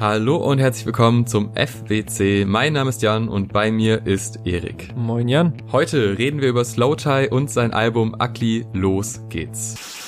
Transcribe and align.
Hallo 0.00 0.36
und 0.36 0.58
herzlich 0.58 0.86
willkommen 0.86 1.26
zum 1.26 1.52
FWC. 1.54 2.46
Mein 2.46 2.72
Name 2.72 2.88
ist 2.88 3.02
Jan 3.02 3.28
und 3.28 3.52
bei 3.52 3.70
mir 3.70 4.06
ist 4.06 4.46
Erik. 4.46 4.96
Moin 4.96 5.28
Jan. 5.28 5.52
Heute 5.72 6.16
reden 6.16 6.40
wir 6.40 6.48
über 6.48 6.64
Slowthai 6.64 7.28
und 7.28 7.50
sein 7.50 7.74
Album 7.74 8.16
Ugly. 8.18 8.64
Los 8.72 9.20
geht's. 9.28 9.99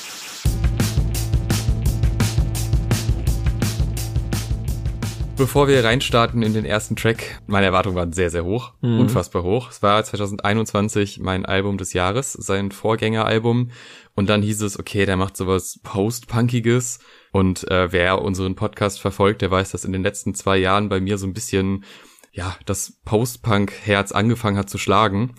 Bevor 5.42 5.66
wir 5.66 5.82
reinstarten 5.82 6.40
in 6.44 6.54
den 6.54 6.64
ersten 6.64 6.94
Track, 6.94 7.42
meine 7.48 7.66
Erwartungen 7.66 7.96
waren 7.96 8.12
sehr, 8.12 8.30
sehr 8.30 8.44
hoch. 8.44 8.74
Mhm. 8.80 9.00
Unfassbar 9.00 9.42
hoch. 9.42 9.70
Es 9.70 9.82
war 9.82 10.04
2021 10.04 11.18
mein 11.18 11.44
Album 11.44 11.78
des 11.78 11.94
Jahres, 11.94 12.32
sein 12.32 12.70
Vorgängeralbum. 12.70 13.72
Und 14.14 14.30
dann 14.30 14.40
hieß 14.40 14.62
es, 14.62 14.78
okay, 14.78 15.04
der 15.04 15.16
macht 15.16 15.36
sowas 15.36 15.80
Post-Punkiges. 15.82 17.00
Und 17.32 17.68
äh, 17.72 17.90
wer 17.90 18.22
unseren 18.22 18.54
Podcast 18.54 19.00
verfolgt, 19.00 19.42
der 19.42 19.50
weiß, 19.50 19.72
dass 19.72 19.84
in 19.84 19.92
den 19.92 20.04
letzten 20.04 20.36
zwei 20.36 20.58
Jahren 20.58 20.88
bei 20.88 21.00
mir 21.00 21.18
so 21.18 21.26
ein 21.26 21.34
bisschen, 21.34 21.82
ja, 22.30 22.54
das 22.64 23.00
Post-Punk-Herz 23.04 24.12
angefangen 24.12 24.56
hat 24.56 24.70
zu 24.70 24.78
schlagen. 24.78 25.34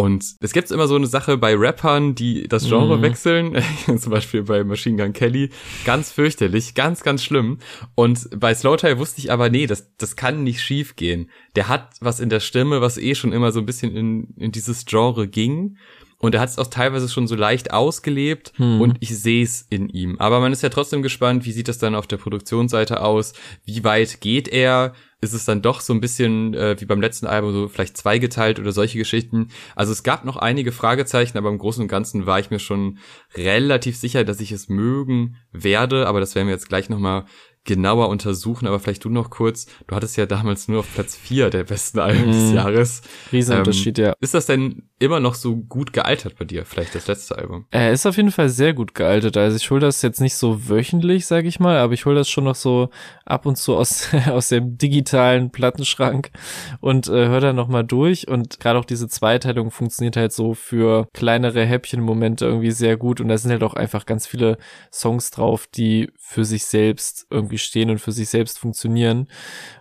Und 0.00 0.36
es 0.38 0.52
gibt 0.52 0.70
immer 0.70 0.86
so 0.86 0.94
eine 0.94 1.08
Sache 1.08 1.36
bei 1.38 1.56
Rappern, 1.56 2.14
die 2.14 2.46
das 2.46 2.68
Genre 2.68 2.98
mhm. 2.98 3.02
wechseln, 3.02 3.56
zum 3.98 4.12
Beispiel 4.12 4.44
bei 4.44 4.62
Machine 4.62 4.96
Gun 4.96 5.12
Kelly, 5.12 5.50
ganz 5.84 6.12
fürchterlich, 6.12 6.74
ganz, 6.74 7.02
ganz 7.02 7.24
schlimm. 7.24 7.58
Und 7.96 8.28
bei 8.38 8.54
Slowtie 8.54 8.96
wusste 8.98 9.20
ich 9.20 9.32
aber, 9.32 9.50
nee, 9.50 9.66
das, 9.66 9.90
das 9.96 10.14
kann 10.14 10.44
nicht 10.44 10.60
schief 10.60 10.94
gehen. 10.94 11.30
Der 11.56 11.66
hat 11.66 11.96
was 12.00 12.20
in 12.20 12.28
der 12.28 12.38
Stimme, 12.38 12.80
was 12.80 12.96
eh 12.96 13.16
schon 13.16 13.32
immer 13.32 13.50
so 13.50 13.58
ein 13.58 13.66
bisschen 13.66 13.96
in, 13.96 14.34
in 14.36 14.52
dieses 14.52 14.84
Genre 14.84 15.26
ging. 15.26 15.76
Und 16.18 16.32
er 16.34 16.42
hat 16.42 16.50
es 16.50 16.58
auch 16.58 16.68
teilweise 16.68 17.08
schon 17.08 17.26
so 17.26 17.34
leicht 17.34 17.72
ausgelebt 17.72 18.52
hm. 18.56 18.80
und 18.80 18.98
ich 19.00 19.16
sehe 19.18 19.42
es 19.42 19.66
in 19.68 19.88
ihm. 19.88 20.16
Aber 20.20 20.38
man 20.38 20.52
ist 20.52 20.62
ja 20.62 20.68
trotzdem 20.68 21.02
gespannt, 21.02 21.44
wie 21.44 21.52
sieht 21.52 21.66
das 21.66 21.78
dann 21.78 21.96
auf 21.96 22.06
der 22.06 22.18
Produktionsseite 22.18 23.02
aus? 23.02 23.32
Wie 23.64 23.82
weit 23.82 24.20
geht 24.20 24.46
er? 24.46 24.94
Ist 25.20 25.32
es 25.32 25.44
dann 25.44 25.62
doch 25.62 25.80
so 25.80 25.92
ein 25.92 26.00
bisschen 26.00 26.54
äh, 26.54 26.80
wie 26.80 26.84
beim 26.84 27.00
letzten 27.00 27.26
Album 27.26 27.52
so 27.52 27.68
vielleicht 27.68 27.96
zweigeteilt 27.96 28.60
oder 28.60 28.70
solche 28.70 28.98
Geschichten? 28.98 29.48
Also 29.74 29.90
es 29.90 30.04
gab 30.04 30.24
noch 30.24 30.36
einige 30.36 30.70
Fragezeichen, 30.70 31.36
aber 31.36 31.48
im 31.48 31.58
Großen 31.58 31.82
und 31.82 31.88
Ganzen 31.88 32.26
war 32.26 32.38
ich 32.38 32.50
mir 32.50 32.60
schon 32.60 32.98
relativ 33.34 33.96
sicher, 33.96 34.22
dass 34.24 34.40
ich 34.40 34.52
es 34.52 34.68
mögen 34.68 35.36
werde. 35.50 36.06
Aber 36.06 36.20
das 36.20 36.36
werden 36.36 36.46
wir 36.46 36.54
jetzt 36.54 36.68
gleich 36.68 36.88
nochmal 36.88 37.24
genauer 37.68 38.08
untersuchen, 38.08 38.66
aber 38.66 38.80
vielleicht 38.80 39.04
du 39.04 39.10
noch 39.10 39.28
kurz, 39.28 39.66
du 39.86 39.94
hattest 39.94 40.16
ja 40.16 40.24
damals 40.24 40.68
nur 40.68 40.80
auf 40.80 40.94
Platz 40.94 41.14
vier 41.14 41.50
der 41.50 41.64
besten 41.64 41.98
Alben 41.98 42.32
des 42.32 42.48
mhm. 42.48 42.54
Jahres. 42.54 43.02
Riesenunterschied, 43.30 43.98
ähm, 43.98 44.04
ja. 44.06 44.14
Ist 44.20 44.32
das 44.32 44.46
denn 44.46 44.84
immer 44.98 45.20
noch 45.20 45.34
so 45.34 45.54
gut 45.54 45.92
gealtert 45.92 46.36
bei 46.38 46.46
dir, 46.46 46.64
vielleicht 46.64 46.94
das 46.94 47.06
letzte 47.06 47.36
Album? 47.36 47.66
Er 47.70 47.92
ist 47.92 48.06
auf 48.06 48.16
jeden 48.16 48.30
Fall 48.30 48.48
sehr 48.48 48.72
gut 48.72 48.94
gealtert. 48.94 49.36
Also 49.36 49.58
ich 49.58 49.70
hole 49.70 49.82
das 49.82 50.00
jetzt 50.00 50.22
nicht 50.22 50.34
so 50.34 50.70
wöchentlich, 50.70 51.26
sage 51.26 51.46
ich 51.46 51.60
mal, 51.60 51.76
aber 51.76 51.92
ich 51.92 52.06
hole 52.06 52.16
das 52.16 52.30
schon 52.30 52.44
noch 52.44 52.54
so 52.54 52.88
ab 53.26 53.44
und 53.44 53.56
zu 53.56 53.76
aus, 53.76 54.08
aus 54.28 54.48
dem 54.48 54.78
digitalen 54.78 55.50
Plattenschrank 55.50 56.30
und 56.80 57.06
äh, 57.08 57.28
höre 57.28 57.40
dann 57.40 57.56
nochmal 57.56 57.84
durch. 57.84 58.28
Und 58.28 58.60
gerade 58.60 58.78
auch 58.78 58.86
diese 58.86 59.08
Zweiteilung 59.08 59.70
funktioniert 59.70 60.16
halt 60.16 60.32
so 60.32 60.54
für 60.54 61.06
kleinere 61.12 61.66
Häppchenmomente 61.66 62.46
irgendwie 62.46 62.70
sehr 62.70 62.96
gut. 62.96 63.20
Und 63.20 63.28
da 63.28 63.36
sind 63.36 63.50
halt 63.50 63.62
auch 63.62 63.74
einfach 63.74 64.06
ganz 64.06 64.26
viele 64.26 64.56
Songs 64.90 65.30
drauf, 65.30 65.66
die 65.66 66.10
für 66.18 66.46
sich 66.46 66.64
selbst 66.64 67.26
irgendwie 67.30 67.57
stehen 67.58 67.90
und 67.90 67.98
für 68.00 68.12
sich 68.12 68.28
selbst 68.28 68.58
funktionieren. 68.58 69.28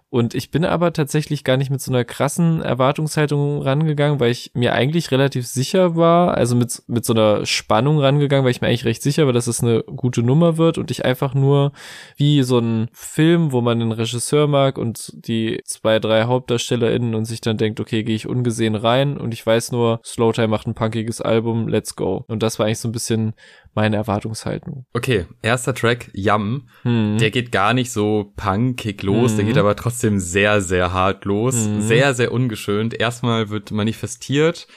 Und 0.10 0.34
ich 0.34 0.52
bin 0.52 0.64
aber 0.64 0.94
tatsächlich 0.94 1.44
gar 1.44 1.58
nicht 1.58 1.70
mit 1.70 1.82
so 1.82 1.92
einer 1.92 2.06
krassen 2.06 2.62
Erwartungshaltung 2.62 3.62
rangegangen, 3.62 4.22
weil 4.22 4.32
ich 4.32 4.52
mir 4.54 4.74
eigentlich 4.74 5.12
relativ 5.12 5.46
sicher 5.46 5.98
war, 5.98 6.36
also 6.36 6.56
mit, 6.56 6.82
mit 6.88 7.04
so 7.04 7.12
einer 7.12 7.46
Spannung 7.46 8.00
rangegangen, 8.00 8.46
weil 8.46 8.52
ich 8.52 8.62
mir 8.62 8.68
eigentlich 8.68 8.86
recht 8.86 9.02
sicher 9.02 9.26
war, 9.26 9.34
dass 9.34 9.48
es 9.48 9.62
eine 9.62 9.84
gute 9.84 10.24
Nummer 10.24 10.58
wird 10.58 10.78
und 10.78 10.92
ich 10.92 11.04
einfach 11.04 11.34
nur 11.34 11.74
wie 12.16 12.44
so 12.44 12.60
ein 12.60 12.88
Film, 12.94 13.52
wo 13.52 13.60
man 13.60 13.82
einen 13.82 13.92
Regisseur 13.92 14.48
mag 14.48 14.78
und 14.78 15.12
die 15.14 15.60
zwei, 15.66 16.00
drei 16.00 16.24
HauptdarstellerInnen 16.24 17.14
und 17.14 17.26
sich 17.26 17.42
dann 17.42 17.58
denkt, 17.58 17.82
okay, 17.82 18.04
gehe 18.04 18.16
ich 18.16 18.28
ungesehen 18.28 18.76
rein 18.76 19.18
und 19.18 19.34
ich 19.34 19.46
weiß 19.46 19.74
nur, 19.74 20.00
Slowtime 20.06 20.48
macht 20.48 20.68
ein 20.68 20.74
punkiges 20.74 21.20
Album, 21.20 21.68
let's 21.68 21.98
go. 21.98 22.24
Und 22.30 22.44
das 22.44 22.60
war 22.60 22.66
eigentlich 22.66 22.80
so 22.80 22.88
ein 22.88 22.94
bisschen 22.94 23.34
meine 23.74 23.98
Erwartungshaltung. 23.98 24.86
Okay, 24.94 25.26
erster 25.42 25.74
Track, 25.74 26.10
Yum. 26.14 26.68
Hm. 26.84 27.18
Der 27.20 27.30
geht 27.30 27.52
gar 27.52 27.74
nicht 27.74 27.92
so 27.92 28.34
punkig 28.36 29.04
los, 29.04 29.32
hm. 29.32 29.38
der 29.38 29.46
geht 29.46 29.58
aber 29.58 29.76
trotzdem 29.76 29.97
sehr, 30.00 30.62
sehr 30.62 30.94
hart 30.94 31.26
los. 31.26 31.56
Hm. 31.56 31.82
Sehr, 31.82 32.14
sehr 32.14 32.32
ungeschönt. 32.32 32.94
Erstmal 32.94 33.50
wird 33.50 33.72
manifestiert, 33.72 34.68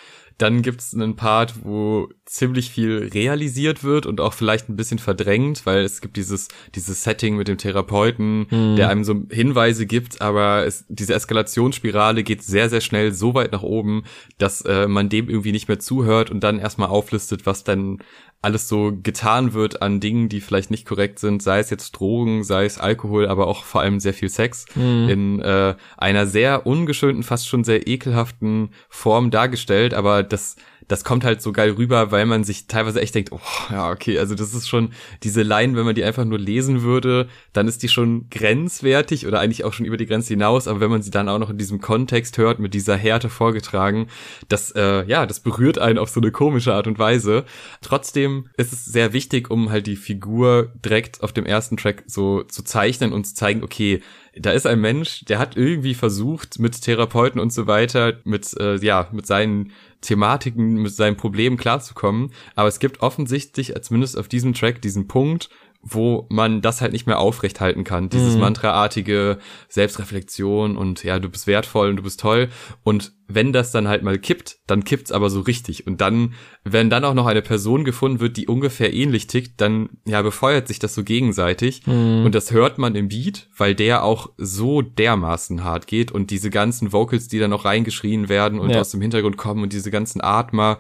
dann 0.41 0.62
gibt's 0.62 0.94
einen 0.94 1.16
Part, 1.16 1.64
wo 1.64 2.08
ziemlich 2.25 2.70
viel 2.70 3.10
realisiert 3.12 3.84
wird 3.84 4.06
und 4.06 4.22
auch 4.22 4.32
vielleicht 4.32 4.70
ein 4.70 4.76
bisschen 4.76 4.98
verdrängt, 4.98 5.66
weil 5.66 5.84
es 5.84 6.00
gibt 6.00 6.16
dieses, 6.16 6.48
dieses 6.75 7.04
Setting 7.04 7.36
mit 7.36 7.47
dem 7.47 7.59
Therapeuten, 7.59 8.47
mhm. 8.50 8.76
der 8.76 8.88
einem 8.88 9.04
so 9.04 9.22
Hinweise 9.30 9.84
gibt, 9.84 10.22
aber 10.22 10.64
es, 10.64 10.86
diese 10.88 11.12
Eskalationsspirale 11.12 12.22
geht 12.22 12.42
sehr, 12.42 12.70
sehr 12.70 12.80
schnell 12.80 13.12
so 13.12 13.34
weit 13.34 13.53
nach 13.53 13.62
oben, 13.62 14.04
dass 14.38 14.62
äh, 14.62 14.88
man 14.88 15.10
dem 15.10 15.28
irgendwie 15.28 15.53
nicht 15.53 15.69
mehr 15.69 15.78
zuhört 15.78 16.30
und 16.30 16.41
dann 16.41 16.59
erstmal 16.59 16.88
auflistet, 16.88 17.44
was 17.44 17.62
dann 17.62 17.98
alles 18.42 18.68
so 18.68 18.92
getan 19.02 19.52
wird 19.52 19.82
an 19.82 20.00
Dingen, 20.00 20.28
die 20.28 20.40
vielleicht 20.40 20.70
nicht 20.70 20.86
korrekt 20.86 21.18
sind, 21.18 21.42
sei 21.42 21.58
es 21.58 21.68
jetzt 21.68 21.92
Drogen, 21.92 22.42
sei 22.42 22.64
es 22.64 22.78
Alkohol, 22.78 23.28
aber 23.28 23.46
auch 23.46 23.64
vor 23.64 23.82
allem 23.82 24.00
sehr 24.00 24.14
viel 24.14 24.30
Sex 24.30 24.64
mhm. 24.74 25.08
in 25.08 25.40
äh, 25.40 25.74
einer 25.98 26.26
sehr 26.26 26.66
ungeschönten, 26.66 27.22
fast 27.22 27.48
schon 27.48 27.64
sehr 27.64 27.86
ekelhaften 27.86 28.70
Form 28.88 29.30
dargestellt, 29.30 29.92
aber 29.92 30.22
das 30.22 30.56
das 30.90 31.04
kommt 31.04 31.22
halt 31.22 31.40
so 31.40 31.52
geil 31.52 31.70
rüber, 31.78 32.10
weil 32.10 32.26
man 32.26 32.42
sich 32.42 32.66
teilweise 32.66 33.00
echt 33.00 33.14
denkt, 33.14 33.30
oh, 33.30 33.38
ja, 33.70 33.92
okay, 33.92 34.18
also 34.18 34.34
das 34.34 34.52
ist 34.54 34.68
schon 34.68 34.90
diese 35.22 35.42
Line, 35.42 35.76
wenn 35.76 35.84
man 35.84 35.94
die 35.94 36.02
einfach 36.02 36.24
nur 36.24 36.38
lesen 36.38 36.82
würde, 36.82 37.28
dann 37.52 37.68
ist 37.68 37.84
die 37.84 37.88
schon 37.88 38.28
grenzwertig 38.28 39.24
oder 39.28 39.38
eigentlich 39.38 39.62
auch 39.62 39.72
schon 39.72 39.86
über 39.86 39.96
die 39.96 40.06
Grenze 40.06 40.34
hinaus, 40.34 40.66
aber 40.66 40.80
wenn 40.80 40.90
man 40.90 41.02
sie 41.02 41.12
dann 41.12 41.28
auch 41.28 41.38
noch 41.38 41.48
in 41.48 41.58
diesem 41.58 41.80
Kontext 41.80 42.38
hört, 42.38 42.58
mit 42.58 42.74
dieser 42.74 42.96
Härte 42.96 43.28
vorgetragen, 43.28 44.08
das, 44.48 44.72
äh, 44.72 45.04
ja, 45.06 45.26
das 45.26 45.38
berührt 45.38 45.78
einen 45.78 45.96
auf 45.96 46.10
so 46.10 46.20
eine 46.20 46.32
komische 46.32 46.74
Art 46.74 46.88
und 46.88 46.98
Weise. 46.98 47.44
Trotzdem 47.82 48.48
ist 48.56 48.72
es 48.72 48.84
sehr 48.84 49.12
wichtig, 49.12 49.48
um 49.48 49.70
halt 49.70 49.86
die 49.86 49.94
Figur 49.94 50.72
direkt 50.84 51.22
auf 51.22 51.32
dem 51.32 51.46
ersten 51.46 51.76
Track 51.76 52.02
so 52.08 52.42
zu 52.42 52.64
zeichnen 52.64 53.12
und 53.12 53.28
zu 53.28 53.36
zeigen, 53.36 53.62
okay, 53.62 54.02
da 54.40 54.52
ist 54.52 54.66
ein 54.66 54.80
Mensch, 54.80 55.24
der 55.26 55.38
hat 55.38 55.56
irgendwie 55.56 55.94
versucht, 55.94 56.58
mit 56.58 56.80
Therapeuten 56.80 57.40
und 57.40 57.52
so 57.52 57.66
weiter, 57.66 58.14
mit, 58.24 58.58
äh, 58.58 58.76
ja, 58.76 59.08
mit 59.12 59.26
seinen 59.26 59.72
Thematiken, 60.00 60.76
mit 60.76 60.92
seinen 60.92 61.16
Problemen 61.16 61.56
klarzukommen. 61.56 62.32
Aber 62.54 62.68
es 62.68 62.78
gibt 62.78 63.00
offensichtlich, 63.00 63.74
zumindest 63.82 64.18
auf 64.18 64.28
diesem 64.28 64.54
Track, 64.54 64.80
diesen 64.80 65.08
Punkt, 65.08 65.50
wo 65.82 66.26
man 66.28 66.60
das 66.60 66.80
halt 66.82 66.92
nicht 66.92 67.06
mehr 67.06 67.18
aufrechthalten 67.18 67.84
kann. 67.84 68.10
Dieses 68.10 68.34
mhm. 68.34 68.41
mantraartige 68.41 69.38
Selbstreflexion 69.68 70.76
und 70.76 71.02
ja, 71.04 71.18
du 71.18 71.30
bist 71.30 71.46
wertvoll 71.46 71.91
und 71.91 71.96
du 71.96 72.02
bist 72.02 72.20
toll. 72.20 72.48
Und 72.82 73.12
wenn 73.28 73.52
das 73.52 73.72
dann 73.72 73.88
halt 73.88 74.02
mal 74.02 74.18
kippt, 74.18 74.58
dann 74.66 74.84
kippt's 74.84 75.12
aber 75.12 75.30
so 75.30 75.41
richtig. 75.41 75.86
Und 75.86 76.00
dann, 76.00 76.34
wenn 76.64 76.91
dann 76.91 77.04
auch 77.04 77.14
noch 77.14 77.26
eine 77.26 77.41
Person 77.41 77.84
gefunden 77.84 78.20
wird, 78.20 78.36
die 78.36 78.46
ungefähr 78.46 78.92
ähnlich 78.92 79.26
tickt, 79.26 79.60
dann 79.60 79.88
ja, 80.06 80.20
befeuert 80.20 80.68
sich 80.68 80.78
das 80.80 80.94
so 80.94 81.02
gegenseitig. 81.02 81.86
Mhm. 81.86 82.24
Und 82.26 82.34
das 82.34 82.50
hört 82.50 82.76
man 82.76 82.94
im 82.94 83.08
Beat, 83.08 83.48
weil 83.56 83.74
der 83.74 84.04
auch 84.04 84.30
so 84.36 84.82
dermaßen 84.82 85.64
hart 85.64 85.86
geht 85.86 86.12
und 86.12 86.30
diese 86.30 86.50
ganzen 86.50 86.92
Vocals, 86.92 87.28
die 87.28 87.38
dann 87.38 87.50
noch 87.50 87.64
reingeschrien 87.64 88.28
werden 88.28 88.58
und 88.58 88.70
ja. 88.70 88.80
aus 88.80 88.91
dem 88.91 89.00
Hintergrund 89.00 89.38
kommen 89.38 89.62
und 89.62 89.72
diese 89.72 89.91
ganzen 89.91 90.20
Atmer 90.20 90.78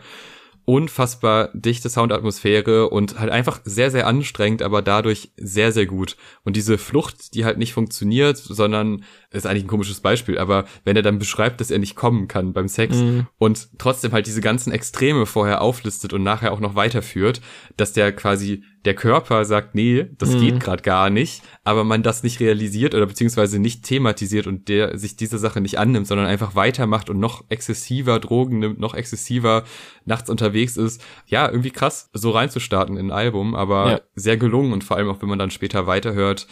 unfassbar 0.64 1.50
dichte 1.52 1.88
Soundatmosphäre 1.88 2.88
und 2.90 3.18
halt 3.18 3.30
einfach 3.30 3.60
sehr, 3.64 3.90
sehr 3.90 4.06
anstrengend, 4.06 4.62
aber 4.62 4.82
dadurch 4.82 5.32
sehr, 5.36 5.72
sehr 5.72 5.86
gut. 5.86 6.16
Und 6.44 6.56
diese 6.56 6.78
Flucht, 6.78 7.34
die 7.34 7.44
halt 7.44 7.58
nicht 7.58 7.72
funktioniert, 7.72 8.36
sondern 8.36 9.04
ist 9.32 9.46
eigentlich 9.46 9.64
ein 9.64 9.68
komisches 9.68 10.00
Beispiel, 10.00 10.38
aber 10.38 10.64
wenn 10.84 10.96
er 10.96 11.02
dann 11.02 11.18
beschreibt, 11.18 11.60
dass 11.60 11.70
er 11.70 11.78
nicht 11.78 11.94
kommen 11.94 12.26
kann 12.26 12.52
beim 12.52 12.66
Sex 12.66 12.96
mhm. 12.96 13.26
und 13.38 13.68
trotzdem 13.78 14.12
halt 14.12 14.26
diese 14.26 14.40
ganzen 14.40 14.72
Extreme 14.72 15.24
vorher 15.24 15.62
auflistet 15.62 16.12
und 16.12 16.22
nachher 16.22 16.52
auch 16.52 16.60
noch 16.60 16.74
weiterführt, 16.74 17.40
dass 17.76 17.92
der 17.92 18.12
quasi 18.12 18.64
der 18.84 18.94
Körper 18.94 19.44
sagt, 19.44 19.74
nee, 19.74 20.06
das 20.16 20.30
mhm. 20.30 20.40
geht 20.40 20.60
gerade 20.60 20.82
gar 20.82 21.10
nicht, 21.10 21.42
aber 21.64 21.84
man 21.84 22.02
das 22.02 22.22
nicht 22.22 22.40
realisiert 22.40 22.94
oder 22.94 23.06
beziehungsweise 23.06 23.58
nicht 23.58 23.84
thematisiert 23.84 24.46
und 24.46 24.68
der 24.68 24.96
sich 24.96 25.16
diese 25.16 25.38
Sache 25.38 25.60
nicht 25.60 25.78
annimmt, 25.78 26.06
sondern 26.06 26.26
einfach 26.26 26.54
weitermacht 26.54 27.10
und 27.10 27.20
noch 27.20 27.44
exzessiver 27.50 28.18
Drogen 28.20 28.58
nimmt, 28.58 28.80
noch 28.80 28.94
exzessiver 28.94 29.64
nachts 30.06 30.30
unterwegs 30.30 30.78
ist. 30.78 31.02
Ja, 31.26 31.48
irgendwie 31.48 31.70
krass, 31.70 32.08
so 32.14 32.30
reinzustarten 32.30 32.96
in 32.96 33.08
ein 33.08 33.12
Album, 33.12 33.54
aber 33.54 33.90
ja. 33.90 34.00
sehr 34.14 34.38
gelungen 34.38 34.72
und 34.72 34.82
vor 34.82 34.96
allem 34.96 35.10
auch, 35.10 35.20
wenn 35.20 35.28
man 35.28 35.38
dann 35.38 35.50
später 35.50 35.86
weiterhört, 35.86 36.46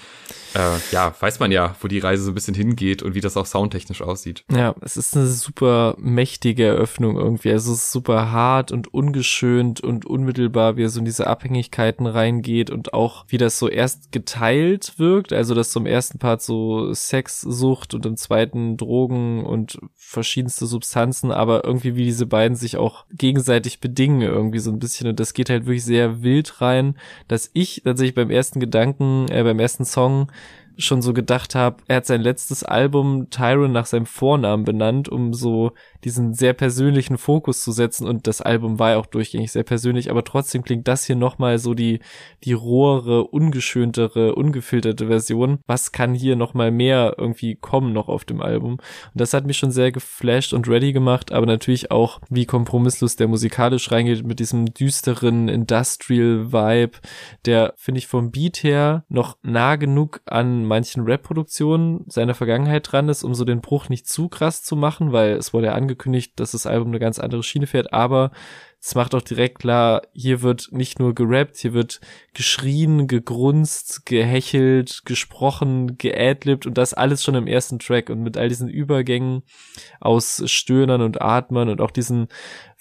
äh, 0.54 0.76
ja, 0.92 1.14
weiß 1.18 1.40
man 1.40 1.50
ja, 1.50 1.76
wo 1.80 1.88
die 1.88 1.98
Reise 1.98 2.24
so 2.24 2.30
ein 2.30 2.34
bisschen 2.34 2.54
hingeht 2.68 3.02
und 3.02 3.14
wie 3.14 3.20
das 3.20 3.36
auch 3.36 3.46
soundtechnisch 3.46 4.02
aussieht. 4.02 4.44
Ja, 4.50 4.74
es 4.80 4.96
ist 4.96 5.16
eine 5.16 5.26
super 5.26 5.96
mächtige 5.98 6.64
Eröffnung 6.64 7.16
irgendwie. 7.16 7.50
Also 7.50 7.72
es 7.72 7.78
ist 7.78 7.92
super 7.92 8.30
hart 8.30 8.72
und 8.72 8.92
ungeschönt 8.92 9.80
und 9.80 10.06
unmittelbar, 10.06 10.76
wie 10.76 10.84
er 10.84 10.88
so 10.88 10.98
in 10.98 11.04
diese 11.04 11.26
Abhängigkeiten 11.26 12.06
reingeht 12.06 12.70
und 12.70 12.94
auch 12.94 13.24
wie 13.28 13.38
das 13.38 13.58
so 13.58 13.68
erst 13.68 14.12
geteilt 14.12 14.98
wirkt. 14.98 15.32
Also 15.32 15.54
dass 15.54 15.70
zum 15.70 15.86
ersten 15.86 16.18
Part 16.18 16.42
so 16.42 16.92
Sexsucht 16.92 17.94
und 17.94 18.04
im 18.06 18.16
zweiten 18.16 18.76
Drogen 18.76 19.44
und 19.44 19.78
verschiedenste 19.94 20.66
Substanzen, 20.66 21.32
aber 21.32 21.64
irgendwie 21.64 21.96
wie 21.96 22.04
diese 22.04 22.26
beiden 22.26 22.56
sich 22.56 22.76
auch 22.76 23.06
gegenseitig 23.12 23.80
bedingen 23.80 24.22
irgendwie 24.22 24.58
so 24.58 24.70
ein 24.70 24.78
bisschen. 24.78 25.08
Und 25.08 25.20
das 25.20 25.34
geht 25.34 25.50
halt 25.50 25.66
wirklich 25.66 25.84
sehr 25.84 26.22
wild 26.22 26.60
rein, 26.60 26.96
dass 27.28 27.50
ich 27.52 27.82
tatsächlich 27.84 28.14
beim 28.14 28.30
ersten 28.30 28.60
Gedanken, 28.60 29.26
äh, 29.30 29.42
beim 29.42 29.58
ersten 29.58 29.84
Song 29.84 30.30
schon 30.78 31.02
so 31.02 31.12
gedacht 31.12 31.56
habe, 31.56 31.82
er 31.88 31.96
hat 31.96 32.06
sein 32.06 32.20
letztes 32.20 32.62
Album 32.62 33.30
Tyron 33.30 33.72
nach 33.72 33.86
seinem 33.86 34.06
Vornamen 34.06 34.64
benannt, 34.64 35.08
um 35.08 35.34
so 35.34 35.72
diesen 36.04 36.34
sehr 36.34 36.52
persönlichen 36.52 37.18
Fokus 37.18 37.64
zu 37.64 37.72
setzen 37.72 38.06
und 38.06 38.28
das 38.28 38.40
Album 38.40 38.78
war 38.78 38.92
ja 38.92 38.98
auch 38.98 39.06
durchgängig 39.06 39.50
sehr 39.50 39.64
persönlich, 39.64 40.08
aber 40.10 40.22
trotzdem 40.22 40.62
klingt 40.62 40.86
das 40.86 41.04
hier 41.04 41.16
nochmal 41.16 41.58
so 41.58 41.74
die, 41.74 41.98
die 42.44 42.52
rohere, 42.52 43.24
ungeschöntere, 43.24 44.36
ungefilterte 44.36 45.08
Version. 45.08 45.58
Was 45.66 45.90
kann 45.90 46.14
hier 46.14 46.36
nochmal 46.36 46.70
mehr 46.70 47.16
irgendwie 47.18 47.56
kommen 47.56 47.92
noch 47.92 48.08
auf 48.08 48.24
dem 48.24 48.40
Album? 48.40 48.74
Und 48.74 48.80
das 49.14 49.34
hat 49.34 49.46
mich 49.46 49.58
schon 49.58 49.72
sehr 49.72 49.90
geflasht 49.90 50.52
und 50.52 50.68
ready 50.68 50.92
gemacht, 50.92 51.32
aber 51.32 51.46
natürlich 51.46 51.90
auch, 51.90 52.20
wie 52.30 52.46
kompromisslos 52.46 53.16
der 53.16 53.26
musikalisch 53.26 53.90
reingeht 53.90 54.24
mit 54.24 54.38
diesem 54.38 54.72
düsteren 54.72 55.48
Industrial 55.48 56.52
Vibe, 56.52 56.98
der, 57.44 57.74
finde 57.76 57.98
ich, 57.98 58.06
vom 58.06 58.30
Beat 58.30 58.62
her 58.62 59.04
noch 59.08 59.36
nah 59.42 59.74
genug 59.74 60.20
an 60.26 60.67
manchen 60.68 61.04
Rap-Produktionen 61.04 62.04
seiner 62.08 62.34
Vergangenheit 62.34 62.90
dran 62.90 63.08
ist, 63.08 63.24
um 63.24 63.34
so 63.34 63.44
den 63.44 63.60
Bruch 63.60 63.88
nicht 63.88 64.06
zu 64.06 64.28
krass 64.28 64.62
zu 64.62 64.76
machen, 64.76 65.12
weil 65.12 65.32
es 65.32 65.52
wurde 65.52 65.68
ja 65.68 65.74
angekündigt, 65.74 66.32
dass 66.36 66.52
das 66.52 66.66
Album 66.66 66.88
eine 66.88 66.98
ganz 66.98 67.18
andere 67.18 67.42
Schiene 67.42 67.66
fährt, 67.66 67.92
aber 67.92 68.30
es 68.80 68.94
macht 68.94 69.14
auch 69.14 69.22
direkt 69.22 69.58
klar, 69.58 70.02
hier 70.12 70.42
wird 70.42 70.68
nicht 70.70 71.00
nur 71.00 71.12
gerappt, 71.12 71.56
hier 71.56 71.72
wird 71.72 72.00
geschrien, 72.32 73.08
gegrunzt, 73.08 74.06
gehechelt, 74.06 75.02
gesprochen, 75.04 75.98
geadlibt 75.98 76.64
und 76.64 76.78
das 76.78 76.94
alles 76.94 77.24
schon 77.24 77.34
im 77.34 77.48
ersten 77.48 77.80
Track. 77.80 78.08
Und 78.08 78.22
mit 78.22 78.36
all 78.36 78.48
diesen 78.48 78.68
Übergängen 78.68 79.42
aus 79.98 80.44
Stöhnern 80.46 81.02
und 81.02 81.20
Atmern 81.20 81.70
und 81.70 81.80
auch 81.80 81.90
diesen 81.90 82.28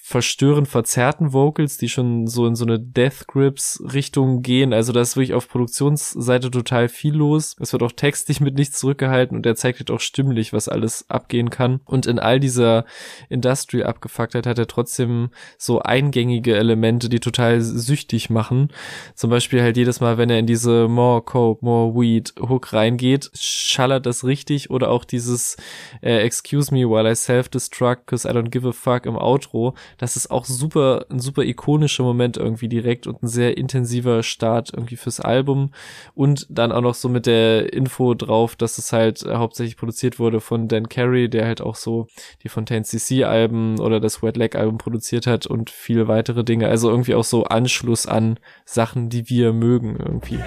verstörend 0.08 0.70
verzerrten 0.70 1.34
Vocals, 1.34 1.78
die 1.78 1.90
schon 1.90 2.28
so 2.28 2.48
in 2.48 2.56
so 2.56 2.64
eine 2.64 2.80
Death 2.80 3.28
Grips 3.28 3.84
Richtung 3.94 4.42
gehen. 4.42 4.72
Also 4.72 4.94
da 4.94 5.02
ist 5.02 5.18
wirklich 5.18 5.34
auf 5.34 5.50
Produktionsseite 5.50 6.50
total 6.50 6.88
viel 6.88 7.14
los. 7.14 7.58
Es 7.60 7.74
wird 7.74 7.84
auch 7.84 7.92
textlich 7.92 8.40
mit 8.40 8.56
nichts 8.56 8.80
zurückgehalten 8.80 9.36
und 9.36 9.46
er 9.46 9.58
zeigt 9.58 9.80
halt 9.80 9.92
auch 9.92 10.00
stimmlich, 10.00 10.54
was 10.54 10.70
alles 10.70 11.10
abgehen 11.10 11.50
kann. 11.50 11.82
Und 11.84 12.06
in 12.06 12.20
all 12.20 12.40
dieser 12.40 12.86
Industry 13.28 13.84
Abgefucktheit 13.84 14.48
hat 14.48 14.58
er 14.58 14.68
trotzdem 14.68 15.28
so 15.58 15.82
eingängige 15.82 16.56
Elemente, 16.56 17.10
die 17.10 17.20
total 17.20 17.60
süchtig 17.60 18.30
machen. 18.30 18.70
Zum 19.14 19.30
Beispiel 19.30 19.62
halt 19.62 19.76
jedes 19.76 20.00
Mal, 20.00 20.18
wenn 20.18 20.30
er 20.30 20.40
in 20.40 20.48
diese 20.48 20.88
More 20.88 21.22
Coke, 21.22 21.66
More 21.66 21.94
Weed 21.96 22.34
Hook 22.40 22.72
reingeht, 22.72 23.30
schallert 23.34 24.06
das 24.06 24.24
richtig 24.24 24.70
oder 24.70 24.90
auch 24.90 25.04
dieses 25.04 25.58
äh, 26.02 26.20
Excuse 26.20 26.74
me 26.74 26.90
while 26.90 27.12
I 27.12 27.14
self-destruct 27.14 28.08
cause 28.08 28.26
I 28.26 28.32
don't 28.32 28.52
give 28.52 28.66
a 28.66 28.72
fuck 28.72 29.06
im 29.06 29.18
Outro 29.18 29.76
das 29.98 30.16
ist 30.16 30.30
auch 30.32 30.46
super, 30.46 31.06
ein 31.10 31.20
super 31.20 31.44
ikonischer 31.44 32.04
Moment 32.04 32.38
irgendwie 32.38 32.70
direkt 32.70 33.08
und 33.08 33.24
ein 33.24 33.28
sehr 33.28 33.58
intensiver 33.58 34.24
Start 34.24 34.72
irgendwie 34.74 34.96
fürs 34.96 35.20
Album. 35.20 35.72
Und 36.14 36.46
dann 36.50 36.72
auch 36.72 36.82
noch 36.82 36.94
so 36.94 37.10
mit 37.10 37.26
der 37.26 37.74
Info 37.74 38.14
drauf, 38.14 38.56
dass 38.56 38.78
es 38.78 38.94
halt 38.94 39.24
äh, 39.24 39.36
hauptsächlich 39.36 39.78
produziert 39.78 40.20
wurde 40.20 40.40
von 40.40 40.68
Dan 40.68 40.90
Carey, 40.90 41.30
der 41.30 41.46
halt 41.46 41.62
auch 41.62 41.76
so 41.76 42.08
die 42.44 42.50
Fontaine 42.50 42.84
CC 42.84 43.24
Alben 43.24 43.80
oder 43.80 44.00
das 44.00 44.22
Wet 44.22 44.38
Leg 44.38 44.56
Album 44.56 44.78
produziert 44.78 45.28
hat 45.28 45.48
und 45.48 45.70
viele 45.70 46.08
weitere 46.08 46.44
Dinge. 46.44 46.68
Also 46.68 46.90
irgendwie 46.90 47.16
auch 47.16 47.24
so 47.24 47.46
Anschluss 47.46 48.06
an 48.06 48.40
Sachen, 48.66 49.10
die 49.10 49.30
wir 49.30 49.54
mögen 49.54 49.98
irgendwie. 49.98 50.40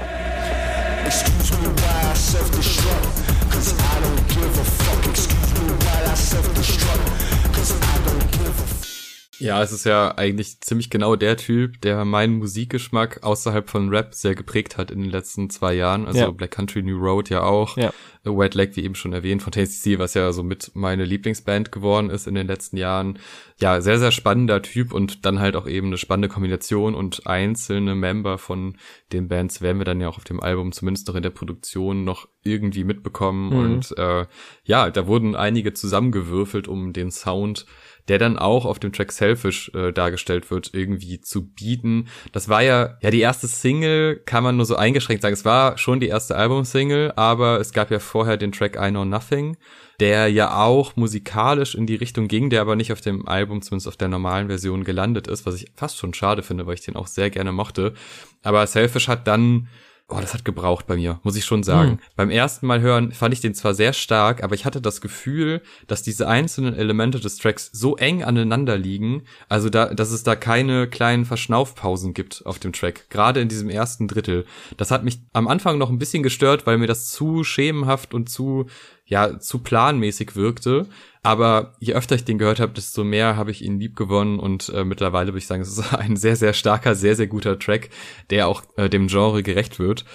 Ja, 9.40 9.62
es 9.62 9.72
ist 9.72 9.84
ja 9.84 10.16
eigentlich 10.16 10.60
ziemlich 10.60 10.90
genau 10.90 11.16
der 11.16 11.36
Typ, 11.36 11.80
der 11.80 12.04
meinen 12.04 12.38
Musikgeschmack 12.38 13.22
außerhalb 13.22 13.68
von 13.68 13.88
Rap 13.88 14.14
sehr 14.14 14.34
geprägt 14.34 14.76
hat 14.76 14.90
in 14.90 15.00
den 15.00 15.10
letzten 15.10 15.50
zwei 15.50 15.74
Jahren. 15.74 16.06
Also 16.06 16.20
ja. 16.20 16.30
Black 16.30 16.50
Country 16.50 16.82
New 16.82 16.98
Road 16.98 17.30
ja 17.30 17.42
auch. 17.42 17.76
Ja. 17.76 17.92
Wet 18.22 18.54
Leg, 18.54 18.76
wie 18.76 18.84
eben 18.84 18.94
schon 18.94 19.14
erwähnt, 19.14 19.42
von 19.42 19.52
Tasty 19.52 19.94
C, 19.94 19.98
was 19.98 20.12
ja 20.12 20.30
so 20.32 20.42
mit 20.42 20.72
meine 20.74 21.04
Lieblingsband 21.04 21.72
geworden 21.72 22.10
ist 22.10 22.26
in 22.26 22.34
den 22.34 22.46
letzten 22.46 22.76
Jahren. 22.76 23.18
Ja, 23.58 23.80
sehr, 23.80 23.98
sehr 23.98 24.10
spannender 24.10 24.60
Typ 24.60 24.92
und 24.92 25.24
dann 25.24 25.40
halt 25.40 25.56
auch 25.56 25.66
eben 25.66 25.86
eine 25.86 25.96
spannende 25.96 26.28
Kombination 26.28 26.94
und 26.94 27.26
einzelne 27.26 27.94
Member 27.94 28.36
von 28.36 28.76
den 29.12 29.28
Bands 29.28 29.62
werden 29.62 29.78
wir 29.78 29.86
dann 29.86 30.00
ja 30.00 30.08
auch 30.08 30.18
auf 30.18 30.24
dem 30.24 30.40
Album 30.40 30.72
zumindest 30.72 31.08
noch 31.08 31.14
in 31.14 31.22
der 31.22 31.30
Produktion 31.30 32.04
noch 32.04 32.28
irgendwie 32.42 32.84
mitbekommen. 32.84 33.50
Mhm. 33.50 33.58
Und 33.58 33.98
äh, 33.98 34.26
ja, 34.64 34.90
da 34.90 35.06
wurden 35.06 35.34
einige 35.34 35.72
zusammengewürfelt, 35.72 36.68
um 36.68 36.92
den 36.92 37.10
Sound 37.10 37.64
der 38.08 38.18
dann 38.18 38.38
auch 38.38 38.64
auf 38.64 38.78
dem 38.78 38.92
Track 38.92 39.12
Selfish 39.12 39.70
äh, 39.74 39.92
dargestellt 39.92 40.50
wird, 40.50 40.70
irgendwie 40.72 41.20
zu 41.20 41.46
bieten. 41.46 42.08
Das 42.32 42.48
war 42.48 42.62
ja, 42.62 42.96
ja, 43.00 43.10
die 43.10 43.20
erste 43.20 43.46
Single 43.46 44.16
kann 44.24 44.42
man 44.42 44.56
nur 44.56 44.66
so 44.66 44.76
eingeschränkt 44.76 45.22
sagen. 45.22 45.34
Es 45.34 45.44
war 45.44 45.78
schon 45.78 46.00
die 46.00 46.08
erste 46.08 46.36
Album-Single, 46.36 47.12
aber 47.16 47.60
es 47.60 47.72
gab 47.72 47.90
ja 47.90 47.98
vorher 47.98 48.36
den 48.36 48.52
Track 48.52 48.76
I 48.80 48.90
Know 48.90 49.04
Nothing, 49.04 49.56
der 50.00 50.28
ja 50.28 50.62
auch 50.62 50.96
musikalisch 50.96 51.74
in 51.74 51.86
die 51.86 51.96
Richtung 51.96 52.28
ging, 52.28 52.50
der 52.50 52.62
aber 52.62 52.76
nicht 52.76 52.92
auf 52.92 53.00
dem 53.00 53.28
Album, 53.28 53.62
zumindest 53.62 53.88
auf 53.88 53.96
der 53.96 54.08
normalen 54.08 54.48
Version 54.48 54.84
gelandet 54.84 55.28
ist, 55.28 55.46
was 55.46 55.56
ich 55.56 55.70
fast 55.76 55.98
schon 55.98 56.14
schade 56.14 56.42
finde, 56.42 56.66
weil 56.66 56.74
ich 56.74 56.80
den 56.82 56.96
auch 56.96 57.06
sehr 57.06 57.30
gerne 57.30 57.52
mochte. 57.52 57.94
Aber 58.42 58.66
Selfish 58.66 59.08
hat 59.08 59.26
dann 59.26 59.68
Oh, 60.12 60.18
das 60.20 60.34
hat 60.34 60.44
gebraucht 60.44 60.88
bei 60.88 60.96
mir, 60.96 61.20
muss 61.22 61.36
ich 61.36 61.44
schon 61.44 61.62
sagen. 61.62 61.90
Hm. 61.92 61.98
Beim 62.16 62.30
ersten 62.30 62.66
Mal 62.66 62.80
hören 62.80 63.12
fand 63.12 63.32
ich 63.32 63.40
den 63.40 63.54
zwar 63.54 63.74
sehr 63.74 63.92
stark, 63.92 64.42
aber 64.42 64.56
ich 64.56 64.64
hatte 64.64 64.80
das 64.80 65.00
Gefühl, 65.00 65.62
dass 65.86 66.02
diese 66.02 66.26
einzelnen 66.26 66.74
Elemente 66.74 67.20
des 67.20 67.36
Tracks 67.36 67.70
so 67.72 67.96
eng 67.96 68.24
aneinander 68.24 68.76
liegen, 68.76 69.22
also 69.48 69.70
da, 69.70 69.94
dass 69.94 70.10
es 70.10 70.24
da 70.24 70.34
keine 70.34 70.88
kleinen 70.88 71.24
Verschnaufpausen 71.24 72.12
gibt 72.12 72.44
auf 72.44 72.58
dem 72.58 72.72
Track, 72.72 73.08
gerade 73.08 73.40
in 73.40 73.48
diesem 73.48 73.70
ersten 73.70 74.08
Drittel. 74.08 74.46
Das 74.76 74.90
hat 74.90 75.04
mich 75.04 75.20
am 75.32 75.46
Anfang 75.46 75.78
noch 75.78 75.90
ein 75.90 75.98
bisschen 75.98 76.24
gestört, 76.24 76.66
weil 76.66 76.78
mir 76.78 76.88
das 76.88 77.08
zu 77.10 77.44
schemenhaft 77.44 78.12
und 78.12 78.28
zu 78.28 78.66
ja 79.10 79.38
zu 79.38 79.58
planmäßig 79.58 80.34
wirkte. 80.36 80.86
Aber 81.22 81.74
je 81.80 81.92
öfter 81.92 82.14
ich 82.14 82.24
den 82.24 82.38
gehört 82.38 82.60
habe, 82.60 82.72
desto 82.72 83.04
mehr 83.04 83.36
habe 83.36 83.50
ich 83.50 83.62
ihn 83.62 83.78
lieb 83.78 83.94
gewonnen 83.94 84.38
und 84.38 84.70
äh, 84.70 84.84
mittlerweile 84.84 85.28
würde 85.28 85.38
ich 85.38 85.46
sagen, 85.46 85.60
es 85.60 85.76
ist 85.76 85.92
ein 85.92 86.16
sehr, 86.16 86.36
sehr 86.36 86.54
starker, 86.54 86.94
sehr, 86.94 87.16
sehr 87.16 87.26
guter 87.26 87.58
Track, 87.58 87.90
der 88.30 88.48
auch 88.48 88.62
äh, 88.76 88.88
dem 88.88 89.08
Genre 89.08 89.42
gerecht 89.42 89.78
wird, 89.78 90.06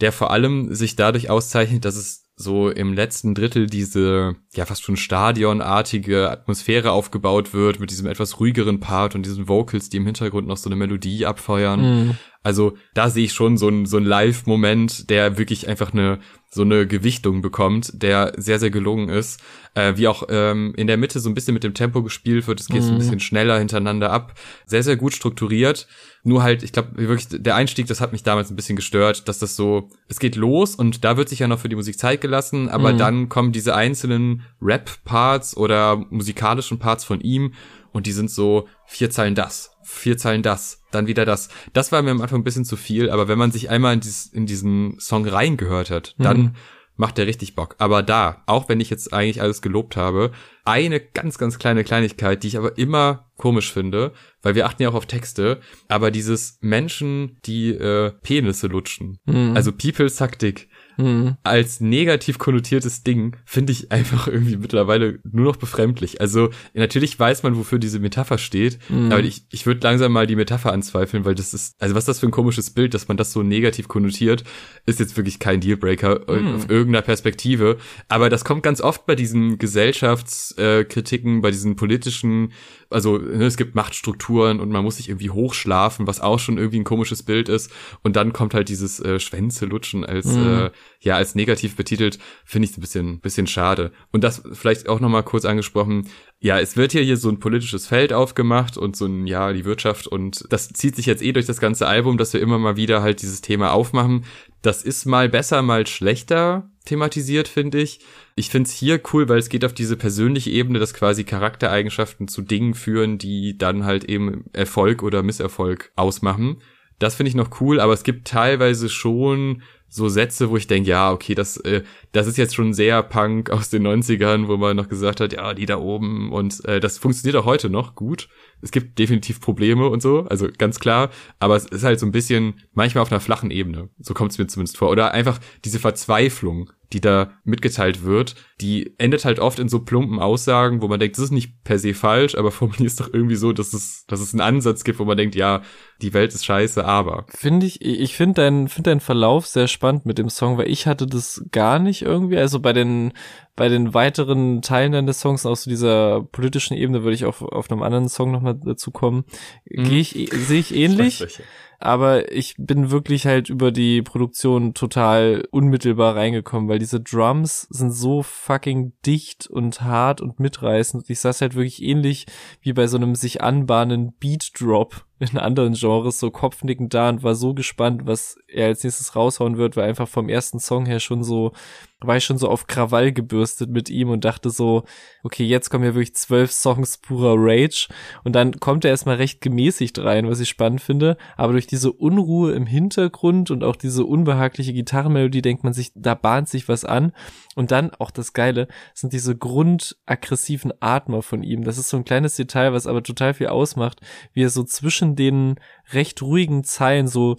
der 0.00 0.12
vor 0.12 0.30
allem 0.30 0.72
sich 0.74 0.96
dadurch 0.96 1.28
auszeichnet, 1.28 1.84
dass 1.84 1.96
es 1.96 2.26
so 2.38 2.68
im 2.68 2.92
letzten 2.92 3.34
Drittel 3.34 3.66
diese 3.66 4.36
ja 4.54 4.66
fast 4.66 4.82
schon 4.82 4.98
stadionartige 4.98 6.30
Atmosphäre 6.30 6.90
aufgebaut 6.90 7.54
wird 7.54 7.80
mit 7.80 7.90
diesem 7.90 8.06
etwas 8.06 8.38
ruhigeren 8.38 8.78
Part 8.78 9.14
und 9.14 9.24
diesen 9.24 9.48
Vocals, 9.48 9.88
die 9.88 9.96
im 9.96 10.04
Hintergrund 10.04 10.46
noch 10.46 10.58
so 10.58 10.68
eine 10.68 10.76
Melodie 10.76 11.24
abfeuern. 11.24 11.80
Mm. 11.80 12.18
Also 12.46 12.74
da 12.94 13.10
sehe 13.10 13.24
ich 13.24 13.32
schon 13.32 13.56
so 13.56 13.68
ein 13.68 13.86
so 13.86 13.98
Live-Moment, 13.98 15.10
der 15.10 15.36
wirklich 15.36 15.66
einfach 15.66 15.92
eine 15.92 16.20
so 16.48 16.62
eine 16.62 16.86
Gewichtung 16.86 17.42
bekommt, 17.42 18.00
der 18.00 18.34
sehr 18.36 18.60
sehr 18.60 18.70
gelungen 18.70 19.08
ist, 19.08 19.42
äh, 19.74 19.94
wie 19.96 20.06
auch 20.06 20.22
ähm, 20.28 20.72
in 20.76 20.86
der 20.86 20.96
Mitte 20.96 21.18
so 21.18 21.28
ein 21.28 21.34
bisschen 21.34 21.54
mit 21.54 21.64
dem 21.64 21.74
Tempo 21.74 22.04
gespielt 22.04 22.46
wird. 22.46 22.60
Es 22.60 22.68
geht 22.68 22.82
mm. 22.82 22.82
so 22.82 22.88
ein 22.90 22.94
mhm. 22.94 22.98
bisschen 22.98 23.18
schneller 23.18 23.58
hintereinander 23.58 24.12
ab, 24.12 24.38
sehr 24.64 24.84
sehr 24.84 24.94
gut 24.94 25.12
strukturiert. 25.12 25.88
Nur 26.22 26.44
halt, 26.44 26.62
ich 26.62 26.70
glaube 26.70 26.90
wirklich 26.94 27.26
der 27.30 27.56
Einstieg, 27.56 27.88
das 27.88 28.00
hat 28.00 28.12
mich 28.12 28.22
damals 28.22 28.48
ein 28.48 28.56
bisschen 28.56 28.76
gestört, 28.76 29.26
dass 29.26 29.40
das 29.40 29.56
so, 29.56 29.90
es 30.06 30.20
geht 30.20 30.36
los 30.36 30.76
und 30.76 31.02
da 31.02 31.16
wird 31.16 31.28
sich 31.28 31.40
ja 31.40 31.48
noch 31.48 31.58
für 31.58 31.68
die 31.68 31.74
Musik 31.74 31.98
Zeit 31.98 32.20
gelassen, 32.20 32.68
aber 32.68 32.92
mhm. 32.92 32.98
dann 32.98 33.28
kommen 33.28 33.50
diese 33.50 33.74
einzelnen 33.74 34.42
Rap-Parts 34.62 35.56
oder 35.56 35.96
musikalischen 36.10 36.78
Parts 36.78 37.04
von 37.04 37.20
ihm 37.20 37.54
und 37.90 38.06
die 38.06 38.12
sind 38.12 38.30
so 38.30 38.68
vier 38.86 39.10
Zeilen 39.10 39.34
das, 39.34 39.75
vier 39.86 40.18
Zeilen 40.18 40.42
das, 40.42 40.82
dann 40.90 41.06
wieder 41.06 41.24
das. 41.24 41.48
Das 41.72 41.92
war 41.92 42.02
mir 42.02 42.10
am 42.10 42.20
Anfang 42.20 42.40
ein 42.40 42.44
bisschen 42.44 42.64
zu 42.64 42.76
viel, 42.76 43.08
aber 43.08 43.28
wenn 43.28 43.38
man 43.38 43.52
sich 43.52 43.70
einmal 43.70 43.94
in, 43.94 44.00
dieses, 44.00 44.26
in 44.26 44.44
diesen 44.46 44.98
Song 44.98 45.26
reingehört 45.26 45.90
hat, 45.90 46.14
dann 46.18 46.38
mhm. 46.38 46.54
macht 46.96 47.18
der 47.18 47.26
richtig 47.26 47.54
Bock. 47.54 47.76
Aber 47.78 48.02
da, 48.02 48.42
auch 48.46 48.68
wenn 48.68 48.80
ich 48.80 48.90
jetzt 48.90 49.12
eigentlich 49.12 49.40
alles 49.40 49.62
gelobt 49.62 49.96
habe, 49.96 50.32
eine 50.64 51.00
ganz, 51.00 51.38
ganz 51.38 51.58
kleine 51.58 51.84
Kleinigkeit, 51.84 52.42
die 52.42 52.48
ich 52.48 52.58
aber 52.58 52.76
immer 52.78 53.30
komisch 53.36 53.72
finde, 53.72 54.12
weil 54.42 54.56
wir 54.56 54.66
achten 54.66 54.82
ja 54.82 54.88
auch 54.88 54.94
auf 54.94 55.06
Texte, 55.06 55.60
aber 55.86 56.10
dieses 56.10 56.58
Menschen, 56.60 57.38
die 57.46 57.70
äh, 57.70 58.10
Penisse 58.22 58.66
lutschen, 58.66 59.20
mhm. 59.24 59.52
also 59.54 59.70
People 59.70 60.08
suck 60.08 60.38
dick, 60.38 60.68
mhm. 60.96 61.36
als 61.42 61.80
negativ 61.80 62.38
konnotiertes 62.38 63.02
Ding 63.02 63.36
finde 63.44 63.72
ich 63.72 63.92
einfach 63.92 64.28
irgendwie 64.28 64.56
mittlerweile 64.56 65.18
nur 65.30 65.44
noch 65.44 65.56
befremdlich. 65.56 66.20
Also 66.20 66.50
natürlich 66.74 67.18
weiß 67.18 67.42
man, 67.42 67.56
wofür 67.56 67.78
diese 67.78 67.98
Metapher 67.98 68.38
steht, 68.38 68.78
mhm. 68.88 69.12
aber 69.12 69.20
ich, 69.20 69.46
ich 69.50 69.66
würde 69.66 69.80
langsam 69.82 70.12
mal 70.12 70.26
die 70.26 70.36
Metapher 70.36 70.72
anzweifeln, 70.72 71.24
weil 71.24 71.34
das 71.34 71.54
ist, 71.54 71.80
also 71.80 71.94
was 71.94 72.04
das 72.04 72.20
für 72.20 72.26
ein 72.26 72.32
komisches 72.32 72.70
Bild, 72.70 72.94
dass 72.94 73.08
man 73.08 73.16
das 73.16 73.32
so 73.32 73.42
negativ 73.42 73.88
konnotiert, 73.88 74.44
ist 74.86 75.00
jetzt 75.00 75.16
wirklich 75.16 75.38
kein 75.38 75.60
Dealbreaker 75.60 76.20
mhm. 76.28 76.54
auf 76.54 76.70
irgendeiner 76.70 77.02
Perspektive. 77.02 77.78
Aber 78.08 78.28
das 78.30 78.44
kommt 78.44 78.62
ganz 78.62 78.80
oft 78.80 79.06
bei 79.06 79.14
diesen 79.14 79.58
Gesellschaftskritiken, 79.58 81.38
äh, 81.38 81.40
bei 81.40 81.50
diesen 81.50 81.76
politischen 81.76 82.52
also 82.90 83.18
ne, 83.18 83.44
es 83.44 83.56
gibt 83.56 83.74
Machtstrukturen 83.74 84.60
und 84.60 84.70
man 84.70 84.84
muss 84.84 84.96
sich 84.96 85.08
irgendwie 85.08 85.30
hochschlafen, 85.30 86.06
was 86.06 86.20
auch 86.20 86.38
schon 86.38 86.58
irgendwie 86.58 86.80
ein 86.80 86.84
komisches 86.84 87.22
Bild 87.22 87.48
ist. 87.48 87.70
Und 88.02 88.16
dann 88.16 88.32
kommt 88.32 88.54
halt 88.54 88.68
dieses 88.68 89.00
äh, 89.00 89.18
Schwänze 89.20 89.66
lutschen 89.66 90.04
als 90.04 90.26
mhm. 90.26 90.46
äh, 90.46 90.70
ja 91.00 91.16
als 91.16 91.34
negativ 91.34 91.76
betitelt, 91.76 92.18
finde 92.44 92.68
ich 92.68 92.76
ein 92.76 92.80
bisschen 92.80 93.20
bisschen 93.20 93.46
schade. 93.46 93.92
Und 94.12 94.24
das 94.24 94.42
vielleicht 94.52 94.88
auch 94.88 95.00
noch 95.00 95.08
mal 95.08 95.22
kurz 95.22 95.44
angesprochen. 95.44 96.08
Ja, 96.38 96.60
es 96.60 96.76
wird 96.76 96.92
hier 96.92 97.02
hier 97.02 97.16
so 97.16 97.28
ein 97.28 97.40
politisches 97.40 97.86
Feld 97.86 98.12
aufgemacht 98.12 98.76
und 98.76 98.96
so 98.96 99.06
ein 99.06 99.26
ja 99.26 99.52
die 99.52 99.64
Wirtschaft 99.64 100.06
und 100.06 100.44
das 100.50 100.68
zieht 100.68 100.96
sich 100.96 101.06
jetzt 101.06 101.22
eh 101.22 101.32
durch 101.32 101.46
das 101.46 101.60
ganze 101.60 101.86
Album, 101.86 102.18
dass 102.18 102.32
wir 102.32 102.40
immer 102.40 102.58
mal 102.58 102.76
wieder 102.76 103.02
halt 103.02 103.22
dieses 103.22 103.40
Thema 103.40 103.72
aufmachen 103.72 104.24
Das 104.62 104.82
ist 104.82 105.06
mal 105.06 105.28
besser, 105.28 105.62
mal 105.62 105.86
schlechter 105.86 106.70
thematisiert, 106.84 107.48
finde 107.48 107.80
ich. 107.80 108.00
Ich 108.38 108.50
finde 108.50 108.68
es 108.68 108.74
hier 108.74 109.00
cool, 109.12 109.30
weil 109.30 109.38
es 109.38 109.48
geht 109.48 109.64
auf 109.64 109.72
diese 109.72 109.96
persönliche 109.96 110.50
Ebene, 110.50 110.78
dass 110.78 110.92
quasi 110.92 111.24
Charaktereigenschaften 111.24 112.28
zu 112.28 112.42
Dingen 112.42 112.74
führen, 112.74 113.16
die 113.16 113.56
dann 113.56 113.86
halt 113.86 114.04
eben 114.04 114.44
Erfolg 114.52 115.02
oder 115.02 115.22
Misserfolg 115.22 115.90
ausmachen. 115.96 116.58
Das 116.98 117.14
finde 117.14 117.30
ich 117.30 117.34
noch 117.34 117.62
cool, 117.62 117.80
aber 117.80 117.94
es 117.94 118.02
gibt 118.02 118.28
teilweise 118.28 118.90
schon 118.90 119.62
so 119.96 120.08
Sätze, 120.08 120.50
wo 120.50 120.56
ich 120.56 120.66
denke, 120.66 120.90
ja, 120.90 121.10
okay, 121.10 121.34
das, 121.34 121.56
äh, 121.58 121.82
das 122.12 122.26
ist 122.26 122.36
jetzt 122.36 122.54
schon 122.54 122.74
sehr 122.74 123.02
Punk 123.02 123.50
aus 123.56 123.70
den 123.70 123.86
90ern, 123.86 124.46
wo 124.46 124.56
man 124.56 124.76
noch 124.76 124.88
gesagt 124.88 125.20
hat, 125.20 125.32
ja, 125.32 125.54
die 125.54 125.66
da 125.66 125.78
oben 125.78 126.32
und 126.32 126.64
äh, 126.66 126.78
das 126.78 126.98
funktioniert 126.98 127.36
auch 127.36 127.46
heute 127.46 127.70
noch 127.70 127.94
gut. 127.94 128.28
Es 128.62 128.70
gibt 128.70 128.98
definitiv 128.98 129.40
Probleme 129.40 129.88
und 129.88 130.00
so, 130.00 130.22
also 130.22 130.48
ganz 130.56 130.78
klar, 130.80 131.10
aber 131.38 131.56
es 131.56 131.66
ist 131.66 131.84
halt 131.84 132.00
so 132.00 132.06
ein 132.06 132.12
bisschen 132.12 132.60
manchmal 132.72 133.02
auf 133.02 133.12
einer 133.12 133.20
flachen 133.20 133.50
Ebene. 133.50 133.90
So 133.98 134.14
kommt 134.14 134.32
es 134.32 134.38
mir 134.38 134.46
zumindest 134.46 134.78
vor. 134.78 134.90
Oder 134.90 135.12
einfach 135.12 135.38
diese 135.64 135.78
Verzweiflung, 135.78 136.70
die 136.92 137.00
da 137.00 137.32
mitgeteilt 137.44 138.04
wird, 138.04 138.34
die 138.60 138.94
endet 138.98 139.24
halt 139.24 139.40
oft 139.40 139.58
in 139.58 139.68
so 139.68 139.80
plumpen 139.80 140.20
Aussagen, 140.20 140.82
wo 140.82 140.88
man 140.88 141.00
denkt, 141.00 141.16
das 141.16 141.24
ist 141.24 141.30
nicht 141.32 141.64
per 141.64 141.78
se 141.78 141.94
falsch, 141.94 142.34
aber 142.34 142.50
formuliert 142.52 142.90
es 142.90 142.96
doch 142.96 143.12
irgendwie 143.12 143.36
so, 143.36 143.52
dass 143.52 143.72
es, 143.72 144.04
dass 144.06 144.20
es 144.20 144.32
einen 144.32 144.40
Ansatz 144.40 144.84
gibt, 144.84 144.98
wo 144.98 145.04
man 145.04 145.16
denkt, 145.16 145.34
ja, 145.34 145.62
die 146.00 146.14
Welt 146.14 146.34
ist 146.34 146.44
scheiße, 146.44 146.84
aber. 146.84 147.26
Finde 147.28 147.66
ich, 147.66 147.82
ich 147.82 148.16
finde 148.16 148.42
deinen, 148.42 148.68
finde 148.68 148.90
deinen 148.90 149.00
Verlauf 149.00 149.46
sehr 149.46 149.68
spannend 149.68 149.85
mit 150.04 150.18
dem 150.18 150.28
Song, 150.28 150.58
weil 150.58 150.68
ich 150.68 150.86
hatte 150.86 151.06
das 151.06 151.44
gar 151.50 151.78
nicht 151.78 152.02
irgendwie, 152.02 152.38
also 152.38 152.60
bei 152.60 152.72
den, 152.72 153.12
bei 153.54 153.68
den 153.68 153.94
weiteren 153.94 154.62
Teilen 154.62 154.92
dann 154.92 155.06
des 155.06 155.20
Songs, 155.20 155.46
aus 155.46 155.64
so 155.64 155.70
dieser 155.70 156.22
politischen 156.22 156.76
Ebene, 156.76 157.02
würde 157.02 157.14
ich 157.14 157.24
auch 157.24 157.42
auf 157.42 157.70
einem 157.70 157.82
anderen 157.82 158.08
Song 158.08 158.30
nochmal 158.30 158.58
dazu 158.62 158.90
kommen, 158.90 159.24
mhm. 159.68 159.84
gehe 159.84 160.00
ich, 160.00 160.30
sehe 160.32 160.60
ich 160.60 160.74
ähnlich. 160.74 161.22
Ich 161.22 161.40
aber 161.78 162.32
ich 162.32 162.54
bin 162.58 162.90
wirklich 162.90 163.26
halt 163.26 163.50
über 163.50 163.70
die 163.70 164.02
Produktion 164.02 164.74
total 164.74 165.46
unmittelbar 165.50 166.16
reingekommen, 166.16 166.68
weil 166.68 166.78
diese 166.78 167.00
Drums 167.00 167.62
sind 167.70 167.90
so 167.90 168.22
fucking 168.22 168.92
dicht 169.04 169.46
und 169.46 169.82
hart 169.82 170.20
und 170.20 170.40
mitreißend. 170.40 171.08
Ich 171.10 171.20
saß 171.20 171.40
halt 171.40 171.54
wirklich 171.54 171.82
ähnlich 171.82 172.26
wie 172.60 172.72
bei 172.72 172.86
so 172.86 172.96
einem 172.96 173.14
sich 173.14 173.42
anbahnen 173.42 174.14
Beat 174.18 174.52
Drop 174.58 175.05
in 175.18 175.38
anderen 175.38 175.74
Genres 175.74 176.20
so 176.20 176.30
kopfnickend 176.30 176.92
da 176.92 177.08
und 177.08 177.22
war 177.22 177.34
so 177.34 177.54
gespannt, 177.54 178.02
was 178.04 178.36
er 178.48 178.66
als 178.66 178.84
nächstes 178.84 179.16
raushauen 179.16 179.56
wird, 179.56 179.76
weil 179.76 179.88
einfach 179.88 180.08
vom 180.08 180.28
ersten 180.28 180.60
Song 180.60 180.86
her 180.86 181.00
schon 181.00 181.24
so, 181.24 181.52
war 182.00 182.18
ich 182.18 182.24
schon 182.24 182.36
so 182.36 182.48
auf 182.48 182.66
Krawall 182.66 183.12
gebürstet 183.12 183.70
mit 183.70 183.88
ihm 183.88 184.10
und 184.10 184.24
dachte 184.24 184.50
so, 184.50 184.84
okay, 185.22 185.44
jetzt 185.44 185.70
kommen 185.70 185.84
ja 185.84 185.94
wirklich 185.94 186.14
zwölf 186.14 186.52
Songs 186.52 186.98
purer 186.98 187.34
Rage. 187.36 187.88
Und 188.24 188.34
dann 188.34 188.60
kommt 188.60 188.84
er 188.84 188.90
erstmal 188.90 189.16
recht 189.16 189.40
gemäßigt 189.40 189.98
rein, 189.98 190.28
was 190.28 190.40
ich 190.40 190.48
spannend 190.48 190.82
finde, 190.82 191.16
aber 191.36 191.52
durch 191.52 191.66
diese 191.66 191.92
Unruhe 191.92 192.52
im 192.52 192.66
Hintergrund 192.66 193.50
und 193.50 193.64
auch 193.64 193.76
diese 193.76 194.04
unbehagliche 194.04 194.74
Gitarrenmelodie 194.74 195.42
denkt 195.42 195.64
man 195.64 195.72
sich, 195.72 195.92
da 195.94 196.14
bahnt 196.14 196.48
sich 196.48 196.68
was 196.68 196.84
an. 196.84 197.12
Und 197.54 197.70
dann 197.70 197.90
auch 197.94 198.10
das 198.10 198.34
Geile 198.34 198.68
sind 198.92 199.14
diese 199.14 199.34
grundaggressiven 199.34 200.74
Atmer 200.80 201.22
von 201.22 201.42
ihm. 201.42 201.64
Das 201.64 201.78
ist 201.78 201.88
so 201.88 201.96
ein 201.96 202.04
kleines 202.04 202.36
Detail, 202.36 202.74
was 202.74 202.86
aber 202.86 203.02
total 203.02 203.32
viel 203.32 203.46
ausmacht, 203.46 204.00
wie 204.34 204.42
er 204.42 204.50
so 204.50 204.62
zwischen 204.62 205.05
den 205.14 205.56
recht 205.92 206.22
ruhigen 206.22 206.64
Zeilen 206.64 207.06
so, 207.06 207.36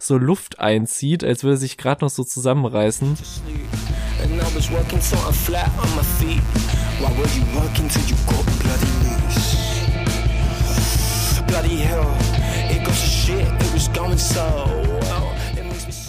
so 0.00 0.18
Luft 0.18 0.58
einzieht, 0.58 1.22
als 1.22 1.44
würde 1.44 1.54
er 1.56 1.58
sich 1.58 1.76
gerade 1.76 2.04
noch 2.04 2.10
so 2.10 2.24
zusammenreißen. 2.24 3.16
Bloody 11.46 11.76
hell, 11.76 12.04
it 12.70 12.84
goes 12.84 13.00
to 13.00 13.06
shit, 13.06 13.38
it 13.38 13.72
was 13.72 13.88
going 13.92 14.18
so. 14.18 14.95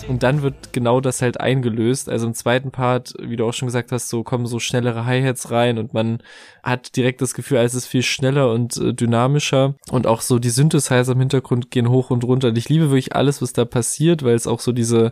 Und 0.08 0.24
dann 0.24 0.42
wird 0.42 0.74
genau 0.74 1.02
das 1.02 1.22
halt 1.22 1.40
eingelöst. 1.40 2.10
Also 2.10 2.28
im 2.28 2.34
zweiten 2.34 2.72
Part, 2.72 3.14
wie 3.20 3.36
du 3.36 3.46
auch 3.46 3.54
schon 3.54 3.68
gesagt 3.68 3.92
hast, 3.92 4.10
so 4.10 4.24
kommen 4.24 4.46
so 4.46 4.60
schnellere 4.60 5.06
Hi-Hats 5.06 5.52
rein 5.52 5.78
und 5.78 5.94
man 5.94 6.20
hat 6.64 6.96
direkt 6.96 7.22
das 7.22 7.34
Gefühl, 7.34 7.58
es 7.58 7.76
ist 7.76 7.88
viel 7.88 8.04
schneller 8.04 8.52
und 8.52 8.78
äh, 8.78 8.94
dynamischer. 8.94 9.76
Und 9.92 10.08
auch 10.08 10.22
so 10.22 10.40
die 10.40 10.50
Synthesizer 10.50 11.12
im 11.12 11.20
Hintergrund 11.20 11.72
gehen 11.72 11.90
hoch 11.90 12.10
und 12.10 12.24
runter. 12.24 12.50
Und 12.50 12.58
ich 12.58 12.70
liebe 12.70 12.90
wirklich 12.90 13.16
alles, 13.16 13.42
was 13.42 13.54
da 13.54 13.66
passiert, 13.66 14.24
weil 14.24 14.36
es 14.36 14.48
auch 14.48 14.60
so 14.60 14.72
diese 14.72 15.12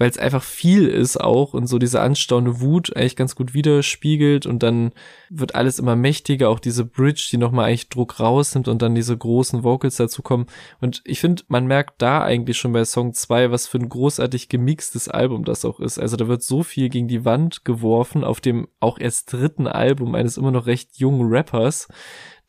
weil 0.00 0.08
es 0.08 0.16
einfach 0.16 0.42
viel 0.42 0.86
ist 0.88 1.20
auch 1.20 1.52
und 1.52 1.66
so 1.66 1.78
diese 1.78 2.00
anstaunende 2.00 2.62
Wut 2.62 2.96
eigentlich 2.96 3.16
ganz 3.16 3.34
gut 3.36 3.52
widerspiegelt 3.52 4.46
und 4.46 4.62
dann 4.62 4.92
wird 5.28 5.54
alles 5.54 5.78
immer 5.78 5.94
mächtiger, 5.94 6.48
auch 6.48 6.58
diese 6.58 6.86
Bridge, 6.86 7.28
die 7.30 7.36
nochmal 7.36 7.66
eigentlich 7.66 7.90
Druck 7.90 8.18
rausnimmt 8.18 8.66
und 8.66 8.80
dann 8.80 8.94
diese 8.94 9.14
großen 9.14 9.62
Vocals 9.62 9.96
dazu 9.96 10.22
kommen. 10.22 10.46
Und 10.80 11.02
ich 11.04 11.20
finde, 11.20 11.42
man 11.48 11.66
merkt 11.66 12.00
da 12.00 12.22
eigentlich 12.22 12.56
schon 12.56 12.72
bei 12.72 12.82
Song 12.86 13.12
2, 13.12 13.50
was 13.50 13.66
für 13.66 13.76
ein 13.76 13.90
großartig 13.90 14.48
gemixtes 14.48 15.10
Album 15.10 15.44
das 15.44 15.66
auch 15.66 15.80
ist. 15.80 15.98
Also 15.98 16.16
da 16.16 16.28
wird 16.28 16.42
so 16.42 16.62
viel 16.62 16.88
gegen 16.88 17.06
die 17.06 17.26
Wand 17.26 17.66
geworfen 17.66 18.24
auf 18.24 18.40
dem 18.40 18.68
auch 18.80 18.98
erst 18.98 19.30
dritten 19.30 19.66
Album 19.66 20.14
eines 20.14 20.38
immer 20.38 20.50
noch 20.50 20.64
recht 20.64 20.96
jungen 20.96 21.28
Rappers, 21.30 21.88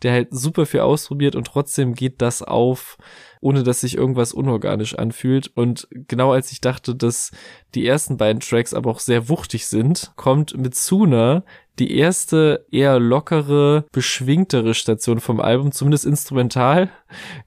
der 0.04 0.14
halt 0.14 0.30
super 0.32 0.66
viel 0.66 0.80
ausprobiert 0.80 1.36
und 1.36 1.48
trotzdem 1.48 1.96
geht 1.96 2.22
das 2.22 2.42
auf 2.42 2.98
ohne 3.42 3.64
dass 3.64 3.82
sich 3.82 3.98
irgendwas 3.98 4.34
unorganisch 4.34 4.96
anfühlt. 4.98 5.52
Und 5.56 5.88
genau 5.92 6.32
als 6.32 6.52
ich 6.52 6.62
dachte, 6.62 6.96
dass 6.96 7.32
die 7.76 7.86
ersten 7.86 8.18
beiden 8.18 8.40
Tracks 8.40 8.74
aber 8.74 8.90
auch 8.90 9.00
sehr 9.00 9.28
wuchtig 9.28 9.68
sind, 9.68 10.14
kommt 10.16 10.58
mit 10.58 10.76
Suna 10.76 11.44
die 11.80 11.98
erste 11.98 12.66
eher 12.72 13.00
lockere, 13.00 13.86
beschwingtere 13.92 14.74
Station 14.74 15.20
vom 15.20 15.40
Album, 15.40 15.72
zumindest 15.72 16.06
instrumental. 16.06 16.90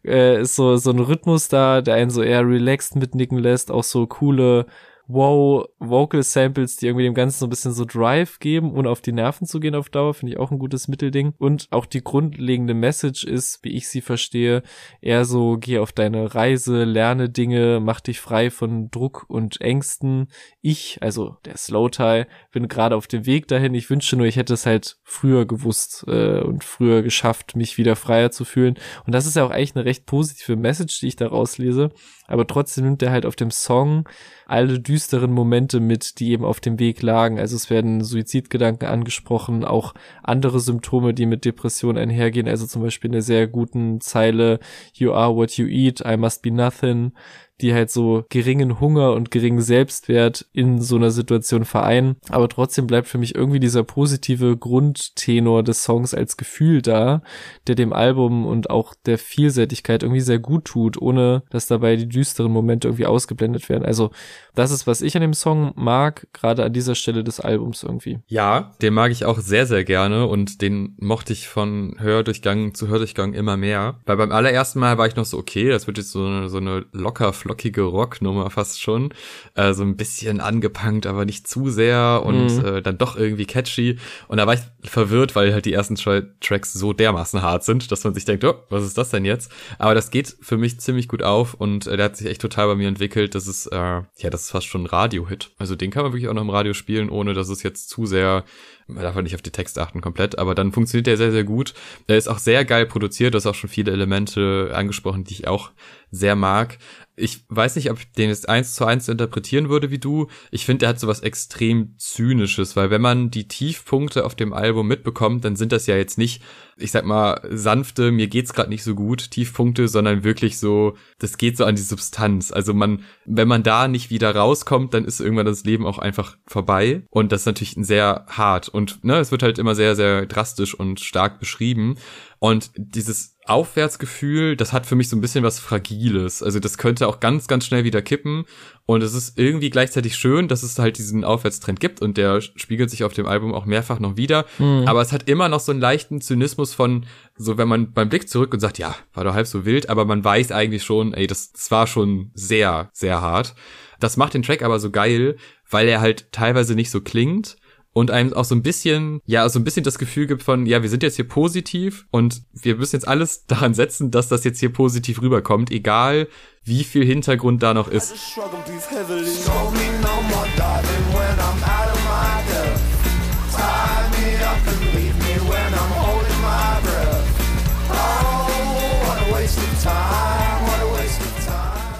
Äh, 0.04 0.42
ist 0.42 0.56
so, 0.56 0.76
so 0.76 0.90
ein 0.90 0.98
Rhythmus 0.98 1.48
da, 1.48 1.80
der 1.80 1.94
einen 1.94 2.10
so 2.10 2.22
eher 2.22 2.46
relaxed 2.46 2.96
mitnicken 2.96 3.38
lässt, 3.38 3.70
auch 3.70 3.84
so 3.84 4.06
coole 4.06 4.66
wow 5.06 5.66
Vocal 5.78 6.22
Samples, 6.22 6.76
die 6.76 6.86
irgendwie 6.86 7.04
dem 7.04 7.14
Ganzen 7.14 7.38
so 7.38 7.46
ein 7.46 7.50
bisschen 7.50 7.72
so 7.72 7.84
Drive 7.84 8.38
geben, 8.38 8.72
ohne 8.72 8.88
auf 8.88 9.00
die 9.00 9.12
Nerven 9.12 9.46
zu 9.46 9.60
gehen 9.60 9.74
auf 9.74 9.90
Dauer, 9.90 10.14
finde 10.14 10.32
ich 10.32 10.38
auch 10.38 10.50
ein 10.50 10.58
gutes 10.58 10.88
Mittelding. 10.88 11.34
Und 11.38 11.68
auch 11.70 11.86
die 11.86 12.02
grundlegende 12.02 12.74
Message 12.74 13.24
ist, 13.24 13.60
wie 13.62 13.70
ich 13.70 13.88
sie 13.88 14.00
verstehe, 14.00 14.62
eher 15.00 15.24
so, 15.24 15.56
geh 15.58 15.78
auf 15.78 15.92
deine 15.92 16.34
Reise, 16.34 16.84
lerne 16.84 17.28
Dinge, 17.28 17.80
mach 17.80 18.00
dich 18.00 18.20
frei 18.20 18.50
von 18.50 18.90
Druck 18.90 19.26
und 19.28 19.60
Ängsten. 19.60 20.28
Ich, 20.62 20.98
also 21.02 21.36
der 21.44 21.56
Slow-Tie, 21.56 22.24
bin 22.52 22.68
gerade 22.68 22.96
auf 22.96 23.06
dem 23.06 23.26
Weg 23.26 23.48
dahin. 23.48 23.74
Ich 23.74 23.90
wünsche 23.90 24.16
nur, 24.16 24.26
ich 24.26 24.36
hätte 24.36 24.54
es 24.54 24.64
halt 24.64 24.96
früher 25.02 25.46
gewusst 25.46 26.04
äh, 26.08 26.40
und 26.40 26.64
früher 26.64 27.02
geschafft, 27.02 27.56
mich 27.56 27.76
wieder 27.76 27.96
freier 27.96 28.30
zu 28.30 28.44
fühlen. 28.44 28.76
Und 29.06 29.14
das 29.14 29.26
ist 29.26 29.36
ja 29.36 29.44
auch 29.44 29.50
eigentlich 29.50 29.76
eine 29.76 29.84
recht 29.84 30.06
positive 30.06 30.56
Message, 30.56 31.00
die 31.00 31.08
ich 31.08 31.16
da 31.16 31.28
rauslese. 31.28 31.90
Aber 32.26 32.46
trotzdem 32.46 32.84
nimmt 32.84 33.02
er 33.02 33.10
halt 33.10 33.26
auf 33.26 33.36
dem 33.36 33.50
Song 33.50 34.08
alle 34.46 34.80
düsteren 34.94 35.32
Momente 35.32 35.80
mit, 35.80 36.20
die 36.20 36.30
eben 36.30 36.44
auf 36.44 36.60
dem 36.60 36.78
Weg 36.78 37.02
lagen. 37.02 37.40
Also 37.40 37.56
es 37.56 37.68
werden 37.68 38.04
Suizidgedanken 38.04 38.86
angesprochen, 38.86 39.64
auch 39.64 39.92
andere 40.22 40.60
Symptome, 40.60 41.14
die 41.14 41.26
mit 41.26 41.44
Depression 41.44 41.98
einhergehen. 41.98 42.46
Also 42.46 42.64
zum 42.68 42.80
Beispiel 42.80 43.08
in 43.08 43.12
der 43.14 43.22
sehr 43.22 43.48
guten 43.48 44.00
Zeile 44.00 44.60
You 44.94 45.12
are 45.12 45.34
what 45.34 45.56
you 45.56 45.66
eat, 45.66 46.00
I 46.06 46.16
must 46.16 46.42
be 46.42 46.52
nothing 46.52 47.12
die 47.60 47.72
halt 47.72 47.90
so 47.90 48.24
geringen 48.28 48.80
Hunger 48.80 49.12
und 49.12 49.30
geringen 49.30 49.60
Selbstwert 49.60 50.46
in 50.52 50.80
so 50.80 50.96
einer 50.96 51.10
Situation 51.10 51.64
vereinen. 51.64 52.16
Aber 52.28 52.48
trotzdem 52.48 52.86
bleibt 52.86 53.08
für 53.08 53.18
mich 53.18 53.34
irgendwie 53.34 53.60
dieser 53.60 53.84
positive 53.84 54.56
Grundtenor 54.56 55.62
des 55.62 55.84
Songs 55.84 56.14
als 56.14 56.36
Gefühl 56.36 56.82
da, 56.82 57.22
der 57.66 57.74
dem 57.74 57.92
Album 57.92 58.44
und 58.46 58.70
auch 58.70 58.94
der 59.06 59.18
Vielseitigkeit 59.18 60.02
irgendwie 60.02 60.20
sehr 60.20 60.38
gut 60.38 60.64
tut, 60.64 61.00
ohne 61.00 61.42
dass 61.50 61.66
dabei 61.66 61.96
die 61.96 62.08
düsteren 62.08 62.50
Momente 62.50 62.88
irgendwie 62.88 63.06
ausgeblendet 63.06 63.68
werden. 63.68 63.84
Also 63.84 64.10
das 64.54 64.70
ist, 64.70 64.86
was 64.86 65.02
ich 65.02 65.14
an 65.16 65.22
dem 65.22 65.34
Song 65.34 65.72
mag, 65.76 66.26
gerade 66.32 66.64
an 66.64 66.72
dieser 66.72 66.94
Stelle 66.94 67.24
des 67.24 67.40
Albums 67.40 67.82
irgendwie. 67.82 68.18
Ja, 68.26 68.72
den 68.82 68.94
mag 68.94 69.12
ich 69.12 69.24
auch 69.24 69.38
sehr, 69.38 69.66
sehr 69.66 69.84
gerne 69.84 70.26
und 70.26 70.60
den 70.62 70.96
mochte 70.98 71.32
ich 71.32 71.48
von 71.48 71.96
Hördurchgang 71.98 72.74
zu 72.74 72.88
Hördurchgang 72.88 73.32
immer 73.32 73.56
mehr. 73.56 74.00
Weil 74.06 74.16
beim 74.16 74.32
allerersten 74.32 74.80
Mal 74.80 74.98
war 74.98 75.06
ich 75.06 75.16
noch 75.16 75.24
so, 75.24 75.38
okay, 75.38 75.68
das 75.68 75.86
wird 75.86 75.98
jetzt 75.98 76.10
so 76.10 76.24
eine, 76.24 76.48
so 76.48 76.58
eine 76.58 76.86
locker 76.92 77.32
flockige 77.44 77.82
Rocknummer 77.82 78.48
fast 78.48 78.80
schon. 78.80 79.12
Äh, 79.54 79.74
so 79.74 79.82
ein 79.82 79.96
bisschen 79.96 80.40
angepunkt, 80.40 81.06
aber 81.06 81.26
nicht 81.26 81.46
zu 81.46 81.68
sehr 81.68 82.22
und 82.24 82.56
mhm. 82.56 82.64
äh, 82.64 82.82
dann 82.82 82.96
doch 82.96 83.16
irgendwie 83.16 83.44
catchy. 83.44 83.98
Und 84.28 84.38
da 84.38 84.46
war 84.46 84.54
ich 84.54 84.60
verwirrt, 84.82 85.36
weil 85.36 85.52
halt 85.52 85.66
die 85.66 85.74
ersten 85.74 85.94
Tra 85.96 86.22
Tracks 86.40 86.72
so 86.72 86.94
dermaßen 86.94 87.42
hart 87.42 87.64
sind, 87.64 87.92
dass 87.92 88.02
man 88.02 88.14
sich 88.14 88.24
denkt, 88.24 88.44
oh, 88.44 88.54
was 88.70 88.84
ist 88.84 88.96
das 88.96 89.10
denn 89.10 89.26
jetzt? 89.26 89.52
Aber 89.78 89.94
das 89.94 90.10
geht 90.10 90.34
für 90.40 90.56
mich 90.56 90.80
ziemlich 90.80 91.06
gut 91.06 91.22
auf 91.22 91.52
und 91.54 91.86
äh, 91.86 91.96
der 91.98 92.06
hat 92.06 92.16
sich 92.16 92.28
echt 92.28 92.40
total 92.40 92.68
bei 92.68 92.74
mir 92.76 92.88
entwickelt. 92.88 93.34
Das 93.34 93.46
ist, 93.46 93.66
äh, 93.66 93.76
ja, 93.76 94.30
das 94.30 94.44
ist 94.44 94.50
fast 94.50 94.66
schon 94.66 94.84
ein 94.84 94.86
Radio-Hit. 94.86 95.50
Also 95.58 95.76
den 95.76 95.90
kann 95.90 96.04
man 96.04 96.12
wirklich 96.12 96.28
auch 96.28 96.34
noch 96.34 96.42
im 96.42 96.50
Radio 96.50 96.72
spielen, 96.72 97.10
ohne 97.10 97.34
dass 97.34 97.50
es 97.50 97.62
jetzt 97.62 97.90
zu 97.90 98.06
sehr 98.06 98.44
Man 98.86 99.02
darf 99.02 99.14
halt 99.14 99.24
nicht 99.24 99.34
auf 99.34 99.42
die 99.42 99.50
Texte 99.50 99.80
achten 99.82 100.00
komplett, 100.00 100.38
aber 100.38 100.54
dann 100.54 100.72
funktioniert 100.72 101.06
der 101.06 101.16
sehr, 101.16 101.32
sehr 101.32 101.44
gut. 101.44 101.72
Er 102.06 102.16
ist 102.16 102.28
auch 102.28 102.38
sehr 102.38 102.64
geil 102.64 102.86
produziert, 102.86 103.34
du 103.34 103.36
hast 103.36 103.46
auch 103.46 103.54
schon 103.54 103.70
viele 103.70 103.92
Elemente 103.92 104.72
angesprochen, 104.74 105.24
die 105.24 105.34
ich 105.34 105.46
auch 105.46 105.70
sehr 106.10 106.36
mag 106.36 106.78
ich 107.16 107.44
weiß 107.48 107.76
nicht, 107.76 107.90
ob 107.90 107.98
ich 107.98 108.10
den 108.12 108.28
jetzt 108.28 108.48
eins 108.48 108.74
zu 108.74 108.84
eins 108.84 109.08
interpretieren 109.08 109.68
würde 109.68 109.90
wie 109.90 109.98
du. 109.98 110.28
Ich 110.50 110.66
finde, 110.66 110.86
er 110.86 110.90
hat 110.90 111.00
sowas 111.00 111.20
extrem 111.20 111.94
Zynisches, 111.96 112.74
weil 112.74 112.90
wenn 112.90 113.00
man 113.00 113.30
die 113.30 113.46
Tiefpunkte 113.46 114.24
auf 114.24 114.34
dem 114.34 114.52
Album 114.52 114.88
mitbekommt, 114.88 115.44
dann 115.44 115.54
sind 115.54 115.70
das 115.70 115.86
ja 115.86 115.96
jetzt 115.96 116.18
nicht, 116.18 116.42
ich 116.76 116.90
sag 116.90 117.04
mal, 117.04 117.40
sanfte, 117.50 118.10
mir 118.10 118.26
geht's 118.26 118.52
gerade 118.52 118.68
nicht 118.68 118.82
so 118.82 118.96
gut, 118.96 119.30
Tiefpunkte, 119.30 119.86
sondern 119.86 120.24
wirklich 120.24 120.58
so, 120.58 120.96
das 121.18 121.38
geht 121.38 121.56
so 121.56 121.64
an 121.64 121.76
die 121.76 121.82
Substanz. 121.82 122.50
Also 122.50 122.74
man, 122.74 123.04
wenn 123.24 123.48
man 123.48 123.62
da 123.62 123.86
nicht 123.86 124.10
wieder 124.10 124.34
rauskommt, 124.34 124.92
dann 124.92 125.04
ist 125.04 125.20
irgendwann 125.20 125.46
das 125.46 125.64
Leben 125.64 125.86
auch 125.86 125.98
einfach 125.98 126.36
vorbei. 126.46 127.04
Und 127.10 127.30
das 127.30 127.42
ist 127.42 127.46
natürlich 127.46 127.76
sehr 127.78 128.26
hart. 128.28 128.68
Und 128.68 129.04
ne, 129.04 129.18
es 129.18 129.30
wird 129.30 129.44
halt 129.44 129.58
immer 129.58 129.76
sehr, 129.76 129.94
sehr 129.94 130.26
drastisch 130.26 130.74
und 130.74 130.98
stark 130.98 131.38
beschrieben. 131.38 131.96
Und 132.40 132.72
dieses 132.76 133.33
Aufwärtsgefühl, 133.46 134.56
das 134.56 134.72
hat 134.72 134.86
für 134.86 134.96
mich 134.96 135.08
so 135.08 135.16
ein 135.16 135.20
bisschen 135.20 135.44
was 135.44 135.58
Fragiles. 135.58 136.42
Also 136.42 136.60
das 136.60 136.78
könnte 136.78 137.06
auch 137.06 137.20
ganz, 137.20 137.46
ganz 137.46 137.66
schnell 137.66 137.84
wieder 137.84 138.00
kippen. 138.00 138.44
Und 138.86 139.02
es 139.02 139.14
ist 139.14 139.38
irgendwie 139.38 139.70
gleichzeitig 139.70 140.16
schön, 140.16 140.48
dass 140.48 140.62
es 140.62 140.78
halt 140.78 140.98
diesen 140.98 141.24
Aufwärtstrend 141.24 141.80
gibt 141.80 142.00
und 142.00 142.16
der 142.16 142.40
spiegelt 142.40 142.90
sich 142.90 143.04
auf 143.04 143.12
dem 143.12 143.26
Album 143.26 143.52
auch 143.52 143.66
mehrfach 143.66 143.98
noch 144.00 144.16
wieder. 144.16 144.46
Mhm. 144.58 144.84
Aber 144.86 145.02
es 145.02 145.12
hat 145.12 145.28
immer 145.28 145.48
noch 145.48 145.60
so 145.60 145.72
einen 145.72 145.80
leichten 145.80 146.20
Zynismus 146.20 146.74
von, 146.74 147.06
so 147.36 147.58
wenn 147.58 147.68
man 147.68 147.92
beim 147.92 148.08
Blick 148.08 148.28
zurück 148.28 148.52
und 148.54 148.60
sagt, 148.60 148.78
ja, 148.78 148.96
war 149.12 149.24
doch 149.24 149.34
halb 149.34 149.46
so 149.46 149.64
wild, 149.64 149.90
aber 149.90 150.04
man 150.04 150.24
weiß 150.24 150.52
eigentlich 150.52 150.82
schon, 150.82 151.12
ey, 151.14 151.26
das, 151.26 151.52
das 151.52 151.70
war 151.70 151.86
schon 151.86 152.30
sehr, 152.34 152.88
sehr 152.92 153.20
hart. 153.20 153.54
Das 154.00 154.16
macht 154.16 154.34
den 154.34 154.42
Track 154.42 154.62
aber 154.62 154.78
so 154.80 154.90
geil, 154.90 155.36
weil 155.70 155.88
er 155.88 156.00
halt 156.00 156.32
teilweise 156.32 156.74
nicht 156.74 156.90
so 156.90 157.00
klingt 157.00 157.56
und 157.94 158.10
einem 158.10 158.34
auch 158.34 158.44
so 158.44 158.54
ein 158.54 158.62
bisschen, 158.62 159.22
ja, 159.24 159.48
so 159.48 159.58
ein 159.58 159.64
bisschen 159.64 159.84
das 159.84 159.98
Gefühl 159.98 160.26
gibt 160.26 160.42
von, 160.42 160.66
ja, 160.66 160.82
wir 160.82 160.90
sind 160.90 161.02
jetzt 161.02 161.16
hier 161.16 161.26
positiv 161.26 162.06
und 162.10 162.42
wir 162.52 162.76
müssen 162.76 162.96
jetzt 162.96 163.08
alles 163.08 163.46
daran 163.46 163.72
setzen, 163.72 164.10
dass 164.10 164.28
das 164.28 164.44
jetzt 164.44 164.60
hier 164.60 164.72
positiv 164.72 165.22
rüberkommt, 165.22 165.70
egal 165.70 166.28
wie 166.64 166.84
viel 166.84 167.04
Hintergrund 167.04 167.62
da 167.62 167.72
noch 167.72 167.88
ist. 167.88 168.14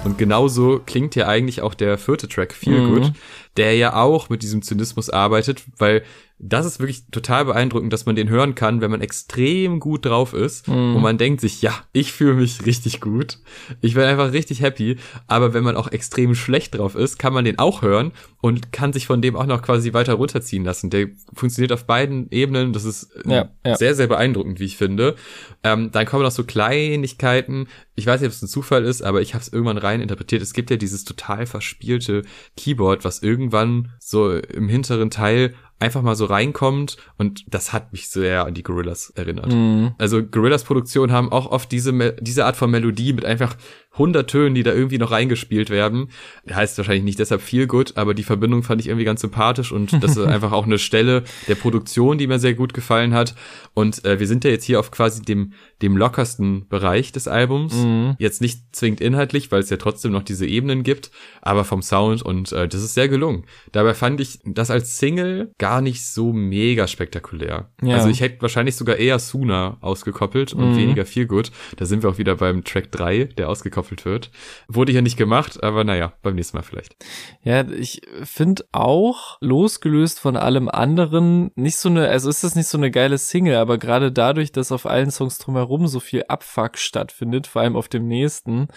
Und 0.05 0.19
genauso 0.19 0.81
klingt 0.85 1.15
ja 1.15 1.27
eigentlich 1.27 1.63
auch 1.63 1.75
der 1.75 1.99
vierte 1.99 2.29
Track 2.29 2.53
Feel 2.53 2.81
mhm. 2.81 2.95
Good, 2.95 3.13
der 3.57 3.75
ja 3.77 3.95
auch 3.95 4.29
mit 4.29 4.43
diesem 4.43 4.63
Zynismus 4.63 5.11
arbeitet, 5.11 5.65
weil 5.79 6.03
das 6.39 6.67
ist 6.67 6.81
wirklich 6.81 7.07
total 7.11 7.45
beeindruckend, 7.45 7.93
dass 7.93 8.07
man 8.07 8.17
den 8.17 8.29
hören 8.29 8.55
kann, 8.55 8.81
wenn 8.81 8.91
man 8.91 9.01
extrem 9.01 9.79
gut 9.79 10.05
drauf 10.05 10.35
ist 10.35 10.67
mm. 10.67 10.97
und 10.97 11.01
man 11.01 11.17
denkt 11.17 11.41
sich, 11.41 11.63
ja, 11.63 11.73
ich 11.93 12.13
fühle 12.13 12.35
mich 12.35 12.67
richtig 12.67 13.01
gut. 13.01 13.39
Ich 13.81 13.95
bin 13.95 14.03
einfach 14.03 14.33
richtig 14.33 14.61
happy. 14.61 14.97
Aber 15.29 15.55
wenn 15.55 15.63
man 15.63 15.77
auch 15.77 15.91
extrem 15.91 16.35
schlecht 16.35 16.77
drauf 16.77 16.97
ist, 16.97 17.19
kann 17.19 17.33
man 17.33 17.45
den 17.45 17.59
auch 17.59 17.83
hören 17.83 18.13
und 18.41 18.73
kann 18.73 18.93
sich 18.93 19.07
von 19.07 19.23
dem 19.23 19.37
auch 19.37 19.47
noch 19.47 19.63
quasi 19.63 19.93
weiter 19.93 20.15
runterziehen 20.15 20.65
lassen. 20.65 20.91
Der 20.91 21.09
funktioniert 21.33 21.73
auf 21.73 21.87
beiden 21.87 22.29
Ebenen. 22.31 22.73
Das 22.73 22.85
ist 22.85 23.11
ja, 23.25 23.51
ja. 23.65 23.77
sehr, 23.77 23.95
sehr 23.95 24.09
beeindruckend, 24.09 24.59
wie 24.59 24.65
ich 24.65 24.77
finde. 24.77 25.15
Ähm, 25.63 25.93
dann 25.93 26.05
kommen 26.05 26.25
noch 26.25 26.31
so 26.33 26.45
Kleinigkeiten. 26.45 27.69
Ich 27.95 28.07
weiß 28.07 28.21
nicht, 28.21 28.29
ob 28.29 28.35
es 28.35 28.43
ein 28.43 28.49
Zufall 28.49 28.85
ist, 28.85 29.03
aber 29.03 29.23
ich 29.23 29.35
habe 29.35 29.43
es 29.43 29.53
irgendwann 29.53 29.79
rein 29.79 30.01
interpretiert. 30.01 30.43
Es 30.43 30.53
gibt 30.53 30.71
ja 30.71 30.77
dieses 30.77 31.05
total 31.05 31.47
verspielte 31.47 32.23
Keyboard, 32.57 33.05
was 33.05 33.23
irgendwann 33.23 33.93
so 34.01 34.37
im 34.37 34.69
hinteren 34.69 35.11
Teil 35.11 35.55
einfach 35.79 36.03
mal 36.03 36.15
so 36.15 36.25
reinkommt 36.27 36.97
und 37.19 37.45
das 37.47 37.73
hat 37.73 37.93
mich 37.93 38.09
sehr 38.09 38.47
an 38.47 38.55
die 38.55 38.63
Gorillas 38.63 39.11
erinnert. 39.11 39.53
Mm. 39.53 39.89
Also 39.99 40.23
Gorillas 40.23 40.65
Produktionen 40.65 41.13
haben 41.13 41.31
auch 41.31 41.47
oft 41.47 41.71
diese, 41.73 42.15
diese 42.21 42.47
Art 42.47 42.57
von 42.57 42.71
Melodie 42.71 43.13
mit 43.13 43.25
einfach 43.25 43.57
100 43.95 44.29
Tönen, 44.29 44.55
die 44.55 44.63
da 44.63 44.73
irgendwie 44.73 44.99
noch 44.99 45.11
reingespielt 45.11 45.71
werden. 45.71 46.09
Heißt 46.51 46.77
wahrscheinlich 46.79 47.05
nicht 47.05 47.19
deshalb 47.19 47.41
viel 47.41 47.67
gut, 47.67 47.97
aber 47.97 48.13
die 48.15 48.25
Verbindung 48.25 48.63
fand 48.63 48.81
ich 48.81 48.89
irgendwie 48.89 49.05
ganz 49.05 49.21
sympathisch 49.21 49.73
und 49.73 50.03
das 50.03 50.17
ist 50.17 50.19
einfach 50.27 50.53
auch 50.53 50.67
eine 50.67 50.79
Stelle 50.79 51.23
der 51.49 51.55
Produktion, 51.55 52.19
die 52.19 52.27
mir 52.27 52.39
sehr 52.39 52.55
gut 52.55 52.75
gefallen 52.75 53.15
hat. 53.15 53.35
Und 53.73 54.05
äh, 54.05 54.19
wir 54.19 54.27
sind 54.27 54.45
ja 54.45 54.51
jetzt 54.51 54.65
hier 54.65 54.81
auf 54.81 54.91
quasi 54.91 55.23
dem, 55.23 55.53
dem 55.81 55.97
lockersten 55.97 56.69
Bereich 56.69 57.13
des 57.13 57.29
Albums. 57.29 57.75
Mhm. 57.75 58.17
Jetzt 58.19 58.41
nicht 58.41 58.75
zwingend 58.75 59.01
inhaltlich, 59.01 59.53
weil 59.53 59.61
es 59.61 59.71
ja 59.71 59.77
trotzdem 59.77 60.11
noch 60.11 60.25
diese 60.25 60.47
Ebenen 60.47 60.83
gibt, 60.83 61.11
aber 61.41 61.65
vom 61.65 61.83
Sound 61.83 62.23
und 62.23 62.53
äh, 62.53 62.67
das 62.67 62.83
ist 62.83 62.95
sehr 62.95 63.09
gelungen. 63.09 63.45
Dabei 63.73 63.95
fand 63.95 64.21
ich 64.21 64.41
das 64.45 64.71
als 64.71 64.99
Single 64.99 65.53
gar 65.59 65.81
nicht 65.81 66.05
so 66.05 66.33
mega 66.33 66.89
spektakulär. 66.89 67.71
Ja. 67.83 67.97
Also 67.97 68.09
ich 68.09 68.21
hätte 68.21 68.43
wahrscheinlich 68.43 68.75
sogar 68.75 68.97
eher 68.97 69.21
Sooner 69.21 69.79
ausgekoppelt 69.81 70.53
und 70.53 70.73
mhm. 70.73 70.77
weniger 70.77 71.07
viel 71.07 71.27
gut. 71.27 71.53
Da 71.77 71.87
sind 71.87 72.03
wir 72.03 72.11
auch 72.11 72.19
wieder 72.19 72.37
beim 72.37 72.65
Track 72.65 72.91
3, 72.91 73.25
der 73.25 73.49
ausgekoppelt 73.49 73.84
gekoppelt 73.85 74.05
wird. 74.05 74.31
Wurde 74.69 74.93
hier 74.93 75.03
nicht 75.03 75.17
gemacht, 75.17 75.63
aber 75.63 75.85
naja, 75.85 76.13
beim 76.23 76.35
nächsten 76.35 76.57
Mal 76.57 76.63
vielleicht. 76.63 76.97
Ja, 77.43 77.69
ich 77.69 78.03
finde 78.23 78.65
auch, 78.73 79.39
losgelöst 79.41 80.21
von 80.21 80.37
allem 80.37 80.69
anderen, 80.69 81.51
nicht 81.55 81.77
so 81.77 81.89
eine, 81.89 82.09
also 82.09 82.29
ist 82.29 82.45
das 82.45 82.55
nicht 82.55 82.69
so 82.69 82.79
eine 82.79 82.91
geile 82.91 83.19
Single, 83.19 83.57
aber 83.57 83.79
gerade 83.79 84.11
dadurch, 84.11 84.53
dass 84.53 84.73
auf 84.73 84.87
allen 84.87 85.11
Songs 85.11 85.39
drumherum 85.39 85.87
so 85.87 86.01
viel 86.01 86.25
Abfuck 86.29 86.79
stattfindet, 86.79 87.47
vor 87.47 87.63
allem 87.63 87.77
auf 87.77 87.89
dem 87.89 88.09
nächsten, 88.09 88.69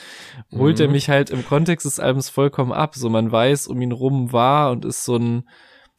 holt 0.54 0.78
mhm. 0.78 0.86
er 0.86 0.91
mich 0.91 1.10
halt 1.10 1.30
im 1.30 1.46
Kontext 1.46 1.86
des 1.86 2.00
Albums 2.00 2.30
vollkommen 2.30 2.72
ab. 2.72 2.96
So 2.96 3.10
man 3.10 3.32
weiß, 3.32 3.67
um 3.67 3.82
ihn 3.82 3.91
rum 3.91 4.32
war 4.32 4.72
und 4.72 4.86
ist 4.86 5.04
so 5.04 5.15
ein 5.17 5.48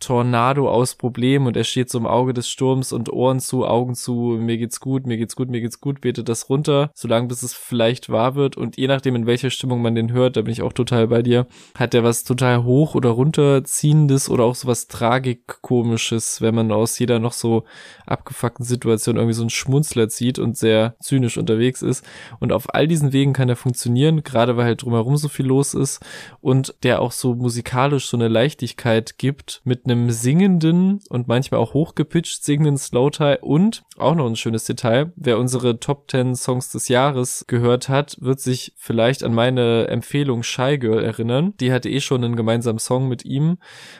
Tornado 0.01 0.71
aus 0.71 0.95
Problemen 0.95 1.47
und 1.47 1.57
er 1.57 1.65
steht 1.65 1.91
so 1.91 1.99
im 1.99 2.07
Auge 2.07 2.33
des 2.33 2.49
Sturms 2.49 2.93
und 2.93 3.13
Ohren 3.13 3.41
zu, 3.41 3.67
Augen 3.67 3.95
zu, 3.95 4.39
mir 4.41 4.57
geht's 4.57 4.79
gut, 4.79 5.07
mir 5.07 5.17
geht's 5.17 5.35
gut, 5.35 5.51
mir 5.51 5.61
geht's 5.61 5.81
gut, 5.81 6.01
betet 6.01 6.29
das 6.29 6.49
runter, 6.49 6.91
solange 6.95 7.27
bis 7.27 7.43
es 7.43 7.53
vielleicht 7.53 8.09
wahr 8.09 8.37
wird. 8.37 8.57
Und 8.57 8.77
je 8.77 8.87
nachdem, 8.87 9.17
in 9.17 9.27
welcher 9.27 9.51
Stimmung 9.51 9.83
man 9.83 9.97
den 9.97 10.13
hört, 10.13 10.37
da 10.37 10.43
bin 10.43 10.53
ich 10.53 10.63
auch 10.63 10.73
total 10.73 11.09
bei 11.09 11.23
dir, 11.23 11.47
hat 11.77 11.95
der 11.95 12.05
was 12.05 12.23
total 12.23 12.63
hoch 12.63 12.95
oder 12.95 13.11
runterziehendes 13.11 14.31
oder 14.31 14.45
auch 14.45 14.55
so 14.55 14.69
was 14.69 14.87
tragikomisches, 14.87 16.41
wenn 16.41 16.55
man 16.55 16.71
aus 16.71 16.99
jeder 16.99 17.19
noch 17.19 17.33
so 17.33 17.65
abgefuckten 18.07 18.65
Situation 18.65 19.17
irgendwie 19.17 19.35
so 19.35 19.43
einen 19.43 19.51
Schmunzler 19.51 20.09
zieht 20.09 20.39
und 20.39 20.57
sehr 20.57 20.95
zynisch 21.01 21.39
unterwegs 21.39 21.83
ist. 21.83 22.05
Und 22.39 22.53
auf 22.53 22.73
all 22.73 22.87
diesen 22.87 23.13
Wegen 23.13 23.33
kann 23.33 23.49
er 23.49 23.57
funktionieren, 23.57 24.23
gerade 24.23 24.57
weil 24.57 24.67
halt 24.67 24.83
drumherum 24.83 25.17
so 25.17 25.29
viel 25.29 25.47
los 25.47 25.75
ist 25.75 26.05
und 26.41 26.75
der 26.85 27.03
auch 27.03 27.13
so 27.13 27.35
musikalisch 27.35 28.09
so 28.09 28.17
eine 28.17 28.29
Leichtigkeit 28.29 29.19
gibt 29.19 29.61
mit 29.65 29.88
einem 29.91 30.11
singenden 30.11 31.01
und 31.09 31.29
manchmal 31.29 31.61
auch 31.61 31.75
hochgepitcht 31.75 32.45
singenden 32.45 32.77
Slowtie 32.77 33.37
und 33.41 33.83
auch 33.97 34.15
noch 34.15 34.27
ein 34.27 34.37
schönes 34.37 34.65
Detail. 34.65 35.13
Wer 35.17 35.39
unsere 35.39 35.81
Top 35.81 36.11
10 36.11 36.37
Songs 36.37 36.71
des 36.71 36.89
Jahres 36.89 37.45
gehört 37.47 37.89
hat, 37.89 38.17
wird 38.21 38.41
sich 38.41 38.73
vielleicht 38.77 39.25
an 39.25 39.35
meine 39.35 39.89
Empfehlung 39.89 40.43
Shy 40.43 40.79
Girl 40.79 41.03
erinnern. 41.03 41.55
Die 41.61 41.73
hatte 41.73 41.89
eh 41.89 42.01
schon 42.01 42.25
einen 42.25 42.37
gemeinsamen 42.37 42.79
Song 42.79 43.09
mit 43.09 43.25
ihm, 43.25 43.59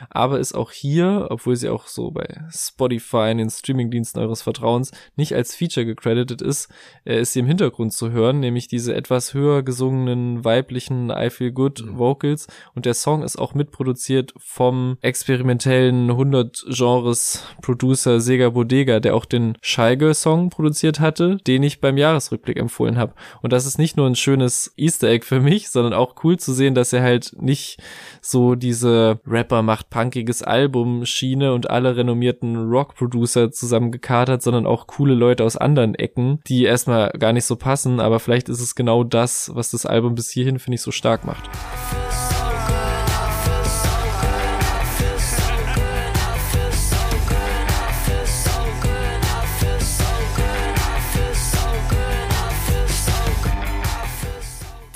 aber 0.09 0.39
ist 0.39 0.53
auch 0.53 0.71
hier, 0.71 1.27
obwohl 1.29 1.55
sie 1.55 1.69
auch 1.69 1.87
so 1.87 2.11
bei 2.11 2.43
Spotify 2.51 3.31
in 3.31 3.39
den 3.39 3.49
Streamingdiensten 3.49 4.21
eures 4.21 4.41
Vertrauens 4.41 4.91
nicht 5.15 5.35
als 5.35 5.55
Feature 5.55 5.85
gecredited 5.85 6.41
ist, 6.41 6.69
äh, 7.05 7.21
ist 7.21 7.33
sie 7.33 7.39
im 7.39 7.47
Hintergrund 7.47 7.93
zu 7.93 8.11
hören, 8.11 8.39
nämlich 8.39 8.67
diese 8.67 8.95
etwas 8.95 9.33
höher 9.33 9.63
gesungenen 9.63 10.45
weiblichen 10.45 11.09
I 11.09 11.29
Feel 11.29 11.51
Good 11.51 11.83
mhm. 11.83 11.97
Vocals 11.97 12.47
und 12.75 12.85
der 12.85 12.93
Song 12.93 13.23
ist 13.23 13.37
auch 13.37 13.53
mitproduziert 13.53 14.33
vom 14.37 14.97
experimentellen 15.01 15.78
experimentellen 15.79 16.09
100 16.09 16.65
Genres 16.69 17.43
Producer 17.61 18.19
Sega 18.19 18.49
Bodega, 18.49 18.99
der 18.99 19.15
auch 19.15 19.25
den 19.25 19.57
Shy 19.61 19.95
Girl 19.97 20.13
Song 20.13 20.49
produziert 20.49 20.99
hatte, 20.99 21.37
den 21.47 21.63
ich 21.63 21.81
beim 21.81 21.97
Jahresrückblick 21.97 22.57
empfohlen 22.57 22.97
habe. 22.97 23.13
Und 23.41 23.53
das 23.53 23.65
ist 23.65 23.77
nicht 23.77 23.97
nur 23.97 24.07
ein 24.07 24.15
schönes 24.15 24.73
Easter 24.77 25.07
Egg 25.07 25.25
für 25.25 25.39
mich, 25.39 25.69
sondern 25.69 25.93
auch 25.93 26.15
cool 26.23 26.37
zu 26.37 26.53
sehen, 26.53 26.75
dass 26.75 26.93
er 26.93 27.01
halt 27.01 27.33
nicht 27.39 27.79
so 28.21 28.55
diese 28.55 29.19
Rapper 29.25 29.61
macht 29.61 29.89
punkiges 29.89 30.43
Album 30.43 31.05
Schiene 31.05 31.53
und 31.53 31.69
alle 31.69 31.95
renommierten 31.95 32.69
Rock 32.69 32.95
Producer 32.95 33.51
zusammengekatert, 33.51 34.41
sondern 34.41 34.65
auch 34.65 34.87
coole 34.87 35.13
Leute 35.13 35.43
aus 35.43 35.57
anderen 35.57 35.95
Ecken, 35.95 36.39
die 36.47 36.63
erstmal 36.63 37.11
gar 37.11 37.33
nicht 37.33 37.45
so 37.45 37.55
passen, 37.55 37.99
aber 37.99 38.19
vielleicht 38.19 38.49
ist 38.49 38.61
es 38.61 38.75
genau 38.75 39.03
das, 39.03 39.51
was 39.53 39.71
das 39.71 39.85
Album 39.85 40.15
bis 40.15 40.29
hierhin 40.29 40.59
finde 40.59 40.75
ich 40.75 40.81
so 40.81 40.91
stark 40.91 41.25
macht. 41.25 41.49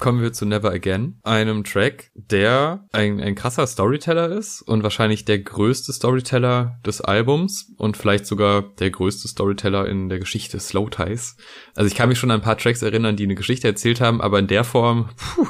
Kommen 0.04 0.22
wir 0.22 0.34
zu 0.34 0.46
Never 0.46 0.70
Again, 0.70 1.18
einem 1.24 1.64
Track, 1.64 2.12
der 2.14 2.86
ein, 2.92 3.22
ein 3.22 3.36
krasser 3.36 3.66
Storyteller 3.66 4.28
ist 4.28 4.62
und 4.62 4.84
wahrscheinlich 4.84 5.24
der 5.24 5.40
größte 5.40 5.94
Storyteller 5.94 6.78
des 6.86 7.00
Albums 7.00 7.72
und 7.78 7.96
vielleicht 7.96 8.26
sogar 8.26 8.64
der 8.80 8.92
größte 8.92 9.30
Storyteller 9.30 9.88
in 9.88 10.10
der 10.10 10.20
Geschichte 10.20 10.60
Slow 10.60 10.90
Ties. 10.90 11.38
Also 11.74 11.88
ich 11.88 11.96
kann 11.96 12.10
mich 12.10 12.20
schon 12.20 12.32
an 12.32 12.42
ein 12.42 12.44
paar 12.44 12.58
Tracks 12.58 12.82
erinnern, 12.82 13.16
die 13.16 13.24
eine 13.24 13.36
Geschichte 13.36 13.66
erzählt 13.70 14.02
haben, 14.02 14.20
aber 14.20 14.40
in 14.40 14.48
der 14.48 14.66
Form, 14.66 15.10
puh, 15.16 15.48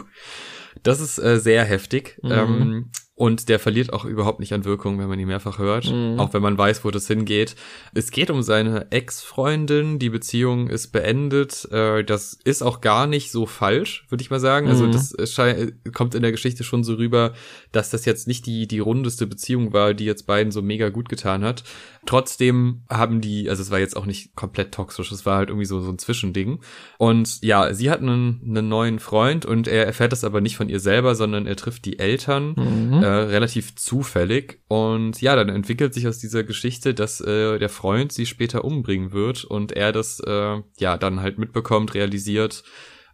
das 0.83 1.01
ist 1.01 1.17
äh, 1.17 1.39
sehr 1.39 1.65
heftig. 1.65 2.19
Mhm. 2.21 2.31
Ähm, 2.31 2.91
und 3.23 3.47
der 3.47 3.57
verliert 3.57 3.93
auch 3.93 4.03
überhaupt 4.03 4.41
nicht 4.41 4.51
an 4.51 4.65
Wirkung, 4.65 4.99
wenn 4.99 5.07
man 5.07 5.17
ihn 5.17 5.29
mehrfach 5.29 5.57
hört, 5.57 5.89
mhm. 5.89 6.19
auch 6.19 6.33
wenn 6.33 6.41
man 6.41 6.57
weiß, 6.57 6.83
wo 6.83 6.91
das 6.91 7.07
hingeht. 7.07 7.55
Es 7.93 8.11
geht 8.11 8.29
um 8.29 8.43
seine 8.43 8.91
Ex-Freundin, 8.91 9.97
die 9.97 10.09
Beziehung 10.09 10.67
ist 10.67 10.89
beendet. 10.89 11.71
Äh, 11.71 12.03
das 12.03 12.37
ist 12.43 12.61
auch 12.63 12.81
gar 12.81 13.07
nicht 13.07 13.31
so 13.31 13.45
falsch, 13.45 14.05
würde 14.09 14.21
ich 14.21 14.29
mal 14.29 14.41
sagen. 14.41 14.67
Also 14.67 14.87
mhm. 14.87 14.91
das 14.91 15.15
kommt 15.93 16.15
in 16.15 16.21
der 16.21 16.31
Geschichte 16.33 16.65
schon 16.65 16.83
so 16.83 16.95
rüber, 16.95 17.31
dass 17.71 17.89
das 17.89 18.03
jetzt 18.03 18.27
nicht 18.27 18.45
die 18.45 18.67
die 18.67 18.79
rundeste 18.79 19.25
Beziehung 19.25 19.71
war, 19.71 19.93
die 19.93 20.03
jetzt 20.03 20.27
beiden 20.27 20.51
so 20.51 20.61
mega 20.61 20.89
gut 20.89 21.07
getan 21.07 21.45
hat. 21.45 21.63
Trotzdem 22.05 22.83
haben 22.89 23.21
die, 23.21 23.49
also 23.49 23.61
es 23.61 23.71
war 23.71 23.79
jetzt 23.79 23.95
auch 23.95 24.05
nicht 24.05 24.35
komplett 24.35 24.73
toxisch, 24.73 25.11
es 25.11 25.25
war 25.25 25.37
halt 25.37 25.49
irgendwie 25.49 25.65
so 25.65 25.79
so 25.79 25.89
ein 25.89 25.97
Zwischending. 25.97 26.59
Und 26.97 27.41
ja, 27.41 27.73
sie 27.73 27.89
hat 27.89 28.01
einen, 28.01 28.41
einen 28.45 28.67
neuen 28.67 28.99
Freund 28.99 29.45
und 29.45 29.67
er 29.67 29.85
erfährt 29.85 30.11
das 30.11 30.23
aber 30.23 30.41
nicht 30.41 30.57
von 30.57 30.67
ihr 30.67 30.79
selber, 30.79 31.15
sondern 31.15 31.47
er 31.47 31.55
trifft 31.55 31.85
die 31.85 31.99
Eltern 31.99 32.55
mhm. 32.57 33.01
äh, 33.01 33.07
relativ 33.07 33.75
zufällig. 33.75 34.59
Und 34.67 35.21
ja, 35.21 35.35
dann 35.35 35.49
entwickelt 35.49 35.93
sich 35.93 36.07
aus 36.07 36.19
dieser 36.19 36.43
Geschichte, 36.43 36.93
dass 36.93 37.21
äh, 37.21 37.57
der 37.57 37.69
Freund 37.69 38.11
sie 38.11 38.25
später 38.25 38.65
umbringen 38.65 39.13
wird 39.13 39.45
und 39.45 39.71
er 39.71 39.91
das 39.91 40.19
äh, 40.19 40.61
ja 40.77 40.97
dann 40.97 41.21
halt 41.21 41.37
mitbekommt, 41.37 41.93
realisiert. 41.93 42.63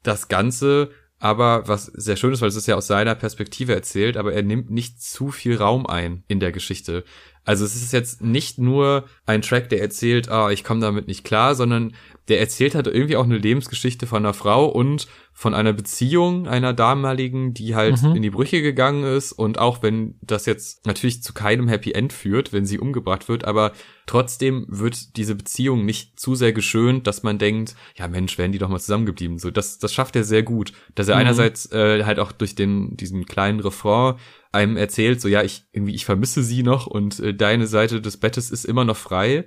Das 0.02 0.30
Ganze 0.30 0.92
aber 1.20 1.68
was 1.68 1.86
sehr 1.86 2.16
schön 2.16 2.34
ist, 2.34 2.42
weil 2.42 2.50
es 2.50 2.56
ist 2.56 2.68
ja 2.68 2.76
aus 2.76 2.88
seiner 2.88 3.14
Perspektive 3.14 3.74
erzählt, 3.76 4.16
aber 4.16 4.34
er 4.34 4.44
nimmt 4.44 4.72
nicht 4.72 5.02
zu 5.02 5.32
viel 5.32 5.58
Raum 5.58 5.86
ein 5.86 6.24
in 6.28 6.40
der 6.40 6.54
Geschichte. 6.54 7.04
Also 7.44 7.66
es 7.66 7.76
ist 7.76 7.92
jetzt 7.92 8.22
nicht 8.22 8.58
nur 8.58 9.06
ein 9.26 9.42
Track, 9.42 9.70
der 9.70 9.82
erzählt, 9.82 10.30
ah, 10.30 10.50
ich 10.50 10.64
komme 10.64 10.82
damit 10.82 11.08
nicht 11.08 11.24
klar, 11.24 11.56
sondern 11.56 11.94
der 12.30 12.40
erzählt 12.40 12.76
halt 12.76 12.88
irgendwie 12.88 13.18
auch 13.18 13.24
eine 13.24 13.38
Lebensgeschichte 13.38 14.08
von 14.08 14.24
einer 14.24 14.34
Frau 14.34 14.68
und 14.68 15.08
von 15.34 15.54
einer 15.54 15.74
Beziehung 15.74 16.48
einer 16.48 16.74
damaligen, 16.74 17.54
die 17.54 17.76
halt 17.76 18.02
mhm. 18.04 18.16
in 18.16 18.22
die 18.22 18.30
Brüche 18.30 18.62
gegangen 18.62 19.04
ist 19.04 19.32
und 19.32 19.58
auch 19.58 19.82
wenn 19.82 20.16
das 20.22 20.46
jetzt 20.46 20.86
natürlich 20.86 21.24
zu 21.24 21.34
keinem 21.34 21.68
Happy 21.68 21.94
End 21.94 22.14
führt, 22.14 22.54
wenn 22.54 22.66
sie 22.66 22.78
umgebracht 22.78 23.30
wird, 23.30 23.46
aber 23.46 23.72
trotzdem 24.06 24.66
wird 24.68 25.18
diese 25.18 25.36
Beziehung 25.36 25.86
nicht 25.86 26.20
zu 26.20 26.36
sehr 26.36 26.54
geschönt, 26.54 27.08
dass 27.08 27.24
man 27.24 27.38
denkt, 27.38 27.76
ja 27.96 28.08
Mensch, 28.08 28.38
wären 28.38 28.52
die 28.52 28.58
doch 28.58 28.70
mal 28.70 28.80
zusammengeblieben. 28.80 29.40
So, 29.40 29.50
das, 29.50 29.80
das 29.80 29.94
schafft 29.94 30.16
er 30.16 30.24
sehr 30.24 30.44
gut, 30.44 30.74
dass 30.96 31.08
er 31.08 31.16
mhm. 31.16 31.22
einerseits 31.22 31.72
äh, 31.72 32.04
halt 32.04 32.20
auch 32.20 32.32
durch 32.32 32.56
den 32.56 32.98
diesen 32.98 33.26
kleinen 33.26 33.60
Refrain 33.60 34.16
einem 34.52 34.78
erzählt, 34.78 35.22
so 35.22 35.28
ja, 35.28 35.44
ich 35.44 35.66
irgendwie 35.72 35.94
ich 35.94 36.06
vermisse 36.06 36.44
sie 36.44 36.64
noch 36.64 36.88
und 36.88 37.20
äh, 37.20 37.36
deine 37.36 37.68
Seite 37.68 38.02
des 38.02 38.18
Bettes 38.18 38.50
ist 38.50 38.66
immer 38.66 38.84
noch 38.84 38.98
frei. 38.98 39.46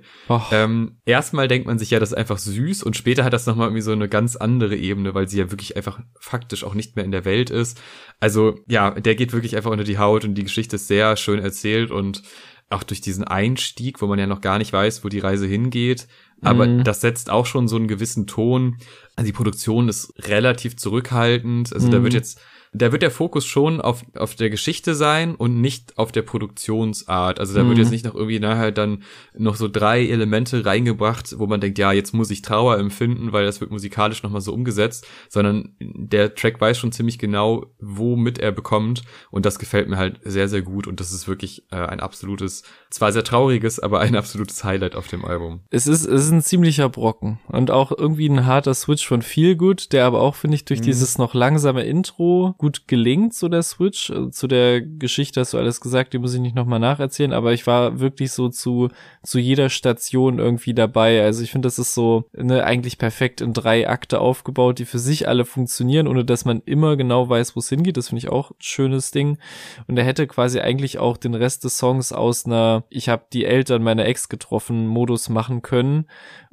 Ähm, 0.51 0.97
erstmal 1.05 1.49
denkt 1.49 1.67
man 1.67 1.77
sich 1.77 1.91
ja, 1.91 1.99
das 1.99 2.11
ist 2.11 2.17
einfach 2.17 2.37
süß 2.37 2.83
und 2.83 2.95
später 2.95 3.25
hat 3.25 3.33
das 3.33 3.45
nochmal 3.45 3.67
irgendwie 3.67 3.81
so 3.81 3.91
eine 3.91 4.07
ganz 4.07 4.37
andere 4.37 4.77
Ebene, 4.77 5.13
weil 5.13 5.27
sie 5.27 5.39
ja 5.39 5.51
wirklich 5.51 5.75
einfach 5.75 5.99
faktisch 6.19 6.63
auch 6.63 6.73
nicht 6.73 6.95
mehr 6.95 7.03
in 7.03 7.11
der 7.11 7.25
Welt 7.25 7.49
ist. 7.49 7.81
Also 8.21 8.59
ja, 8.67 8.91
der 8.91 9.15
geht 9.15 9.33
wirklich 9.33 9.57
einfach 9.57 9.71
unter 9.71 9.83
die 9.83 9.97
Haut 9.97 10.23
und 10.23 10.35
die 10.35 10.43
Geschichte 10.43 10.77
ist 10.77 10.87
sehr 10.87 11.17
schön 11.17 11.39
erzählt 11.39 11.91
und 11.91 12.23
auch 12.69 12.83
durch 12.83 13.01
diesen 13.01 13.25
Einstieg, 13.25 14.01
wo 14.01 14.07
man 14.07 14.19
ja 14.19 14.27
noch 14.27 14.41
gar 14.41 14.57
nicht 14.57 14.73
weiß, 14.73 15.03
wo 15.03 15.09
die 15.09 15.19
Reise 15.19 15.45
hingeht. 15.45 16.07
Aber 16.41 16.65
mhm. 16.65 16.83
das 16.83 17.01
setzt 17.01 17.29
auch 17.29 17.45
schon 17.45 17.67
so 17.67 17.75
einen 17.75 17.87
gewissen 17.87 18.27
Ton. 18.27 18.77
Also 19.15 19.27
die 19.27 19.33
Produktion 19.33 19.87
ist 19.89 20.13
relativ 20.27 20.75
zurückhaltend. 20.75 21.73
Also 21.73 21.87
mhm. 21.87 21.91
da 21.91 22.03
wird 22.03 22.13
jetzt 22.13 22.41
da 22.73 22.91
wird 22.91 23.03
der 23.03 23.11
Fokus 23.11 23.45
schon 23.45 23.79
auf, 23.79 24.03
auf 24.15 24.35
der 24.35 24.49
Geschichte 24.49 24.95
sein 24.95 25.35
und 25.35 25.61
nicht 25.61 25.97
auf 25.97 26.11
der 26.11 26.23
Produktionsart. 26.23 27.39
Also 27.39 27.53
da 27.53 27.63
mhm. 27.63 27.69
wird 27.69 27.77
jetzt 27.79 27.91
nicht 27.91 28.05
noch 28.05 28.15
irgendwie 28.15 28.39
nachher 28.39 28.71
dann 28.71 29.03
noch 29.37 29.55
so 29.55 29.67
drei 29.67 30.05
Elemente 30.05 30.65
reingebracht, 30.65 31.37
wo 31.37 31.45
man 31.45 31.61
denkt, 31.61 31.77
ja, 31.77 31.91
jetzt 31.91 32.13
muss 32.13 32.31
ich 32.31 32.41
Trauer 32.41 32.79
empfinden, 32.79 33.31
weil 33.31 33.45
das 33.45 33.61
wird 33.61 33.71
musikalisch 33.71 34.23
nochmal 34.23 34.41
so 34.41 34.53
umgesetzt, 34.53 35.07
sondern 35.29 35.75
der 35.79 36.33
Track 36.33 36.59
weiß 36.59 36.77
schon 36.77 36.91
ziemlich 36.91 37.19
genau, 37.19 37.67
womit 37.79 38.39
er 38.39 38.51
bekommt 38.51 39.03
und 39.29 39.45
das 39.45 39.59
gefällt 39.59 39.87
mir 39.87 39.97
halt 39.97 40.19
sehr, 40.23 40.49
sehr 40.49 40.63
gut 40.63 40.87
und 40.87 40.99
das 40.99 41.11
ist 41.11 41.27
wirklich 41.27 41.65
äh, 41.71 41.75
ein 41.75 41.99
absolutes, 41.99 42.63
zwar 42.89 43.11
sehr 43.11 43.23
trauriges, 43.23 43.79
aber 43.79 43.99
ein 43.99 44.15
absolutes 44.15 44.63
Highlight 44.63 44.95
auf 44.95 45.07
dem 45.07 45.25
Album. 45.25 45.61
Es 45.69 45.85
ist, 45.85 46.05
es 46.05 46.25
ist 46.25 46.31
ein 46.31 46.41
ziemlicher 46.41 46.89
Brocken 46.89 47.39
und 47.47 47.69
auch 47.69 47.91
irgendwie 47.95 48.27
ein 48.27 48.45
harter 48.45 48.73
Switch 48.73 49.07
von 49.07 49.21
Feel 49.21 49.55
Good, 49.55 49.93
der 49.93 50.05
aber 50.05 50.21
auch, 50.21 50.35
finde 50.35 50.55
ich, 50.55 50.65
durch 50.65 50.79
mhm. 50.79 50.85
dieses 50.85 51.17
noch 51.19 51.35
langsame 51.35 51.83
Intro 51.83 52.55
gut 52.63 52.87
gelingt, 52.87 53.33
so 53.33 53.49
der 53.49 53.61
Switch. 53.61 54.09
Also 54.09 54.29
zu 54.29 54.47
der 54.47 54.79
Geschichte 54.79 55.41
hast 55.41 55.51
du 55.51 55.57
alles 55.57 55.81
gesagt, 55.81 56.13
die 56.13 56.17
muss 56.17 56.33
ich 56.33 56.39
nicht 56.39 56.55
nochmal 56.55 56.79
nacherzählen, 56.79 57.33
aber 57.33 57.51
ich 57.51 57.67
war 57.67 57.99
wirklich 57.99 58.31
so 58.31 58.47
zu, 58.47 58.87
zu 59.21 59.37
jeder 59.37 59.69
Station 59.69 60.39
irgendwie 60.39 60.73
dabei. 60.73 61.21
Also 61.21 61.43
ich 61.43 61.51
finde, 61.51 61.65
das 61.65 61.77
ist 61.77 61.93
so 61.93 62.23
ne, 62.31 62.63
eigentlich 62.63 62.97
perfekt 62.97 63.41
in 63.41 63.51
drei 63.51 63.89
Akte 63.89 64.21
aufgebaut, 64.21 64.79
die 64.79 64.85
für 64.85 64.97
sich 64.97 65.27
alle 65.27 65.43
funktionieren, 65.43 66.07
ohne 66.07 66.23
dass 66.23 66.45
man 66.45 66.61
immer 66.63 66.95
genau 66.95 67.27
weiß, 67.27 67.57
wo 67.57 67.59
es 67.59 67.67
hingeht. 67.67 67.97
Das 67.97 68.07
finde 68.07 68.19
ich 68.19 68.29
auch 68.29 68.51
ein 68.51 68.55
schönes 68.59 69.11
Ding. 69.11 69.39
Und 69.87 69.97
er 69.97 70.05
hätte 70.05 70.25
quasi 70.25 70.61
eigentlich 70.61 70.99
auch 70.99 71.17
den 71.17 71.35
Rest 71.35 71.65
des 71.65 71.77
Songs 71.77 72.13
aus 72.13 72.45
einer 72.45 72.85
Ich 72.89 73.09
habe 73.09 73.25
die 73.33 73.43
Eltern 73.43 73.83
meiner 73.83 74.05
Ex 74.05 74.29
getroffen 74.29 74.87
Modus 74.87 75.27
machen 75.27 75.61
können. 75.61 76.05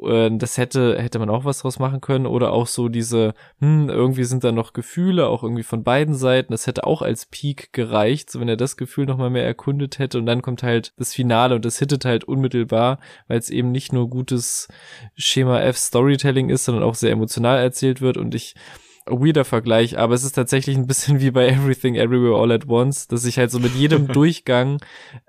Äh, 0.03 0.31
das 0.33 0.59
hätte, 0.59 1.01
hätte 1.01 1.21
man 1.21 1.31
auch 1.31 1.45
was 1.45 1.61
draus 1.61 1.79
machen 1.79 2.01
können. 2.01 2.27
Oder 2.27 2.51
auch 2.51 2.67
so 2.67 2.89
diese, 2.89 3.35
hm, 3.61 3.89
irgendwie 3.89 4.25
sind 4.25 4.43
da 4.43 4.51
noch 4.51 4.73
Gefühle, 4.73 5.29
auch 5.29 5.45
irgendwie 5.45 5.63
von 5.63 5.85
beiden 5.85 6.00
beiden 6.01 6.15
Seiten. 6.15 6.53
Das 6.53 6.67
hätte 6.67 6.85
auch 6.85 7.03
als 7.03 7.27
Peak 7.27 7.73
gereicht, 7.73 8.31
so 8.31 8.41
wenn 8.41 8.49
er 8.49 8.57
das 8.57 8.77
Gefühl 8.77 9.07
nochmal 9.07 9.31
mehr 9.31 9.45
erkundet 9.45 9.99
hätte. 9.99 10.19
Und 10.19 10.27
dann 10.27 10.43
kommt 10.43 10.63
halt 10.63 10.93
das 10.97 11.13
Finale 11.13 11.55
und 11.55 11.65
das 11.65 11.79
hittet 11.79 12.05
halt 12.05 12.25
unmittelbar, 12.25 12.99
weil 13.29 13.39
es 13.39 13.51
eben 13.51 13.71
nicht 13.71 13.93
nur 13.93 14.09
gutes 14.09 14.69
Schema 15.15 15.61
F 15.61 15.77
Storytelling 15.77 16.49
ist, 16.49 16.65
sondern 16.65 16.85
auch 16.85 16.95
sehr 16.95 17.13
emotional 17.13 17.59
erzählt 17.59 18.01
wird. 18.01 18.17
Und 18.17 18.35
ich 18.35 18.55
weirder 19.07 19.45
Vergleich, 19.45 19.99
aber 19.99 20.15
es 20.15 20.25
ist 20.25 20.33
tatsächlich 20.33 20.77
ein 20.77 20.87
bisschen 20.87 21.21
wie 21.21 21.31
bei 21.31 21.49
Everything 21.49 21.97
Everywhere 21.97 22.41
All 22.41 22.53
at 22.53 22.69
Once, 22.69 23.09
dass 23.09 23.25
ich 23.25 23.39
halt 23.39 23.51
so 23.51 23.59
mit 23.59 23.75
jedem 23.75 24.07
Durchgang 24.13 24.81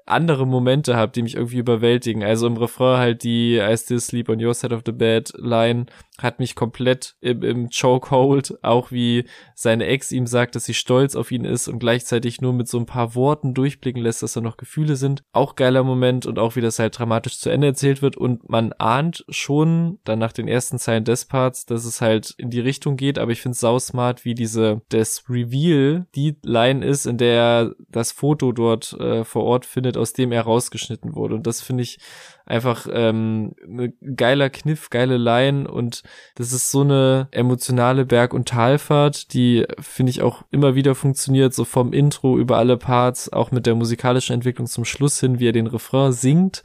andere 0.05 0.45
Momente 0.45 0.95
habe, 0.95 1.11
die 1.11 1.23
mich 1.23 1.35
irgendwie 1.35 1.57
überwältigen. 1.57 2.23
Also 2.23 2.47
im 2.47 2.57
Refrain 2.57 2.99
halt 2.99 3.23
die 3.23 3.57
I 3.57 3.75
still 3.77 3.99
sleep 3.99 4.29
on 4.29 4.43
your 4.43 4.53
side 4.53 4.75
of 4.75 4.81
the 4.85 4.91
bed 4.91 5.31
Line 5.37 5.85
hat 6.19 6.39
mich 6.39 6.55
komplett 6.55 7.15
im, 7.21 7.43
im 7.43 7.69
Chokehold, 7.69 8.63
auch 8.63 8.91
wie 8.91 9.25
seine 9.61 9.85
Ex 9.85 10.11
ihm 10.11 10.27
sagt, 10.27 10.55
dass 10.55 10.65
sie 10.65 10.73
stolz 10.73 11.15
auf 11.15 11.31
ihn 11.31 11.45
ist 11.45 11.67
und 11.67 11.79
gleichzeitig 11.79 12.41
nur 12.41 12.53
mit 12.53 12.67
so 12.67 12.77
ein 12.79 12.85
paar 12.85 13.15
Worten 13.15 13.53
durchblicken 13.53 14.01
lässt, 14.01 14.23
dass 14.23 14.33
da 14.33 14.41
noch 14.41 14.57
Gefühle 14.57 14.95
sind. 14.95 15.23
Auch 15.31 15.55
geiler 15.55 15.83
Moment 15.83 16.25
und 16.25 16.39
auch 16.39 16.55
wie 16.55 16.61
das 16.61 16.79
halt 16.79 16.97
dramatisch 16.97 17.39
zu 17.39 17.49
Ende 17.49 17.67
erzählt 17.67 18.01
wird. 18.01 18.17
Und 18.17 18.49
man 18.49 18.73
ahnt 18.73 19.25
schon 19.29 19.99
dann 20.03 20.19
nach 20.19 20.33
den 20.33 20.47
ersten 20.47 20.79
Zeilen 20.79 21.03
des 21.03 21.25
Parts, 21.25 21.65
dass 21.65 21.85
es 21.85 22.01
halt 22.01 22.33
in 22.37 22.49
die 22.49 22.59
Richtung 22.59 22.97
geht, 22.97 23.19
aber 23.19 23.31
ich 23.31 23.41
finde 23.41 23.53
es 23.53 23.59
sausmart, 23.59 24.25
wie 24.25 24.35
diese, 24.35 24.81
das 24.89 25.23
Reveal 25.29 26.07
die 26.15 26.35
Line 26.43 26.85
ist, 26.85 27.05
in 27.05 27.17
der 27.17 27.31
er 27.31 27.75
das 27.89 28.11
Foto 28.11 28.51
dort 28.51 28.93
äh, 28.99 29.23
vor 29.23 29.43
Ort 29.43 29.65
findet, 29.65 29.97
aus 29.97 30.13
dem 30.13 30.31
er 30.31 30.41
rausgeschnitten 30.41 31.15
wurde. 31.15 31.35
Und 31.35 31.47
das 31.47 31.61
finde 31.61 31.83
ich 31.83 31.99
einfach 32.51 32.87
ähm, 32.91 33.53
ne 33.65 33.93
geiler 34.15 34.49
Kniff, 34.49 34.89
geile 34.89 35.17
Line 35.17 35.69
und 35.71 36.03
das 36.35 36.51
ist 36.51 36.69
so 36.69 36.81
eine 36.81 37.29
emotionale 37.31 38.05
Berg- 38.05 38.33
und 38.33 38.49
Talfahrt, 38.49 39.33
die 39.33 39.65
finde 39.79 40.09
ich 40.09 40.21
auch 40.21 40.43
immer 40.51 40.75
wieder 40.75 40.93
funktioniert, 40.93 41.53
so 41.53 41.63
vom 41.65 41.93
Intro 41.93 42.37
über 42.37 42.57
alle 42.57 42.77
Parts, 42.77 43.31
auch 43.31 43.51
mit 43.51 43.65
der 43.65 43.75
musikalischen 43.75 44.33
Entwicklung 44.33 44.67
zum 44.67 44.85
Schluss 44.85 45.19
hin, 45.19 45.39
wie 45.39 45.47
er 45.47 45.53
den 45.53 45.67
Refrain 45.67 46.11
singt. 46.11 46.63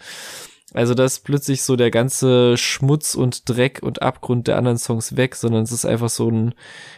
Also 0.77 0.93
da 0.93 1.05
ist 1.05 1.25
plötzlich 1.25 1.62
so 1.62 1.75
der 1.75 1.91
ganze 1.91 2.59
Schmutz 2.59 3.15
und 3.15 3.49
Dreck 3.49 3.81
und 3.83 4.03
Abgrund 4.03 4.47
der 4.47 4.59
anderen 4.59 4.77
Songs 4.77 5.17
weg, 5.17 5.35
sondern 5.35 5.62
es 5.62 5.73
ist 5.73 5.87
einfach 5.87 6.11
so 6.11 6.29
ein, 6.29 6.55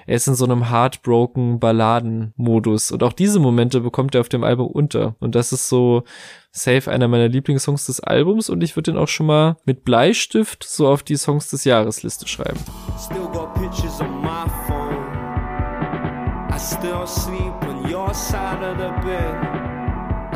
er 0.09 0.17
ist 0.17 0.27
in 0.27 0.35
so 0.35 0.47
einem 0.47 0.69
heartbroken 0.69 1.61
Balladen-Modus. 1.61 2.91
Und 2.91 3.05
auch 3.05 3.13
diese 3.13 3.39
Momente 3.39 3.81
bekommt 3.81 4.17
er 4.17 4.23
auf 4.23 4.29
dem 4.29 4.43
Album 4.43 4.67
unter. 4.67 5.15
Und 5.21 5.37
das 5.37 5.53
ist 5.53 5.69
so 5.69 6.03
safe 6.51 6.91
einer 6.91 7.07
meiner 7.07 7.29
Lieblingssongs 7.29 7.87
des 7.87 8.01
Albums 8.01 8.51
und 8.51 8.65
ich 8.65 8.75
würde 8.75 8.91
den 8.91 8.99
auch 8.99 9.07
schon 9.07 9.27
mal 9.27 9.59
mit 9.65 9.85
Bleistift 9.85 10.65
so 10.65 10.89
auf 10.89 11.05
die 11.05 11.17
Songs 11.17 11.49
des 11.51 11.63
Jahresliste 11.63 12.27
schreiben. 12.27 12.59
Still 12.99 13.29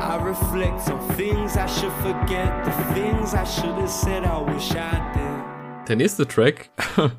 I 0.05 0.17
reflect 0.17 0.91
on 0.91 0.99
things 1.17 1.57
I 1.57 1.69
should 1.69 1.93
forget, 2.03 2.65
the 2.65 2.73
things 2.93 3.35
I 3.35 3.45
should 3.45 3.77
have 3.77 3.89
said 3.89 4.25
I 4.25 4.41
wish 4.53 4.73
I 4.73 5.01
did. 5.15 5.87
Der 5.87 5.95
nächste 5.95 6.27
Track 6.27 6.71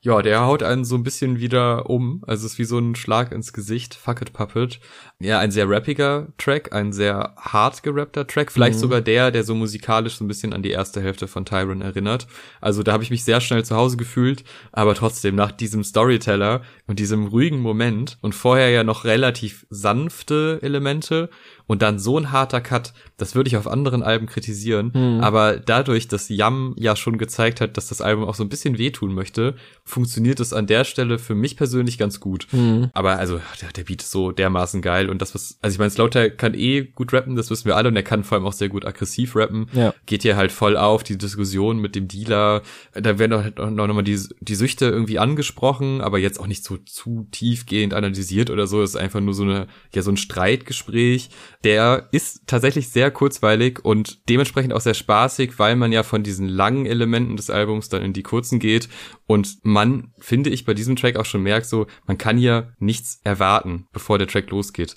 ja, 0.00 0.22
der 0.22 0.42
haut 0.42 0.62
einen 0.62 0.84
so 0.84 0.94
ein 0.94 1.02
bisschen 1.02 1.40
wieder 1.40 1.90
um. 1.90 2.22
Also 2.28 2.46
es 2.46 2.52
ist 2.52 2.58
wie 2.60 2.64
so 2.64 2.78
ein 2.78 2.94
Schlag 2.94 3.32
ins 3.32 3.52
Gesicht. 3.52 3.96
Fuck 3.96 4.22
it, 4.22 4.32
Puppet. 4.32 4.78
Ja, 5.20 5.40
ein 5.40 5.50
sehr 5.50 5.68
rappiger 5.68 6.28
Track, 6.38 6.72
ein 6.72 6.92
sehr 6.92 7.34
hart 7.36 7.82
gerappter 7.82 8.24
Track. 8.24 8.52
Vielleicht 8.52 8.76
mhm. 8.76 8.82
sogar 8.82 9.00
der, 9.00 9.32
der 9.32 9.42
so 9.42 9.56
musikalisch 9.56 10.14
so 10.14 10.24
ein 10.24 10.28
bisschen 10.28 10.52
an 10.52 10.62
die 10.62 10.70
erste 10.70 11.02
Hälfte 11.02 11.26
von 11.26 11.44
Tyron 11.44 11.82
erinnert. 11.82 12.28
Also 12.60 12.84
da 12.84 12.92
habe 12.92 13.02
ich 13.02 13.10
mich 13.10 13.24
sehr 13.24 13.40
schnell 13.40 13.64
zu 13.64 13.74
Hause 13.74 13.96
gefühlt. 13.96 14.44
Aber 14.70 14.94
trotzdem, 14.94 15.34
nach 15.34 15.50
diesem 15.50 15.82
Storyteller 15.82 16.62
und 16.86 17.00
diesem 17.00 17.26
ruhigen 17.26 17.58
Moment 17.58 18.16
und 18.20 18.32
vorher 18.32 18.70
ja 18.70 18.84
noch 18.84 19.04
relativ 19.04 19.66
sanfte 19.70 20.60
Elemente 20.62 21.30
und 21.68 21.82
dann 21.82 21.98
so 21.98 22.18
ein 22.18 22.32
harter 22.32 22.60
Cut, 22.60 22.94
das 23.18 23.34
würde 23.34 23.48
ich 23.48 23.56
auf 23.56 23.66
anderen 23.66 24.02
Alben 24.02 24.26
kritisieren. 24.26 24.90
Mhm. 24.94 25.20
Aber 25.20 25.58
dadurch, 25.58 26.08
dass 26.08 26.28
Yam 26.30 26.74
ja 26.78 26.96
schon 26.96 27.18
gezeigt 27.18 27.60
hat, 27.60 27.76
dass 27.76 27.88
das 27.88 28.00
Album 28.00 28.24
auch 28.24 28.34
so 28.34 28.42
ein 28.42 28.48
bisschen 28.48 28.78
wehtun 28.78 29.14
möchte, 29.14 29.54
funktioniert 29.84 30.40
es 30.40 30.52
an 30.52 30.66
der 30.66 30.84
Stelle 30.84 31.18
für 31.18 31.34
mich 31.34 31.56
persönlich 31.56 31.98
ganz 31.98 32.20
gut. 32.20 32.46
Mhm. 32.52 32.90
Aber 32.94 33.18
also, 33.18 33.40
der, 33.60 33.72
der 33.72 33.84
Beat 33.84 34.02
ist 34.02 34.10
so 34.10 34.32
dermaßen 34.32 34.80
geil 34.80 35.07
Und 35.08 35.22
das, 35.22 35.34
was, 35.34 35.58
also 35.62 35.74
ich 35.74 35.78
meine, 35.78 35.90
Slowtie 35.90 36.30
kann 36.30 36.54
eh 36.54 36.82
gut 36.82 37.12
rappen, 37.12 37.36
das 37.36 37.50
wissen 37.50 37.66
wir 37.66 37.76
alle, 37.76 37.88
und 37.88 37.96
er 37.96 38.02
kann 38.02 38.24
vor 38.24 38.36
allem 38.36 38.46
auch 38.46 38.52
sehr 38.52 38.68
gut 38.68 38.84
aggressiv 38.84 39.36
rappen. 39.36 39.68
Ja. 39.72 39.94
Geht 40.06 40.22
hier 40.22 40.36
halt 40.36 40.52
voll 40.52 40.76
auf, 40.76 41.02
die 41.02 41.18
Diskussion 41.18 41.78
mit 41.78 41.94
dem 41.94 42.08
Dealer. 42.08 42.62
Da 42.92 43.18
werden 43.18 43.58
auch 43.58 43.70
noch 43.70 43.94
mal 43.94 44.02
die, 44.02 44.20
die 44.40 44.54
Süchte 44.54 44.86
irgendwie 44.86 45.18
angesprochen, 45.18 46.00
aber 46.00 46.18
jetzt 46.18 46.40
auch 46.40 46.46
nicht 46.46 46.64
so 46.64 46.76
zu 46.76 47.26
tiefgehend 47.30 47.94
analysiert 47.94 48.50
oder 48.50 48.66
so. 48.66 48.82
Es 48.82 48.90
ist 48.90 48.96
einfach 48.96 49.20
nur 49.20 49.34
so 49.34 49.42
eine, 49.42 49.66
ja, 49.94 50.02
so 50.02 50.10
ein 50.10 50.16
Streitgespräch. 50.16 51.30
Der 51.64 52.08
ist 52.12 52.42
tatsächlich 52.46 52.88
sehr 52.88 53.10
kurzweilig 53.10 53.84
und 53.84 54.28
dementsprechend 54.28 54.72
auch 54.72 54.80
sehr 54.80 54.94
spaßig, 54.94 55.58
weil 55.58 55.76
man 55.76 55.92
ja 55.92 56.02
von 56.02 56.22
diesen 56.22 56.48
langen 56.48 56.86
Elementen 56.86 57.36
des 57.36 57.50
Albums 57.50 57.88
dann 57.88 58.02
in 58.02 58.12
die 58.12 58.22
kurzen 58.22 58.58
geht 58.58 58.88
und 59.26 59.58
man, 59.62 60.12
finde 60.18 60.50
ich, 60.50 60.64
bei 60.64 60.74
diesem 60.74 60.96
Track 60.96 61.16
auch 61.16 61.26
schon 61.26 61.42
merkt 61.42 61.66
so, 61.66 61.86
man 62.06 62.16
kann 62.16 62.38
hier 62.38 62.72
nichts 62.78 63.20
erwarten, 63.24 63.86
bevor 63.92 64.18
der 64.18 64.26
Track 64.26 64.50
losgeht. 64.50 64.96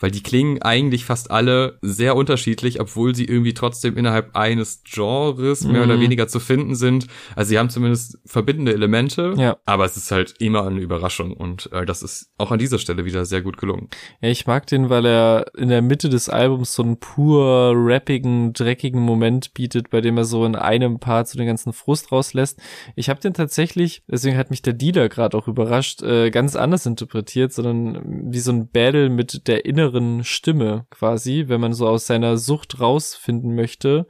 Weil 0.00 0.10
die 0.10 0.22
klingen 0.22 0.62
eigentlich 0.62 1.04
fast 1.04 1.30
alle 1.30 1.78
sehr 1.82 2.14
unterschiedlich, 2.16 2.80
obwohl 2.80 3.14
sie 3.14 3.24
irgendwie 3.24 3.54
trotzdem 3.54 3.96
innerhalb 3.96 4.36
eines 4.36 4.82
Genres 4.84 5.64
mehr 5.64 5.84
Mhm. 5.84 5.90
oder 5.90 6.00
weniger 6.00 6.28
zu 6.28 6.38
finden 6.40 6.74
sind. 6.76 7.06
Also 7.34 7.48
sie 7.50 7.58
haben 7.58 7.68
zumindest 7.70 8.18
verbindende 8.24 8.72
Elemente, 8.72 9.34
Ja. 9.36 9.56
aber 9.66 9.84
es 9.84 9.96
ist 9.96 10.10
halt 10.10 10.34
immer 10.38 10.66
eine 10.66 10.80
Überraschung 10.80 11.32
und 11.32 11.68
äh, 11.72 11.84
das 11.84 12.02
ist 12.02 12.30
auch 12.38 12.52
an 12.52 12.58
dieser 12.58 12.78
Stelle 12.78 13.04
wieder 13.04 13.24
sehr 13.24 13.42
gut 13.42 13.56
gelungen. 13.58 13.88
Ja, 14.20 14.28
ich 14.28 14.46
mag 14.46 14.66
den, 14.68 14.88
weil 14.88 15.04
er 15.06 15.46
in 15.56 15.68
der 15.68 15.82
Mitte 15.82 16.08
des 16.08 16.28
Albums 16.28 16.74
so 16.74 16.82
einen 16.82 16.98
pur 17.00 17.72
rappigen, 17.74 18.52
dreckigen 18.52 19.00
Moment 19.00 19.52
bietet, 19.54 19.90
bei 19.90 20.00
dem 20.00 20.16
er 20.16 20.24
so 20.24 20.44
in 20.44 20.54
einem 20.54 21.00
Part 21.00 21.28
so 21.28 21.38
den 21.38 21.46
ganzen 21.48 21.72
Frust 21.72 22.12
rauslässt. 22.12 22.60
Ich 22.94 23.08
habe 23.08 23.20
den 23.20 23.34
tatsächlich, 23.34 24.02
deswegen 24.06 24.36
hat 24.36 24.50
mich 24.50 24.62
der 24.62 24.74
Dealer 24.74 25.08
gerade 25.08 25.36
auch 25.36 25.48
überrascht, 25.48 26.02
äh, 26.02 26.30
ganz 26.30 26.54
anders 26.54 26.86
interpretiert, 26.86 27.52
sondern 27.52 28.32
wie 28.32 28.38
so 28.38 28.52
ein 28.52 28.68
Battle 28.68 29.08
mit 29.10 29.48
der 29.48 29.64
inneren 29.64 29.87
Stimme 30.24 30.86
quasi, 30.90 31.44
wenn 31.48 31.60
man 31.60 31.72
so 31.72 31.88
aus 31.88 32.06
seiner 32.06 32.36
Sucht 32.36 32.80
rausfinden 32.80 33.54
möchte. 33.54 34.06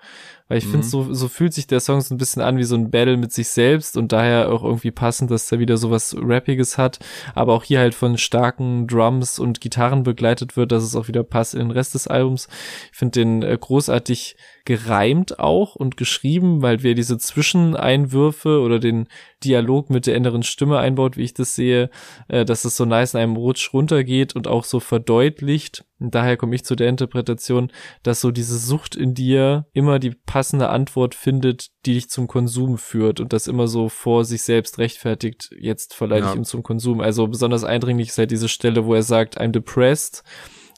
Weil 0.49 0.59
ich 0.59 0.65
Mhm. 0.65 0.71
finde, 0.71 0.87
so, 0.87 1.13
so 1.13 1.29
fühlt 1.29 1.53
sich 1.53 1.67
der 1.67 1.81
Song 1.81 2.01
so 2.01 2.15
ein 2.15 2.17
bisschen 2.19 2.41
an 2.41 2.57
wie 2.57 2.65
so 2.65 2.75
ein 2.75 2.91
Battle 2.91 3.19
mit 3.19 3.33
sich 3.33 3.49
selbst 3.49 3.99
und 3.99 4.13
daher 4.13 4.51
auch 4.51 4.65
irgendwie 4.65 4.91
passend, 4.91 5.31
dass 5.31 5.53
er 5.53 5.59
wieder 5.59 5.77
so 5.77 5.91
was 5.91 6.17
Rappiges 6.19 6.79
hat, 6.79 6.99
aber 7.35 7.53
auch 7.53 7.65
hier 7.65 7.81
halt 7.81 7.95
von 7.95 8.17
starken 8.17 8.87
Drums 8.87 9.39
und 9.39 9.61
Gitarren 9.61 10.05
begleitet 10.05 10.57
wird, 10.57 10.73
dass 10.73 10.83
es 10.85 10.97
auch 10.97 11.07
wieder 11.07 11.23
passt 11.23 11.53
in 11.53 11.61
den 11.61 11.71
Rest 11.71 11.95
des 11.95 12.07
Albums. 12.09 12.49
Ich 12.91 12.97
finde 12.97 13.21
den 13.21 13.43
äh, 13.43 13.59
großartig 13.61 14.37
gereimt 14.65 15.39
auch 15.39 15.77
und 15.77 15.97
geschrieben, 15.99 16.63
weil 16.63 16.83
wir 16.83 16.95
diese 16.95 17.19
Zwischeneinwürfe 17.19 18.61
oder 18.61 18.79
den 18.79 19.09
Dialog 19.45 19.91
mit 19.91 20.07
der 20.07 20.15
inneren 20.17 20.43
Stimme 20.43 20.79
einbaut, 20.79 21.17
wie 21.17 21.23
ich 21.25 21.35
das 21.35 21.55
sehe, 21.55 21.91
äh, 22.29 22.45
dass 22.45 22.65
es 22.65 22.77
so 22.77 22.85
nice 22.85 23.15
in 23.15 23.21
einem 23.21 23.37
Rutsch 23.37 23.73
runtergeht 23.73 24.35
und 24.35 24.47
auch 24.49 24.65
so 24.65 24.81
verdeutlicht. 24.81 25.85
Und 26.01 26.15
daher 26.15 26.37
komme 26.37 26.55
ich 26.55 26.65
zu 26.65 26.77
der 26.77 26.89
Interpretation, 26.89 27.73
dass 28.03 28.21
so 28.21 28.31
diese 28.31 28.57
Sucht 28.59 28.95
in 28.95 29.15
dir 29.15 29.67
immer 29.73 29.99
die 29.99 30.11
passende 30.13 30.69
Antwort 30.69 31.15
findet, 31.15 31.69
die 31.87 31.95
dich 31.95 32.09
zum 32.09 32.27
Konsum 32.29 32.79
führt 32.79 33.21
und 33.21 33.33
das 33.33 33.47
immer 33.49 33.67
so 33.69 33.89
vor 33.89 34.25
sich 34.25 34.43
selbst 34.43 34.79
rechtfertigt, 34.79 35.51
jetzt 35.59 35.95
verleite 35.95 36.27
Ja. 36.27 36.31
ich 36.33 36.37
ihn 36.39 36.45
zum 36.45 36.63
Konsum. 36.63 37.01
Also 37.01 37.27
besonders 37.27 37.65
eindringlich 37.65 38.09
ist 38.09 38.19
halt 38.19 38.31
diese 38.31 38.49
Stelle, 38.49 38.85
wo 38.87 38.95
er 38.95 39.03
sagt, 39.03 39.41
I'm 39.41 39.51
depressed. 39.51 40.23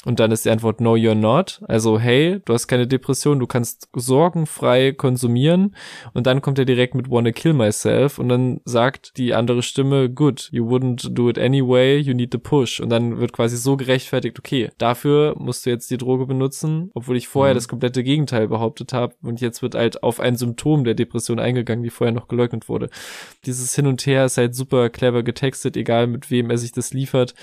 Und 0.07 0.19
dann 0.19 0.33
ist 0.33 0.47
die 0.47 0.51
Antwort 0.51 0.81
No, 0.81 0.95
you're 0.95 1.15
not. 1.15 1.61
Also, 1.69 1.99
hey, 1.99 2.41
du 2.47 2.55
hast 2.55 2.69
keine 2.69 2.87
Depression, 2.87 3.39
du 3.39 3.47
kannst 3.47 3.89
sorgenfrei 3.95 4.93
konsumieren. 4.93 5.77
Und 6.15 6.27
dann 6.27 6.41
kommt 6.41 6.59
er 6.59 6.65
direkt 6.65 6.95
mit 6.95 7.11
Wanna 7.11 7.33
Kill 7.33 7.53
Myself. 7.53 8.19
Und 8.19 8.31
dann 8.31 8.61
sagt 8.65 9.19
die 9.19 9.35
andere 9.35 9.63
Stimme, 9.63 10.09
good, 10.09 10.49
you 10.53 10.67
wouldn't 10.67 11.11
do 11.11 11.29
it 11.29 11.39
anyway, 11.39 11.99
you 11.99 12.15
need 12.15 12.33
the 12.33 12.39
push. 12.39 12.81
Und 12.81 12.89
dann 12.89 13.19
wird 13.21 13.33
quasi 13.35 13.59
so 13.59 13.77
gerechtfertigt, 13.77 14.39
okay, 14.39 14.71
dafür 14.79 15.35
musst 15.39 15.67
du 15.67 15.71
jetzt 15.71 15.91
die 15.91 15.99
Droge 15.99 16.25
benutzen, 16.27 16.91
obwohl 16.95 17.19
ich 17.19 17.29
vorher 17.29 17.53
Mhm. 17.53 17.59
das 17.59 17.69
komplette 17.69 18.03
Gegenteil 18.03 18.49
behauptet 18.49 18.95
habe. 18.95 19.15
Und 19.23 19.43
jetzt 19.43 19.61
wird 19.61 19.75
halt 19.75 20.03
auf 20.03 20.19
ein 20.19 20.37
Symptom 20.37 20.85
der 20.85 20.95
Depression 20.95 21.39
eingegangen, 21.39 21.85
die 21.85 21.91
vorher 21.91 22.15
noch 22.15 22.29
geleugnet 22.29 22.71
wurde. 22.71 22.89
Dieses 23.45 23.75
Hin 23.75 23.87
und 23.87 24.07
Her 24.07 24.25
ist 24.25 24.39
halt 24.39 24.55
super 24.55 24.89
clever 24.89 25.23
getextet, 25.23 25.77
egal 25.77 26.07
mit 26.07 26.31
wem 26.31 26.49
er 26.51 26.57
sich 26.57 26.73
das 26.73 26.95
liefert. 26.95 27.35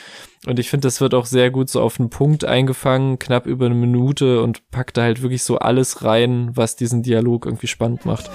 Und 0.47 0.57
ich 0.59 0.69
finde, 0.69 0.87
das 0.87 1.01
wird 1.01 1.13
auch 1.13 1.25
sehr 1.25 1.51
gut 1.51 1.69
so 1.69 1.81
auf 1.81 1.97
den 1.97 2.09
Punkt 2.09 2.45
eingefangen, 2.47 3.19
knapp 3.19 3.45
über 3.45 3.65
eine 3.67 3.75
Minute 3.75 4.41
und 4.41 4.69
packt 4.71 4.97
da 4.97 5.03
halt 5.03 5.21
wirklich 5.21 5.43
so 5.43 5.57
alles 5.57 6.03
rein, 6.03 6.51
was 6.53 6.75
diesen 6.75 7.03
Dialog 7.03 7.45
irgendwie 7.45 7.67
spannend 7.67 8.05
macht. 8.05 8.29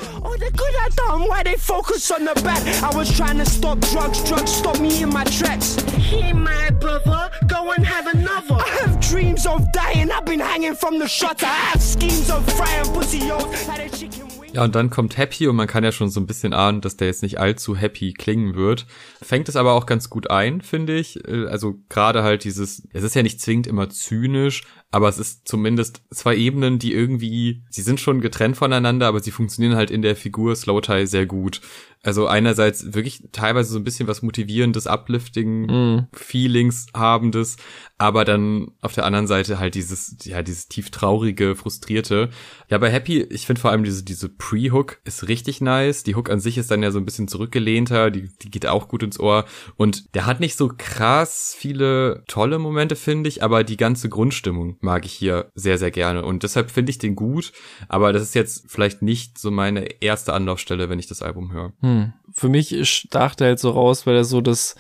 Dreams 9.13 9.47
of 9.47 9.61
dying, 9.73 10.11
I've 10.11 10.25
been 10.25 10.41
hanging 10.41 10.75
from 10.75 10.99
the 10.99 11.07
shutter. 11.07 11.45
I 11.45 11.73
have 11.73 11.83
schemes 11.83 12.31
of 12.31 12.45
frying 12.55 12.87
pussy 12.95 13.29
holes 13.29 13.69
like 13.69 13.93
a 13.93 13.95
chicken. 13.95 14.42
Ja, 14.53 14.65
und 14.65 14.75
dann 14.75 14.91
kommt 14.91 15.17
Happy 15.17 15.49
und 15.49 15.57
man 15.57 15.67
kann 15.67 15.83
ja 15.83 15.93
schon 15.93 16.11
so 16.11 16.21
ein 16.21 16.27
bisschen 16.27 16.53
ahnen, 16.53 16.83
dass 16.83 16.97
der 16.97 17.07
jetzt 17.07 17.23
nicht 17.23 17.41
allzu 17.41 17.75
happy 17.77 18.13
klingen 18.13 18.55
wird. 18.55 18.87
Fängt 19.23 19.49
es 19.49 19.57
aber 19.57 19.73
auch 19.73 19.87
ganz 19.87 20.11
gut 20.11 20.31
ein, 20.31 20.61
finde 20.61 20.97
ich. 20.97 21.27
Äh, 21.27 21.47
Also 21.47 21.81
gerade 21.89 22.23
halt 22.23 22.45
dieses, 22.45 22.87
es 22.93 23.03
ist 23.03 23.15
ja 23.15 23.23
nicht 23.23 23.41
zwingend 23.41 23.67
immer 23.67 23.89
zynisch, 23.89 24.63
aber 24.93 25.09
es 25.09 25.19
ist 25.19 25.49
zumindest 25.49 26.03
zwei 26.11 26.37
Ebenen, 26.37 26.79
die 26.79 26.93
irgendwie, 26.93 27.65
sie 27.71 27.81
sind 27.81 27.99
schon 27.99 28.21
getrennt 28.21 28.59
voneinander, 28.59 29.07
aber 29.09 29.21
sie 29.21 29.31
funktionieren 29.31 29.75
halt 29.75 29.91
in 29.91 30.03
der 30.03 30.15
Figur 30.15 30.55
Slowtie 30.55 31.07
sehr 31.07 31.25
gut. 31.25 31.63
Also 32.05 32.27
einerseits 32.27 32.95
wirklich 32.95 33.29
teilweise 33.31 33.73
so 33.73 33.79
ein 33.79 33.85
bisschen 33.85 34.09
was 34.09 34.23
motivierendes, 34.23 34.87
uplifting 34.87 35.63
Mm. 35.63 36.09
Feelings 36.13 36.89
habendes, 36.95 37.57
aber 37.97 38.25
dann 38.25 38.73
auf 38.81 38.93
der 38.93 39.05
anderen 39.05 39.29
Seite 39.29 39.61
halt 39.61 39.77
dieses, 39.77 40.17
ja, 40.25 40.43
dieses 40.43 40.67
tief 40.67 40.91
traurige, 40.91 41.55
frustrierte. 41.55 42.31
Ja, 42.69 42.79
bei 42.79 42.91
Happy, 42.91 43.23
ich 43.23 43.47
finde 43.47 43.61
vor 43.61 43.71
allem 43.71 43.85
diese, 43.85 44.03
diese 44.03 44.29
Pre-Hook 44.29 44.99
ist 45.05 45.29
richtig 45.29 45.61
nice. 45.61 46.03
Die 46.03 46.17
Hook 46.17 46.29
an 46.29 46.41
sich 46.41 46.59
ist 46.59 46.71
dann 46.73 46.83
ja 46.83 46.91
so 46.91 46.99
ein 46.99 47.05
bisschen 47.05 47.29
zurückgelehnter, 47.29 48.11
die, 48.11 48.29
die 48.43 48.51
geht 48.51 48.67
auch 48.67 48.89
gut 48.89 49.05
ins 49.05 49.21
Ohr. 49.21 49.45
Und 49.77 50.15
der 50.17 50.27
hat 50.27 50.41
nicht 50.41 50.57
so 50.57 50.73
krass 50.77 51.55
viele 51.57 52.25
tolle 52.27 52.59
Momente, 52.59 52.97
finde 52.97 53.29
ich, 53.29 53.45
aber 53.45 53.63
die 53.63 53.77
ganze 53.77 54.09
Grundstimmung 54.09 54.77
mag 54.83 55.05
ich 55.05 55.13
hier 55.13 55.51
sehr, 55.55 55.79
sehr 55.79 55.91
gerne. 55.91 56.25
Und 56.25 56.43
deshalb 56.43 56.71
finde 56.71 56.91
ich 56.91 56.99
den 56.99 57.15
gut, 57.15 57.53
aber 57.89 58.13
das 58.13 58.23
ist 58.23 58.35
jetzt 58.35 58.71
vielleicht 58.71 59.03
nicht 59.03 59.39
so 59.39 59.51
meine 59.51 60.03
erste 60.03 60.33
Anlaufstelle, 60.33 60.89
wenn 60.89 60.99
ich 60.99 61.07
das 61.07 61.23
Album 61.23 61.53
höre. 61.53 61.73
Hm. 61.81 62.13
Für 62.33 62.49
mich 62.49 62.89
stach 62.89 63.35
der 63.35 63.49
halt 63.49 63.59
so 63.59 63.71
raus, 63.71 64.07
weil 64.07 64.17
er 64.17 64.25
so 64.25 64.41
das 64.41 64.75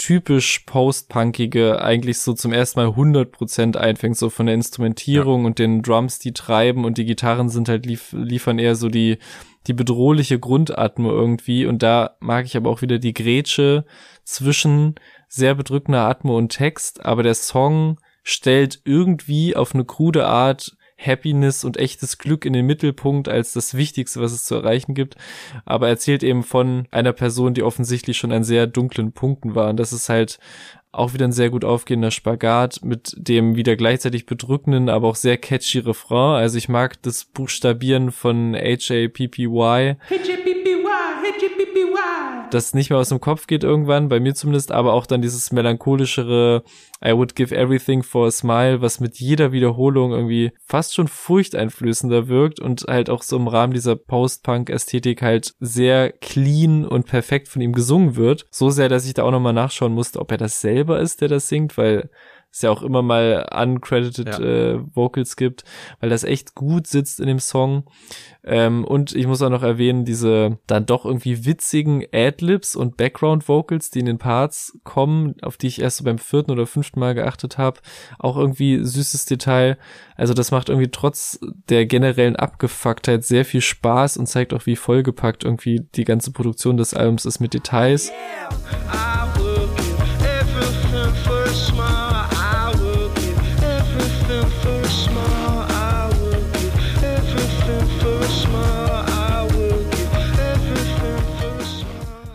typisch 0.00 0.60
Post-Punkige 0.60 1.82
eigentlich 1.82 2.20
so 2.20 2.32
zum 2.32 2.52
ersten 2.52 2.80
Mal 2.80 2.88
100% 2.88 3.76
einfängt, 3.76 4.16
so 4.16 4.30
von 4.30 4.46
der 4.46 4.54
Instrumentierung 4.54 5.44
und 5.44 5.58
den 5.58 5.82
Drums, 5.82 6.18
die 6.18 6.32
treiben 6.32 6.86
und 6.86 6.96
die 6.96 7.04
Gitarren 7.04 7.50
sind 7.50 7.68
halt, 7.68 7.84
lief 7.84 8.12
liefern 8.12 8.58
eher 8.58 8.76
so 8.76 8.88
die, 8.88 9.18
die 9.66 9.74
bedrohliche 9.74 10.38
Grundatme 10.38 11.10
irgendwie 11.10 11.66
und 11.66 11.82
da 11.82 12.16
mag 12.20 12.46
ich 12.46 12.56
aber 12.56 12.70
auch 12.70 12.80
wieder 12.80 12.98
die 12.98 13.12
Grätsche 13.12 13.84
zwischen 14.24 14.94
sehr 15.28 15.54
bedrückender 15.54 16.08
Atme 16.08 16.32
und 16.32 16.48
Text, 16.48 17.04
aber 17.04 17.22
der 17.22 17.34
Song 17.34 17.98
stellt 18.30 18.80
irgendwie 18.84 19.56
auf 19.56 19.74
eine 19.74 19.84
krude 19.84 20.26
Art 20.26 20.76
Happiness 20.96 21.64
und 21.64 21.78
echtes 21.78 22.18
Glück 22.18 22.44
in 22.44 22.52
den 22.52 22.66
Mittelpunkt 22.66 23.28
als 23.28 23.52
das 23.52 23.74
Wichtigste, 23.74 24.20
was 24.20 24.32
es 24.32 24.44
zu 24.44 24.54
erreichen 24.54 24.94
gibt. 24.94 25.16
Aber 25.64 25.88
erzählt 25.88 26.22
eben 26.22 26.42
von 26.42 26.86
einer 26.90 27.12
Person, 27.12 27.54
die 27.54 27.62
offensichtlich 27.62 28.18
schon 28.18 28.32
an 28.32 28.44
sehr 28.44 28.66
dunklen 28.66 29.12
Punkten 29.12 29.54
war. 29.54 29.70
Und 29.70 29.78
das 29.78 29.92
ist 29.92 30.08
halt 30.08 30.38
auch 30.92 31.14
wieder 31.14 31.24
ein 31.24 31.32
sehr 31.32 31.50
gut 31.50 31.64
aufgehender 31.64 32.10
Spagat 32.10 32.80
mit 32.84 33.14
dem 33.16 33.56
wieder 33.56 33.76
gleichzeitig 33.76 34.26
bedrückenden, 34.26 34.88
aber 34.88 35.08
auch 35.08 35.16
sehr 35.16 35.38
catchy 35.38 35.78
Refrain. 35.78 36.36
Also 36.40 36.58
ich 36.58 36.68
mag 36.68 37.00
das 37.02 37.24
Buchstabieren 37.24 38.10
von 38.10 38.54
H-A-P-P-Y 38.54 39.96
das 42.50 42.74
nicht 42.74 42.90
mehr 42.90 42.98
aus 42.98 43.08
dem 43.08 43.20
Kopf 43.20 43.46
geht 43.46 43.64
irgendwann, 43.64 44.08
bei 44.08 44.20
mir 44.20 44.34
zumindest, 44.34 44.72
aber 44.72 44.92
auch 44.92 45.06
dann 45.06 45.22
dieses 45.22 45.52
melancholischere 45.52 46.62
I 47.04 47.12
would 47.12 47.34
give 47.34 47.54
everything 47.54 48.02
for 48.02 48.26
a 48.26 48.30
smile, 48.30 48.82
was 48.82 49.00
mit 49.00 49.18
jeder 49.18 49.52
Wiederholung 49.52 50.12
irgendwie 50.12 50.52
fast 50.66 50.94
schon 50.94 51.08
furchteinflößender 51.08 52.28
wirkt 52.28 52.60
und 52.60 52.84
halt 52.88 53.08
auch 53.08 53.22
so 53.22 53.36
im 53.36 53.48
Rahmen 53.48 53.72
dieser 53.72 53.96
Post-Punk-Ästhetik 53.96 55.22
halt 55.22 55.54
sehr 55.60 56.12
clean 56.12 56.84
und 56.84 57.06
perfekt 57.06 57.48
von 57.48 57.62
ihm 57.62 57.72
gesungen 57.72 58.16
wird. 58.16 58.46
So 58.50 58.70
sehr, 58.70 58.88
dass 58.88 59.06
ich 59.06 59.14
da 59.14 59.22
auch 59.22 59.30
nochmal 59.30 59.54
nachschauen 59.54 59.94
musste, 59.94 60.20
ob 60.20 60.30
er 60.30 60.38
das 60.38 60.60
selber 60.60 61.00
ist, 61.00 61.20
der 61.22 61.28
das 61.28 61.48
singt, 61.48 61.78
weil 61.78 62.10
es 62.52 62.62
ja 62.62 62.70
auch 62.70 62.82
immer 62.82 63.02
mal 63.02 63.48
uncredited 63.52 64.26
Ja. 64.26 64.40
äh, 64.40 64.80
Vocals 64.94 65.36
gibt, 65.36 65.64
weil 66.00 66.10
das 66.10 66.24
echt 66.24 66.54
gut 66.54 66.86
sitzt 66.86 67.20
in 67.20 67.26
dem 67.26 67.38
Song. 67.38 67.84
Ähm, 68.42 68.84
und 68.84 69.14
ich 69.14 69.26
muss 69.26 69.42
auch 69.42 69.50
noch 69.50 69.62
erwähnen, 69.62 70.04
diese 70.04 70.58
dann 70.66 70.86
doch 70.86 71.04
irgendwie 71.04 71.44
witzigen 71.44 72.04
Adlibs 72.12 72.74
und 72.74 72.96
Background 72.96 73.48
Vocals, 73.48 73.90
die 73.90 74.00
in 74.00 74.06
den 74.06 74.18
Parts 74.18 74.78
kommen, 74.82 75.34
auf 75.42 75.56
die 75.58 75.68
ich 75.68 75.80
erst 75.80 75.98
so 75.98 76.04
beim 76.04 76.18
vierten 76.18 76.50
oder 76.50 76.66
fünften 76.66 76.98
Mal 77.00 77.14
geachtet 77.14 77.58
habe. 77.58 77.80
Auch 78.18 78.36
irgendwie 78.36 78.82
süßes 78.82 79.26
Detail. 79.26 79.78
Also 80.16 80.34
das 80.34 80.50
macht 80.50 80.68
irgendwie 80.70 80.90
trotz 80.90 81.38
der 81.68 81.86
generellen 81.86 82.36
Abgefucktheit 82.36 83.24
sehr 83.24 83.44
viel 83.44 83.60
Spaß 83.60 84.16
und 84.16 84.26
zeigt 84.26 84.52
auch, 84.54 84.66
wie 84.66 84.76
vollgepackt 84.76 85.44
irgendwie 85.44 85.86
die 85.94 86.04
ganze 86.04 86.32
Produktion 86.32 86.76
des 86.76 86.94
Albums 86.94 87.24
ist 87.26 87.40
mit 87.40 87.54
Details. 87.54 88.10
I 88.10 89.29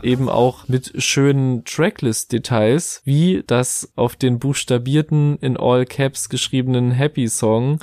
eben 0.05 0.29
auch 0.29 0.67
mit 0.67 0.93
schönen 1.03 1.65
Tracklist-Details, 1.65 3.01
wie 3.03 3.43
das 3.45 3.91
auf 3.95 4.15
den 4.15 4.39
buchstabierten 4.39 5.37
in 5.39 5.57
All 5.57 5.85
Caps 5.85 6.29
geschriebenen 6.29 6.91
Happy 6.91 7.27
Song, 7.27 7.79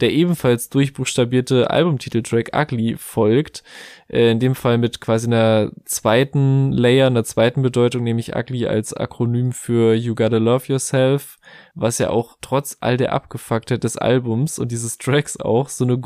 der 0.00 0.12
ebenfalls 0.12 0.68
durchbuchstabierte 0.70 1.70
Albumtiteltrack 1.70 2.50
Ugly 2.56 2.96
folgt, 2.98 3.62
äh, 4.08 4.30
in 4.32 4.40
dem 4.40 4.54
Fall 4.54 4.78
mit 4.78 5.00
quasi 5.00 5.26
einer 5.26 5.70
zweiten 5.84 6.72
Layer, 6.72 7.06
einer 7.06 7.24
zweiten 7.24 7.62
Bedeutung, 7.62 8.02
nämlich 8.02 8.34
Ugly 8.34 8.66
als 8.66 8.92
Akronym 8.92 9.52
für 9.52 9.94
You 9.94 10.14
Gotta 10.14 10.38
Love 10.38 10.66
Yourself, 10.66 11.38
was 11.74 11.98
ja 11.98 12.10
auch 12.10 12.36
trotz 12.40 12.78
all 12.80 12.96
der 12.96 13.12
Abgefucktheit 13.12 13.84
des 13.84 13.96
Albums 13.96 14.58
und 14.58 14.72
dieses 14.72 14.98
Tracks 14.98 15.38
auch 15.38 15.68
so 15.68 15.84
eine 15.84 15.98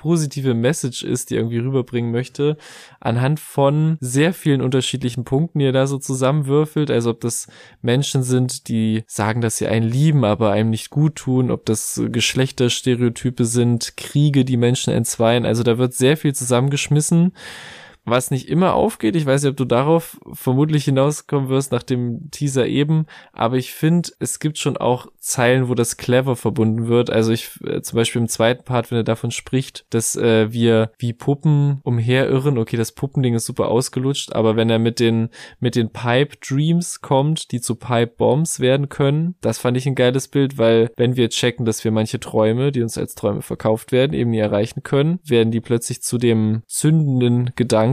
grundpositive 0.00 0.54
Message 0.54 1.02
ist, 1.02 1.30
die 1.30 1.36
irgendwie 1.36 1.58
rüberbringen 1.58 2.10
möchte, 2.10 2.56
anhand 3.00 3.38
von 3.38 3.98
sehr 4.00 4.32
vielen 4.32 4.62
unterschiedlichen 4.62 5.24
Punkten, 5.24 5.58
die 5.58 5.66
er 5.66 5.72
da 5.72 5.86
so 5.86 5.98
zusammenwürfelt, 5.98 6.90
also 6.90 7.10
ob 7.10 7.20
das 7.20 7.48
Menschen 7.82 8.22
sind, 8.22 8.68
die 8.68 9.04
sagen, 9.06 9.40
dass 9.40 9.58
sie 9.58 9.66
einen 9.66 9.86
lieben, 9.86 10.24
aber 10.24 10.52
einem 10.52 10.70
nicht 10.70 10.90
gut 10.90 11.16
tun, 11.16 11.50
ob 11.50 11.66
das 11.66 12.00
Geschlechterstereotype 12.10 13.44
sind, 13.44 13.96
Kriege, 13.96 14.44
die 14.44 14.56
Menschen 14.56 14.92
entzweien, 14.92 15.44
also 15.44 15.62
da 15.62 15.78
wird 15.78 15.94
sehr 15.94 16.16
viel 16.16 16.34
zusammengeschmissen 16.34 17.32
was 18.04 18.30
nicht 18.30 18.48
immer 18.48 18.74
aufgeht. 18.74 19.16
Ich 19.16 19.26
weiß 19.26 19.42
nicht, 19.42 19.50
ob 19.50 19.56
du 19.56 19.64
darauf 19.64 20.20
vermutlich 20.32 20.84
hinauskommen 20.84 21.48
wirst 21.48 21.72
nach 21.72 21.82
dem 21.82 22.30
Teaser 22.30 22.66
eben, 22.66 23.06
aber 23.32 23.56
ich 23.56 23.72
finde, 23.72 24.10
es 24.18 24.38
gibt 24.38 24.58
schon 24.58 24.76
auch 24.76 25.06
Zeilen, 25.18 25.68
wo 25.68 25.74
das 25.74 25.96
clever 25.96 26.36
verbunden 26.36 26.88
wird. 26.88 27.10
Also 27.10 27.32
ich 27.32 27.50
äh, 27.64 27.82
zum 27.82 27.96
Beispiel 27.96 28.22
im 28.22 28.28
zweiten 28.28 28.64
Part, 28.64 28.90
wenn 28.90 28.98
er 28.98 29.04
davon 29.04 29.30
spricht, 29.30 29.84
dass 29.90 30.16
äh, 30.16 30.52
wir 30.52 30.92
wie 30.98 31.12
Puppen 31.12 31.80
umherirren. 31.82 32.58
Okay, 32.58 32.76
das 32.76 32.92
Puppending 32.92 33.34
ist 33.34 33.46
super 33.46 33.68
ausgelutscht, 33.68 34.32
aber 34.32 34.56
wenn 34.56 34.70
er 34.70 34.78
mit 34.78 34.98
den 34.98 35.28
mit 35.58 35.74
den 35.74 35.90
Pipe 35.90 36.36
Dreams 36.46 37.00
kommt, 37.00 37.52
die 37.52 37.60
zu 37.60 37.74
Pipe 37.76 38.14
Bombs 38.16 38.60
werden 38.60 38.88
können, 38.88 39.34
das 39.40 39.58
fand 39.58 39.76
ich 39.76 39.86
ein 39.86 39.94
geiles 39.94 40.28
Bild, 40.28 40.58
weil 40.58 40.90
wenn 40.96 41.16
wir 41.16 41.28
checken, 41.28 41.64
dass 41.64 41.84
wir 41.84 41.90
manche 41.90 42.20
Träume, 42.20 42.72
die 42.72 42.82
uns 42.82 42.98
als 42.98 43.14
Träume 43.14 43.42
verkauft 43.42 43.92
werden, 43.92 44.14
eben 44.14 44.30
nie 44.30 44.38
erreichen 44.38 44.82
können, 44.82 45.20
werden 45.24 45.50
die 45.50 45.60
plötzlich 45.60 46.02
zu 46.02 46.18
dem 46.18 46.62
zündenden 46.66 47.52
Gedanken. 47.56 47.89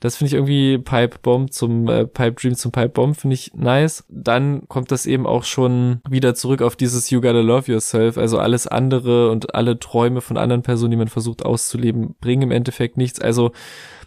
Das 0.00 0.16
finde 0.16 0.28
ich 0.28 0.34
irgendwie 0.34 0.78
Pipe 0.78 1.18
Bomb 1.22 1.52
zum 1.52 1.88
äh, 1.88 2.06
Pipe 2.06 2.32
Dream 2.40 2.54
zum 2.54 2.72
Pipe 2.72 2.90
Bomb 2.90 3.16
finde 3.16 3.34
ich 3.34 3.52
nice. 3.54 4.04
Dann 4.08 4.68
kommt 4.68 4.90
das 4.90 5.06
eben 5.06 5.26
auch 5.26 5.44
schon 5.44 6.00
wieder 6.08 6.34
zurück 6.34 6.62
auf 6.62 6.76
dieses 6.76 7.10
You 7.10 7.20
Gotta 7.20 7.40
Love 7.40 7.70
Yourself. 7.70 8.18
Also 8.18 8.38
alles 8.38 8.66
andere 8.66 9.30
und 9.30 9.54
alle 9.54 9.78
Träume 9.78 10.20
von 10.20 10.36
anderen 10.36 10.62
Personen, 10.62 10.92
die 10.92 10.96
man 10.96 11.08
versucht 11.08 11.44
auszuleben, 11.44 12.14
bringen 12.20 12.42
im 12.42 12.50
Endeffekt 12.50 12.96
nichts. 12.96 13.20
Also 13.20 13.52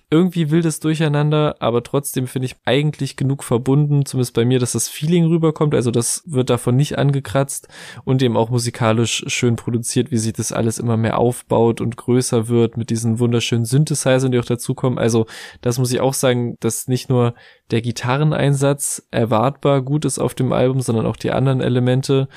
irgendwie 0.10 0.52
wildes 0.52 0.80
Durcheinander, 0.80 1.56
aber 1.60 1.82
trotzdem 1.84 2.28
finde 2.28 2.46
ich 2.48 2.56
eigentlich 2.66 3.16
genug 3.16 3.44
verbunden, 3.44 4.06
zumindest 4.06 4.36
bei 4.36 4.46
mir, 4.46 4.60
dass 4.60 4.74
das 4.74 4.88
Feeling 4.88 5.26
rüberkommt. 5.26 5.74
Also 5.74 5.92
das 5.92 6.24
wird 6.26 6.50
davon 6.50 6.76
nicht 6.76 6.98
angekratzt 6.98 7.68
und 8.04 8.22
eben 8.22 8.38
auch 8.38 8.50
musikalisch 8.50 9.24
schön 9.28 9.56
produziert, 9.56 10.12
wie 10.12 10.18
sich 10.18 10.34
das 10.34 10.52
alles 10.52 10.78
immer 10.78 10.98
mehr 10.98 11.18
aufbaut 11.18 11.82
und 11.82 11.98
größer 11.98 12.48
wird 12.48 12.78
mit 12.78 12.90
diesen 12.90 13.20
wunderschönen 13.20 13.66
Synthesizern, 13.66 14.32
die 14.32 14.40
auch 14.40 14.46
dazukommen. 14.46 15.00
Also 15.00 15.26
das 15.62 15.80
muss 15.80 15.92
ich 15.92 16.00
auch 16.00 16.14
sagen, 16.14 16.56
dass 16.60 16.88
nicht 16.88 17.10
nur 17.10 17.34
der 17.72 17.82
Gitarreneinsatz 17.82 19.08
erwartbar 19.12 19.82
gut 19.82 20.06
ist 20.06 20.20
auf 20.20 20.36
dem 20.36 20.54
Album, 20.54 20.82
sondern 20.82 21.08
auch 21.08 21.18
die 21.18 21.32
anderen 21.32 21.62
Elemente. 21.62 22.28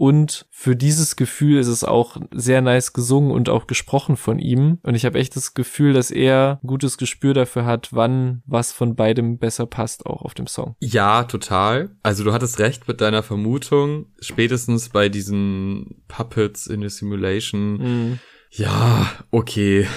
Und 0.00 0.46
für 0.50 0.76
dieses 0.76 1.14
Gefühl 1.14 1.58
ist 1.58 1.66
es 1.66 1.84
auch 1.84 2.16
sehr 2.32 2.62
nice 2.62 2.94
gesungen 2.94 3.32
und 3.32 3.50
auch 3.50 3.66
gesprochen 3.66 4.16
von 4.16 4.38
ihm. 4.38 4.78
Und 4.82 4.94
ich 4.94 5.04
habe 5.04 5.18
echt 5.18 5.36
das 5.36 5.52
Gefühl, 5.52 5.92
dass 5.92 6.10
er 6.10 6.58
ein 6.62 6.66
gutes 6.66 6.96
Gespür 6.96 7.34
dafür 7.34 7.66
hat, 7.66 7.90
wann 7.92 8.42
was 8.46 8.72
von 8.72 8.96
beidem 8.96 9.36
besser 9.36 9.66
passt, 9.66 10.06
auch 10.06 10.22
auf 10.22 10.32
dem 10.32 10.46
Song. 10.46 10.74
Ja, 10.80 11.24
total. 11.24 11.90
Also 12.02 12.24
du 12.24 12.32
hattest 12.32 12.58
recht 12.60 12.88
mit 12.88 13.02
deiner 13.02 13.22
Vermutung. 13.22 14.06
Spätestens 14.20 14.88
bei 14.88 15.10
diesen 15.10 16.02
Puppets 16.08 16.66
in 16.66 16.80
the 16.80 16.88
Simulation. 16.88 17.72
Mhm 17.76 18.18
ja, 18.50 19.10
okay. 19.30 19.86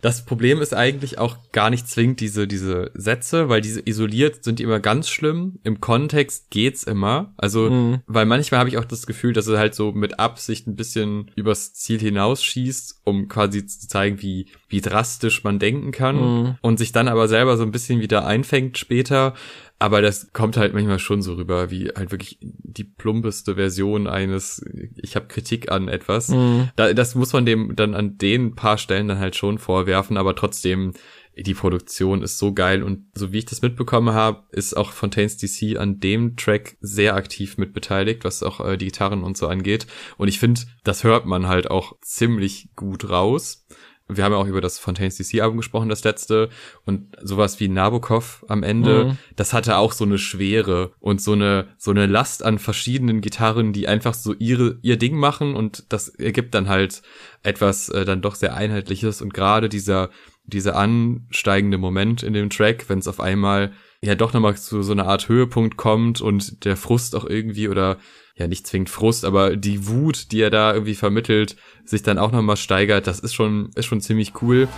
Das 0.00 0.26
Problem 0.26 0.60
ist 0.60 0.74
eigentlich 0.74 1.16
auch 1.16 1.38
gar 1.50 1.70
nicht 1.70 1.88
zwingend 1.88 2.20
diese, 2.20 2.46
diese 2.46 2.90
Sätze, 2.92 3.48
weil 3.48 3.62
diese 3.62 3.80
isoliert 3.88 4.44
sind 4.44 4.58
die 4.58 4.62
immer 4.62 4.78
ganz 4.78 5.08
schlimm. 5.08 5.58
Im 5.64 5.80
Kontext 5.80 6.50
geht's 6.50 6.82
immer. 6.82 7.32
Also, 7.38 7.70
mhm. 7.70 8.02
weil 8.06 8.26
manchmal 8.26 8.60
habe 8.60 8.68
ich 8.68 8.76
auch 8.76 8.84
das 8.84 9.06
Gefühl, 9.06 9.32
dass 9.32 9.48
er 9.48 9.58
halt 9.58 9.74
so 9.74 9.92
mit 9.92 10.18
Absicht 10.18 10.66
ein 10.66 10.76
bisschen 10.76 11.30
übers 11.36 11.72
Ziel 11.72 11.98
hinausschießt, 12.00 13.00
um 13.04 13.28
quasi 13.28 13.64
zu 13.64 13.88
zeigen, 13.88 14.20
wie, 14.20 14.48
wie 14.68 14.82
drastisch 14.82 15.42
man 15.42 15.58
denken 15.58 15.90
kann 15.90 16.16
mhm. 16.16 16.54
und 16.60 16.78
sich 16.78 16.92
dann 16.92 17.08
aber 17.08 17.26
selber 17.26 17.56
so 17.56 17.62
ein 17.62 17.72
bisschen 17.72 18.00
wieder 18.00 18.26
einfängt 18.26 18.76
später. 18.76 19.32
Aber 19.78 20.00
das 20.00 20.32
kommt 20.32 20.56
halt 20.56 20.72
manchmal 20.72 20.98
schon 20.98 21.20
so 21.20 21.34
rüber, 21.34 21.70
wie 21.70 21.88
halt 21.88 22.12
wirklich 22.12 22.38
die 22.40 22.84
plumpeste 22.84 23.56
Version 23.56 24.06
eines, 24.06 24.64
ich 24.96 25.16
habe 25.16 25.26
Kritik 25.26 25.70
an 25.70 25.88
etwas. 25.88 26.28
Mhm. 26.28 26.70
Da, 26.76 26.92
das 26.94 27.14
muss 27.14 27.32
man 27.32 27.44
dem 27.44 27.74
dann 27.74 27.94
an 27.94 28.16
den 28.16 28.54
paar 28.54 28.78
Stellen 28.78 29.08
dann 29.08 29.18
halt 29.18 29.36
schon 29.36 29.58
vorwerfen, 29.58 30.16
aber 30.16 30.36
trotzdem, 30.36 30.94
die 31.36 31.54
Produktion 31.54 32.22
ist 32.22 32.38
so 32.38 32.52
geil 32.54 32.84
und 32.84 33.06
so 33.14 33.32
wie 33.32 33.38
ich 33.38 33.44
das 33.46 33.62
mitbekommen 33.62 34.14
habe, 34.14 34.44
ist 34.52 34.76
auch 34.76 34.92
Fontaine's 34.92 35.36
DC 35.36 35.76
an 35.76 35.98
dem 35.98 36.36
Track 36.36 36.76
sehr 36.80 37.16
aktiv 37.16 37.58
mit 37.58 37.72
beteiligt, 37.72 38.24
was 38.24 38.44
auch 38.44 38.60
äh, 38.60 38.76
die 38.76 38.86
Gitarren 38.86 39.24
und 39.24 39.36
so 39.36 39.48
angeht. 39.48 39.88
Und 40.16 40.28
ich 40.28 40.38
finde, 40.38 40.60
das 40.84 41.02
hört 41.02 41.26
man 41.26 41.48
halt 41.48 41.68
auch 41.70 41.96
ziemlich 42.00 42.68
gut 42.76 43.10
raus. 43.10 43.63
Wir 44.06 44.24
haben 44.24 44.32
ja 44.32 44.38
auch 44.38 44.46
über 44.46 44.60
das 44.60 44.78
Fontaine's 44.78 45.16
DC-Album 45.16 45.56
gesprochen, 45.56 45.88
das 45.88 46.04
letzte. 46.04 46.50
Und 46.84 47.16
sowas 47.22 47.58
wie 47.58 47.68
Nabokov 47.68 48.44
am 48.48 48.62
Ende, 48.62 49.04
mhm. 49.04 49.18
das 49.36 49.54
hatte 49.54 49.78
auch 49.78 49.92
so 49.92 50.04
eine 50.04 50.18
Schwere 50.18 50.92
und 51.00 51.22
so 51.22 51.32
eine, 51.32 51.68
so 51.78 51.90
eine 51.90 52.06
Last 52.06 52.44
an 52.44 52.58
verschiedenen 52.58 53.22
Gitarren, 53.22 53.72
die 53.72 53.88
einfach 53.88 54.12
so 54.12 54.34
ihre, 54.34 54.78
ihr 54.82 54.98
Ding 54.98 55.16
machen 55.16 55.56
und 55.56 55.92
das 55.92 56.08
ergibt 56.08 56.54
dann 56.54 56.68
halt 56.68 57.02
etwas 57.42 57.88
äh, 57.88 58.04
dann 58.04 58.20
doch 58.20 58.34
sehr 58.34 58.54
Einheitliches. 58.54 59.22
Und 59.22 59.32
gerade 59.32 59.70
dieser, 59.70 60.10
dieser 60.44 60.76
ansteigende 60.76 61.78
Moment 61.78 62.22
in 62.22 62.34
dem 62.34 62.50
Track, 62.50 62.88
wenn 62.88 62.98
es 62.98 63.08
auf 63.08 63.20
einmal 63.20 63.72
ja 64.02 64.14
doch 64.14 64.34
nochmal 64.34 64.56
zu 64.56 64.82
so 64.82 64.92
einer 64.92 65.06
Art 65.06 65.28
Höhepunkt 65.28 65.78
kommt 65.78 66.20
und 66.20 66.64
der 66.66 66.76
Frust 66.76 67.16
auch 67.16 67.24
irgendwie 67.24 67.68
oder 67.68 67.96
ja 68.36 68.46
nicht 68.46 68.66
zwingend 68.66 68.90
Frust, 68.90 69.24
aber 69.24 69.56
die 69.56 69.86
Wut, 69.86 70.32
die 70.32 70.40
er 70.40 70.50
da 70.50 70.72
irgendwie 70.72 70.94
vermittelt, 70.94 71.56
sich 71.84 72.02
dann 72.02 72.18
auch 72.18 72.32
nochmal 72.32 72.56
steigert, 72.56 73.06
das 73.06 73.20
ist 73.20 73.34
schon, 73.34 73.70
ist 73.74 73.86
schon 73.86 74.00
ziemlich 74.00 74.32
cool. 74.42 74.68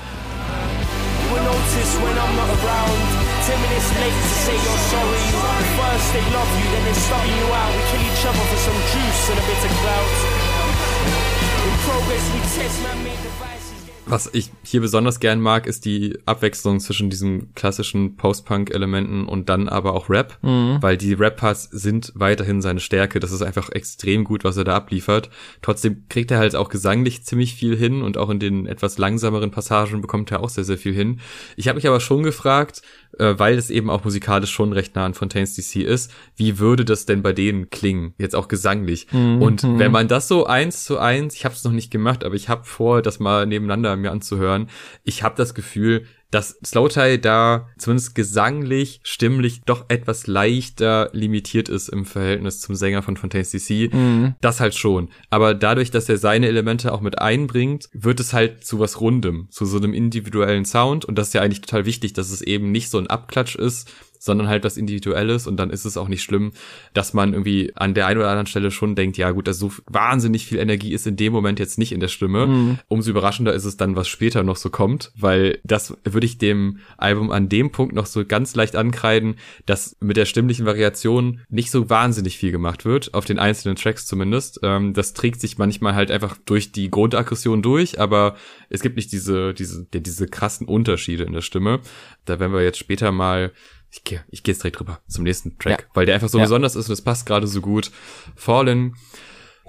progress 11.87 13.66
was 14.07 14.31
ich 14.33 14.51
hier 14.63 14.81
besonders 14.81 15.19
gern 15.19 15.41
mag, 15.41 15.67
ist 15.67 15.85
die 15.85 16.17
Abwechslung 16.27 16.79
zwischen 16.79 17.11
diesen 17.11 17.53
klassischen 17.55 18.17
Post-Punk-Elementen 18.17 19.27
und 19.27 19.49
dann 19.49 19.69
aber 19.69 19.95
auch 19.95 20.09
Rap, 20.09 20.39
mhm. 20.43 20.79
weil 20.81 20.97
die 20.97 21.13
Rap-Parts 21.13 21.65
sind 21.65 22.13
weiterhin 22.15 22.63
seine 22.63 22.81
Stärke. 22.81 23.19
Das 23.19 23.33
ist 23.33 23.43
einfach 23.43 23.69
extrem 23.71 24.23
gut, 24.25 24.45
was 24.45 24.57
er 24.57 24.65
da 24.65 24.77
abliefert. 24.77 25.29
Trotzdem 25.61 26.05
kriegt 26.09 26.31
er 26.31 26.39
halt 26.39 26.55
auch 26.55 26.69
gesanglich 26.69 27.25
ziemlich 27.25 27.55
viel 27.55 27.77
hin 27.77 28.03
und 28.03 28.17
auch 28.17 28.31
in 28.31 28.39
den 28.39 28.67
etwas 28.67 28.97
langsameren 28.97 29.51
Passagen 29.51 30.01
bekommt 30.01 30.31
er 30.31 30.41
auch 30.41 30.51
sehr, 30.51 30.65
sehr 30.65 30.79
viel 30.79 30.95
hin. 30.95 31.21
Ich 31.57 31.67
habe 31.67 31.77
mich 31.77 31.89
aber 31.89 32.01
schon 32.01 32.23
gefragt, 32.23 32.83
äh, 33.19 33.35
weil 33.39 33.59
es 33.59 33.71
eben 33.71 33.91
auch 33.91 34.05
musikalisch 34.05 34.51
schon 34.51 34.73
recht 34.73 34.95
nah 34.95 35.07
an 35.07 35.15
Fontaine's 35.15 35.55
DC 35.55 35.77
ist, 35.77 36.13
wie 36.37 36.59
würde 36.59 36.85
das 36.85 37.07
denn 37.07 37.23
bei 37.23 37.33
denen 37.33 37.71
klingen, 37.71 38.15
jetzt 38.19 38.37
auch 38.37 38.49
gesanglich? 38.49 39.09
Mhm. 39.11 39.43
Und 39.43 39.79
wenn 39.79 39.91
man 39.91 40.07
das 40.07 40.29
so 40.29 40.47
eins 40.47 40.85
zu 40.85 40.99
eins, 40.99 41.35
ich 41.35 41.45
habe 41.45 41.55
es 41.55 41.65
noch 41.65 41.73
nicht 41.73 41.91
gemacht, 41.91 42.25
aber 42.25 42.35
ich 42.35 42.49
habe 42.49 42.65
vor, 42.65 43.03
das 43.03 43.19
mal 43.19 43.47
nebeneinander 43.47 43.96
mir 43.97 44.11
anzuhören, 44.11 44.69
ich 45.05 45.23
habe 45.23 45.37
das 45.37 45.55
Gefühl, 45.55 46.07
dass 46.31 46.59
Slowthai 46.65 47.19
da 47.19 47.69
zumindest 47.79 48.15
gesanglich, 48.15 49.01
stimmlich 49.05 49.63
doch 49.63 49.87
etwas 49.89 50.27
leichter 50.27 51.09
limitiert 51.13 51.69
ist 51.69 51.89
im 51.89 52.05
Verhältnis 52.05 52.61
zum 52.61 52.75
Sänger 52.75 53.03
von 53.03 53.17
Fontaine's 53.17 53.53
DC. 53.53 53.93
Mhm. 53.93 54.35
Das 54.41 54.61
halt 54.61 54.75
schon. 54.75 55.09
Aber 55.31 55.55
dadurch, 55.55 55.91
dass 55.91 56.09
er 56.09 56.19
seine 56.19 56.49
Elemente 56.49 56.93
auch 56.93 57.01
mit 57.01 57.21
einbringt, 57.21 57.89
wird 57.93 58.19
es 58.19 58.33
halt 58.33 58.65
zu 58.65 58.81
was 58.81 59.01
Rundem, 59.01 59.47
zu 59.51 59.65
so 59.65 59.77
einem 59.79 59.95
individuellen 59.95 60.65
Sound. 60.65 61.05
Und 61.05 61.17
das 61.17 61.29
ist 61.29 61.35
ja 61.35 61.43
eigentlich 61.43 61.61
total 61.61 61.87
wichtig, 61.87 62.13
dass 62.13 62.31
es 62.31 62.43
eben 62.43 62.73
nicht 62.73 62.91
so 62.91 62.99
ein 62.99 63.07
Abklatsch 63.07 63.55
ist, 63.55 63.89
sondern 64.19 64.49
halt 64.49 64.65
was 64.65 64.77
Individuelles 64.77 65.47
und 65.47 65.57
dann 65.57 65.71
ist 65.71 65.85
es 65.85 65.97
auch 65.97 66.09
nicht 66.09 66.23
schlimm, 66.23 66.53
dass 66.95 67.15
man 67.15 67.33
irgendwie 67.33 67.73
an 67.75 67.95
der 67.95 68.07
einen 68.07 68.21
oder 68.21 68.29
anderen 68.29 68.47
Stelle 68.47 68.71
schon 68.71 68.95
denkt, 68.95 69.17
ja 69.17 69.31
gut, 69.31 69.49
also 69.49 69.69
so 69.69 69.83
wahnsinnig 69.87 70.47
viel 70.47 70.59
Energie 70.59 70.93
ist 70.93 71.07
in 71.07 71.17
dem 71.17 71.33
Moment 71.33 71.59
jetzt 71.59 71.79
nicht 71.79 71.93
in 71.93 72.01
der 72.01 72.09
Stimme. 72.09 72.47
Mhm. 72.47 72.79
Umso 72.89 73.11
überraschender 73.11 73.53
ist 73.53 73.65
es 73.65 73.77
dann, 73.77 73.97
was 73.97 74.09
später 74.09 74.43
noch 74.43 74.57
so 74.57 74.71
kommt, 74.71 75.13
weil 75.17 75.59
das 75.65 75.97
würde 76.05 76.27
ich 76.27 76.39
dem 76.39 76.79
Album 76.97 77.31
an 77.31 77.49
dem 77.49 77.71
Punkt 77.71 77.95
noch 77.95 78.07
so 78.07 78.25
ganz 78.25 78.55
leicht 78.55 78.77
ankreiden, 78.77 79.37
dass 79.67 79.97
mit 80.01 80.17
der 80.17 80.27
stimmlichen 80.27 80.67
Variation 80.67 81.41
nicht 81.49 81.71
so 81.71 81.91
wahnsinnig 81.91 82.39
viel 82.39 82.53
gemacht 82.53 82.85
wird, 82.85 83.15
auf 83.15 83.25
den 83.25 83.39
einzelnen 83.39 83.77
Tracks 83.77 84.07
zumindest. 84.07 84.61
Ähm, 84.63 84.95
das 84.95 85.15
trägt 85.15 85.41
sich 85.41 85.59
manchmal 85.59 85.95
halt 85.95 86.11
einfach 86.11 86.37
durch 86.45 86.73
die 86.73 86.91
Grundaggression 86.91 87.63
durch, 87.63 88.01
aber 88.01 88.37
es 88.69 88.81
gibt 88.81 88.97
nicht 88.97 89.13
diese, 89.13 89.55
diese, 89.55 89.85
diese 89.85 90.27
krassen 90.27 90.67
Unterschiede 90.67 91.25
in 91.25 91.33
der 91.33 91.43
Stimme. 91.43 91.81
Da 92.25 92.39
werden 92.41 92.53
wir 92.53 92.63
jetzt 92.63 92.79
später 92.79 93.13
mal 93.13 93.53
ich 93.91 94.05
gehe 94.05 94.25
ich 94.31 94.43
geh 94.43 94.53
jetzt 94.53 94.63
direkt 94.63 94.79
drüber 94.79 95.01
zum 95.09 95.25
nächsten 95.25 95.59
Track, 95.59 95.81
ja. 95.81 95.87
weil 95.95 96.07
der 96.07 96.15
einfach 96.15 96.29
so 96.29 96.39
ja. 96.39 96.45
besonders 96.45 96.77
ist 96.77 96.89
und 96.89 96.93
es 96.93 97.03
passt 97.03 97.27
gerade 97.27 97.47
so 97.47 97.61
gut. 97.61 97.91
Fallen. 98.35 98.97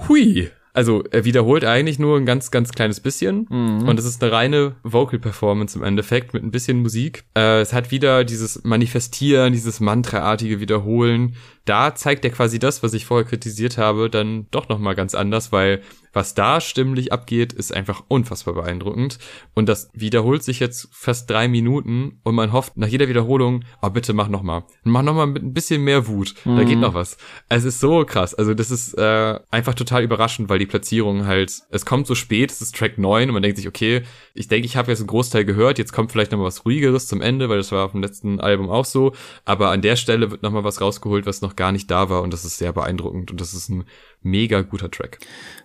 Hui, 0.08 0.52
also 0.78 1.04
er 1.10 1.26
wiederholt 1.26 1.66
eigentlich 1.66 1.98
nur 1.98 2.18
ein 2.18 2.28
ganz, 2.28 2.52
ganz 2.52 2.72
kleines 2.72 3.00
bisschen. 3.00 3.48
Mhm. 3.50 3.88
Und 3.90 3.98
es 3.98 4.06
ist 4.06 4.22
eine 4.22 4.32
reine 4.32 4.76
Vocal-Performance 4.84 5.76
im 5.76 5.84
Endeffekt 5.84 6.36
mit 6.36 6.44
ein 6.44 6.52
bisschen 6.52 6.84
Musik. 6.84 7.24
Äh, 7.36 7.62
es 7.62 7.74
hat 7.74 7.90
wieder 7.90 8.24
dieses 8.24 8.64
Manifestieren, 8.64 9.54
dieses 9.54 9.80
Mantraartige 9.80 10.60
Wiederholen. 10.60 11.36
Da 11.66 11.96
zeigt 11.96 12.26
er 12.26 12.32
quasi 12.32 12.60
das, 12.60 12.84
was 12.84 12.94
ich 12.94 13.08
vorher 13.08 13.28
kritisiert 13.28 13.80
habe, 13.80 14.12
dann 14.12 14.46
doch 14.52 14.70
nochmal 14.70 14.94
ganz 14.94 15.16
anders, 15.16 15.52
weil 15.52 15.82
was 16.18 16.34
da 16.34 16.60
stimmlich 16.62 17.14
abgeht, 17.14 17.54
ist 17.54 17.72
einfach 17.72 18.04
unfassbar 18.08 18.56
beeindruckend. 18.56 19.20
Und 19.54 19.70
das 19.70 19.92
wiederholt 19.94 20.42
sich 20.42 20.60
jetzt 20.60 20.90
fast 20.92 21.30
drei 21.30 21.48
Minuten 21.48 22.20
und 22.24 22.34
man 22.34 22.52
hofft 22.52 22.76
nach 22.76 22.88
jeder 22.88 23.08
Wiederholung, 23.08 23.64
oh 23.84 23.90
bitte 23.92 24.14
mach 24.14 24.28
nochmal. 24.28 24.64
Mach 24.84 25.04
nochmal 25.04 25.28
mit 25.28 25.44
ein 25.44 25.54
bisschen 25.54 25.84
mehr 25.84 26.08
Wut. 26.08 26.34
Mhm. 26.44 26.56
Da 26.58 26.64
geht 26.64 26.78
mhm. 26.78 26.82
noch 26.82 26.96
was. 26.96 27.18
Es 27.50 27.66
ist 27.66 27.80
so 27.80 28.04
krass. 28.04 28.34
Also 28.34 28.56
das 28.56 28.72
ist 28.72 28.96
äh, 28.96 29.40
einfach 29.52 29.76
total 29.76 30.02
überraschend, 30.02 30.50
weil 30.50 30.58
die 30.58 30.66
Platzierung 30.66 31.28
halt, 31.28 31.62
es 31.70 31.86
kommt 31.86 32.08
so 32.08 32.16
spät, 32.16 32.52
es 32.52 32.62
ist 32.62 32.76
Track 32.76 32.98
9 32.98 33.30
und 33.30 33.34
man 33.34 33.44
denkt 33.44 33.58
sich, 33.58 33.68
okay, 33.68 34.02
ich 34.34 34.48
denke, 34.48 34.66
ich 34.66 34.76
habe 34.76 34.90
jetzt 34.90 35.02
einen 35.02 35.08
Großteil 35.08 35.46
gehört, 35.46 35.78
jetzt 35.78 35.94
kommt 35.94 36.12
vielleicht 36.12 36.32
nochmal 36.32 36.48
was 36.48 36.66
ruhigeres 36.66 37.06
zum 37.06 37.22
Ende, 37.22 37.48
weil 37.48 37.58
das 37.58 37.72
war 37.72 37.86
auf 37.86 37.92
dem 37.92 38.02
letzten 38.02 38.40
Album 38.40 38.72
auch 38.72 38.86
so. 38.86 39.14
Aber 39.46 39.70
an 39.70 39.84
der 39.84 39.98
Stelle 39.98 40.32
wird 40.32 40.42
nochmal 40.42 40.64
was 40.64 40.82
rausgeholt, 40.82 41.28
was 41.28 41.44
noch 41.44 41.56
gar 41.56 41.72
nicht 41.72 41.92
da 41.92 42.10
war 42.10 42.24
und 42.24 42.34
das 42.34 42.44
ist 42.44 42.58
sehr 42.58 42.74
beeindruckend 42.74 43.30
und 43.30 43.40
das 43.40 43.54
ist 43.54 43.70
ein 43.70 43.86
mega 44.30 44.62
guter 44.62 44.92
Track. 44.92 45.20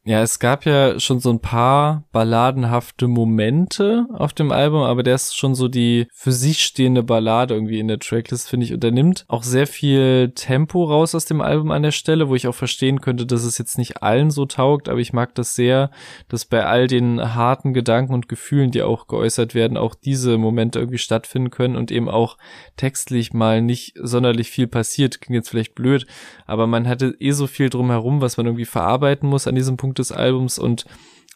Ja, 0.04 0.20
es 0.20 0.40
gab 0.40 0.64
ja 0.64 0.98
schon 0.98 1.20
so 1.20 1.30
ein 1.30 1.38
paar 1.38 2.02
balladenhafte 2.10 3.06
Momente 3.06 4.06
auf 4.12 4.32
dem 4.32 4.50
Album, 4.50 4.82
aber 4.82 5.04
der 5.04 5.14
ist 5.14 5.36
schon 5.36 5.54
so 5.54 5.68
die 5.68 6.08
für 6.12 6.32
sich 6.32 6.64
stehende 6.64 7.04
Ballade 7.04 7.54
irgendwie 7.54 7.78
in 7.78 7.86
der 7.86 8.00
Tracklist, 8.00 8.48
finde 8.48 8.66
ich. 8.66 8.74
Und 8.74 8.82
der 8.82 8.90
nimmt 8.90 9.24
auch 9.28 9.44
sehr 9.44 9.68
viel 9.68 10.32
Tempo 10.34 10.82
raus 10.82 11.14
aus 11.14 11.24
dem 11.24 11.40
Album 11.40 11.70
an 11.70 11.84
der 11.84 11.92
Stelle, 11.92 12.28
wo 12.28 12.34
ich 12.34 12.48
auch 12.48 12.54
verstehen 12.54 13.00
könnte, 13.00 13.26
dass 13.26 13.44
es 13.44 13.58
jetzt 13.58 13.78
nicht 13.78 14.02
allen 14.02 14.32
so 14.32 14.44
taugt, 14.44 14.88
aber 14.88 14.98
ich 14.98 15.12
mag 15.12 15.36
das 15.36 15.54
sehr, 15.54 15.92
dass 16.26 16.46
bei 16.46 16.66
all 16.66 16.88
den 16.88 17.36
harten 17.36 17.72
Gedanken 17.72 18.12
und 18.12 18.28
Gefühlen, 18.28 18.72
die 18.72 18.82
auch 18.82 19.06
geäußert 19.06 19.54
werden, 19.54 19.76
auch 19.76 19.94
diese 19.94 20.36
Momente 20.36 20.80
irgendwie 20.80 20.98
stattfinden 20.98 21.50
können 21.50 21.76
und 21.76 21.92
eben 21.92 22.08
auch 22.08 22.38
textlich 22.76 23.32
mal 23.32 23.62
nicht 23.62 23.94
sonderlich 24.02 24.50
viel 24.50 24.66
passiert. 24.66 25.20
Klingt 25.20 25.36
jetzt 25.36 25.50
vielleicht 25.50 25.76
blöd, 25.76 26.08
aber 26.44 26.66
man 26.66 26.88
hatte 26.88 27.14
eh 27.20 27.30
so 27.30 27.46
viel 27.46 27.70
drumherum, 27.70 28.20
was 28.20 28.36
man 28.36 28.46
irgendwie 28.52 28.64
verarbeiten 28.64 29.28
muss 29.28 29.46
an 29.46 29.54
diesem 29.54 29.76
Punkt 29.76 29.98
des 29.98 30.12
Albums 30.12 30.58
und 30.58 30.84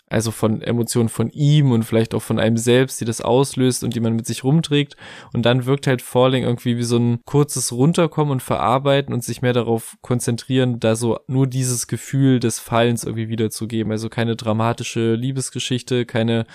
also 0.08 0.30
von 0.30 0.62
Emotionen 0.62 1.08
von 1.08 1.30
ihm 1.30 1.72
und 1.72 1.82
vielleicht 1.82 2.14
auch 2.14 2.22
von 2.22 2.38
einem 2.38 2.56
selbst, 2.56 3.00
die 3.00 3.04
das 3.04 3.20
auslöst 3.20 3.82
und 3.82 3.94
die 3.94 4.00
man 4.00 4.14
mit 4.14 4.26
sich 4.26 4.44
rumträgt. 4.44 4.96
Und 5.32 5.44
dann 5.44 5.66
wirkt 5.66 5.86
halt 5.88 6.00
Falling 6.00 6.44
irgendwie 6.44 6.76
wie 6.76 6.84
so 6.84 6.96
ein 6.96 7.18
kurzes 7.24 7.72
Runterkommen 7.72 8.30
und 8.30 8.42
Verarbeiten 8.42 9.12
und 9.12 9.24
sich 9.24 9.42
mehr 9.42 9.52
darauf 9.52 9.96
konzentrieren, 10.02 10.78
da 10.78 10.94
so 10.94 11.18
nur 11.26 11.48
dieses 11.48 11.88
Gefühl 11.88 12.38
des 12.38 12.60
Fallens 12.60 13.02
irgendwie 13.02 13.28
wiederzugeben. 13.28 13.90
Also 13.90 14.08
keine 14.08 14.36
dramatische 14.36 15.14
Liebesgeschichte, 15.14 16.06
keine 16.06 16.46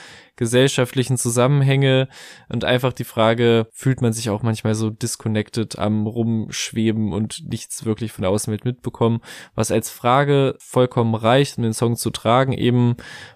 gesellschaftlichen 0.42 1.18
Zusammenhänge 1.18 2.08
und 2.50 2.66
einfach 2.66 2.94
die 2.94 3.04
Frage, 3.04 3.68
fühlt 3.72 4.02
man 4.02 4.12
sich 4.12 4.32
auch 4.32 4.42
manchmal 4.42 4.74
so 4.74 4.90
disconnected 4.90 5.78
am 5.78 6.08
Rumschweben 6.08 7.14
und 7.14 7.48
nichts 7.48 7.86
wirklich 7.86 8.12
von 8.12 8.24
der 8.24 8.32
Außenwelt 8.32 8.66
mitbekommen, 8.66 9.22
was 9.54 9.70
als 9.70 9.92
Frage 9.92 10.56
vollkommen 10.58 11.14
reicht, 11.14 11.60
um 11.60 11.64
den 11.64 11.74
Song 11.74 11.96
zu 11.96 12.10
tragen, 12.10 12.54
eben 12.54 12.96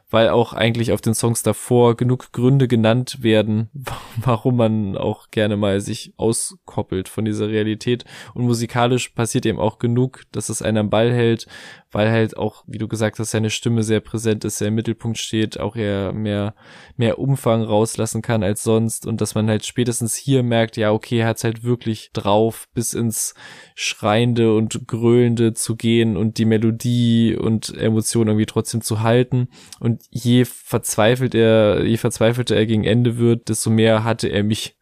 weil 0.10 0.30
auch 0.30 0.54
eigentlich 0.54 0.92
auf 0.94 1.02
den 1.02 1.14
Songs 1.14 1.44
davor 1.44 1.98
genug 1.98 2.32
Gründe 2.32 2.68
genannt 2.68 3.18
werden, 3.22 3.70
warum 4.18 4.56
man 4.56 4.98
auch 4.98 5.30
gerne 5.30 5.58
mal 5.58 5.82
sich 5.82 6.14
auskoppelt 6.18 7.10
von 7.10 7.26
dieser 7.26 7.50
Realität. 7.50 8.06
Und 8.34 8.46
musikalisch 8.46 9.10
passiert 9.10 9.46
eben 9.46 9.60
auch 9.60 9.78
genug, 9.78 10.24
dass 10.32 10.50
es 10.50 10.62
einen 10.62 10.78
am 10.78 10.90
Ball 10.90 11.12
hält, 11.12 11.48
weil 11.92 12.12
halt 12.12 12.36
auch, 12.36 12.64
wie 12.68 12.78
du 12.78 12.88
gesagt 12.88 13.20
hast, 13.20 13.32
seine 13.32 13.50
Stimme 13.50 13.84
sehr 13.84 14.02
präsent 14.02 14.44
ist, 14.44 14.58
sehr 14.58 14.68
im 14.68 14.76
Mittelpunkt 14.76 15.18
steht, 15.18 15.60
auch 15.60 15.76
er 15.76 16.12
mehr, 16.12 16.54
mehr 16.98 17.20
Umfang 17.20 17.64
rauslassen 17.64 18.22
kann 18.22 18.44
als 18.44 18.64
sonst 18.64 19.06
und 19.08 19.22
dass 19.22 19.36
man 19.36 19.50
halt 19.50 19.66
spätestens 19.66 20.16
hier 20.16 20.44
merkt, 20.44 20.78
ja, 20.78 20.92
okay, 20.92 21.20
er 21.20 21.28
hat's 21.28 21.44
halt 21.44 21.64
wirklich 21.64 22.10
drauf, 22.14 22.68
bis 22.74 22.94
ins 22.94 23.34
Schreiende 23.76 24.56
und 24.56 24.88
Gröhlende 24.88 25.54
zu 25.54 25.76
gehen 25.76 26.18
und 26.18 26.38
die 26.38 26.46
Melodie 26.46 27.38
und 27.40 27.76
Emotionen 27.78 28.30
irgendwie 28.30 28.46
trotzdem 28.46 28.82
zu 28.82 29.02
halten. 29.02 29.48
Und 29.80 30.04
je 30.10 30.46
verzweifelt 30.46 31.34
er, 31.34 31.86
je 31.86 31.98
verzweifelter 31.98 32.56
er 32.56 32.66
gegen 32.66 32.84
Ende 32.84 33.18
wird, 33.18 33.48
desto 33.50 33.70
mehr 33.70 34.04
hatte 34.04 34.28
er 34.28 34.44
mich. 34.44 34.78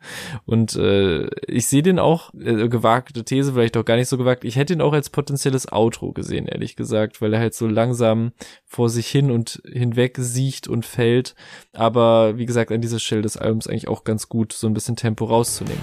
Und 0.45 0.75
äh, 0.75 1.27
ich 1.47 1.67
sehe 1.67 1.83
den 1.83 1.99
auch, 1.99 2.33
äh, 2.33 2.69
gewagte 2.69 3.23
These, 3.23 3.53
vielleicht 3.53 3.77
auch 3.77 3.85
gar 3.85 3.97
nicht 3.97 4.09
so 4.09 4.17
gewagt, 4.17 4.43
ich 4.45 4.55
hätte 4.55 4.73
ihn 4.73 4.81
auch 4.81 4.93
als 4.93 5.09
potenzielles 5.09 5.71
Outro 5.71 6.11
gesehen, 6.11 6.47
ehrlich 6.47 6.75
gesagt 6.75 7.02
gesagt, 7.03 7.21
weil 7.21 7.33
er 7.33 7.39
halt 7.39 7.53
so 7.53 7.67
langsam 7.67 8.31
vor 8.65 8.89
sich 8.89 9.07
hin 9.07 9.31
und 9.31 9.61
hinweg 9.65 10.15
siecht 10.19 10.67
und 10.67 10.85
fällt. 10.85 11.35
Aber 11.73 12.37
wie 12.37 12.45
gesagt, 12.45 12.71
an 12.71 12.81
dieser 12.81 12.99
Stelle 12.99 13.21
des 13.21 13.37
Albums 13.37 13.67
eigentlich 13.67 13.87
auch 13.87 14.03
ganz 14.03 14.29
gut, 14.29 14.53
so 14.53 14.67
ein 14.67 14.73
bisschen 14.73 14.95
Tempo 14.95 15.25
rauszunehmen. 15.25 15.81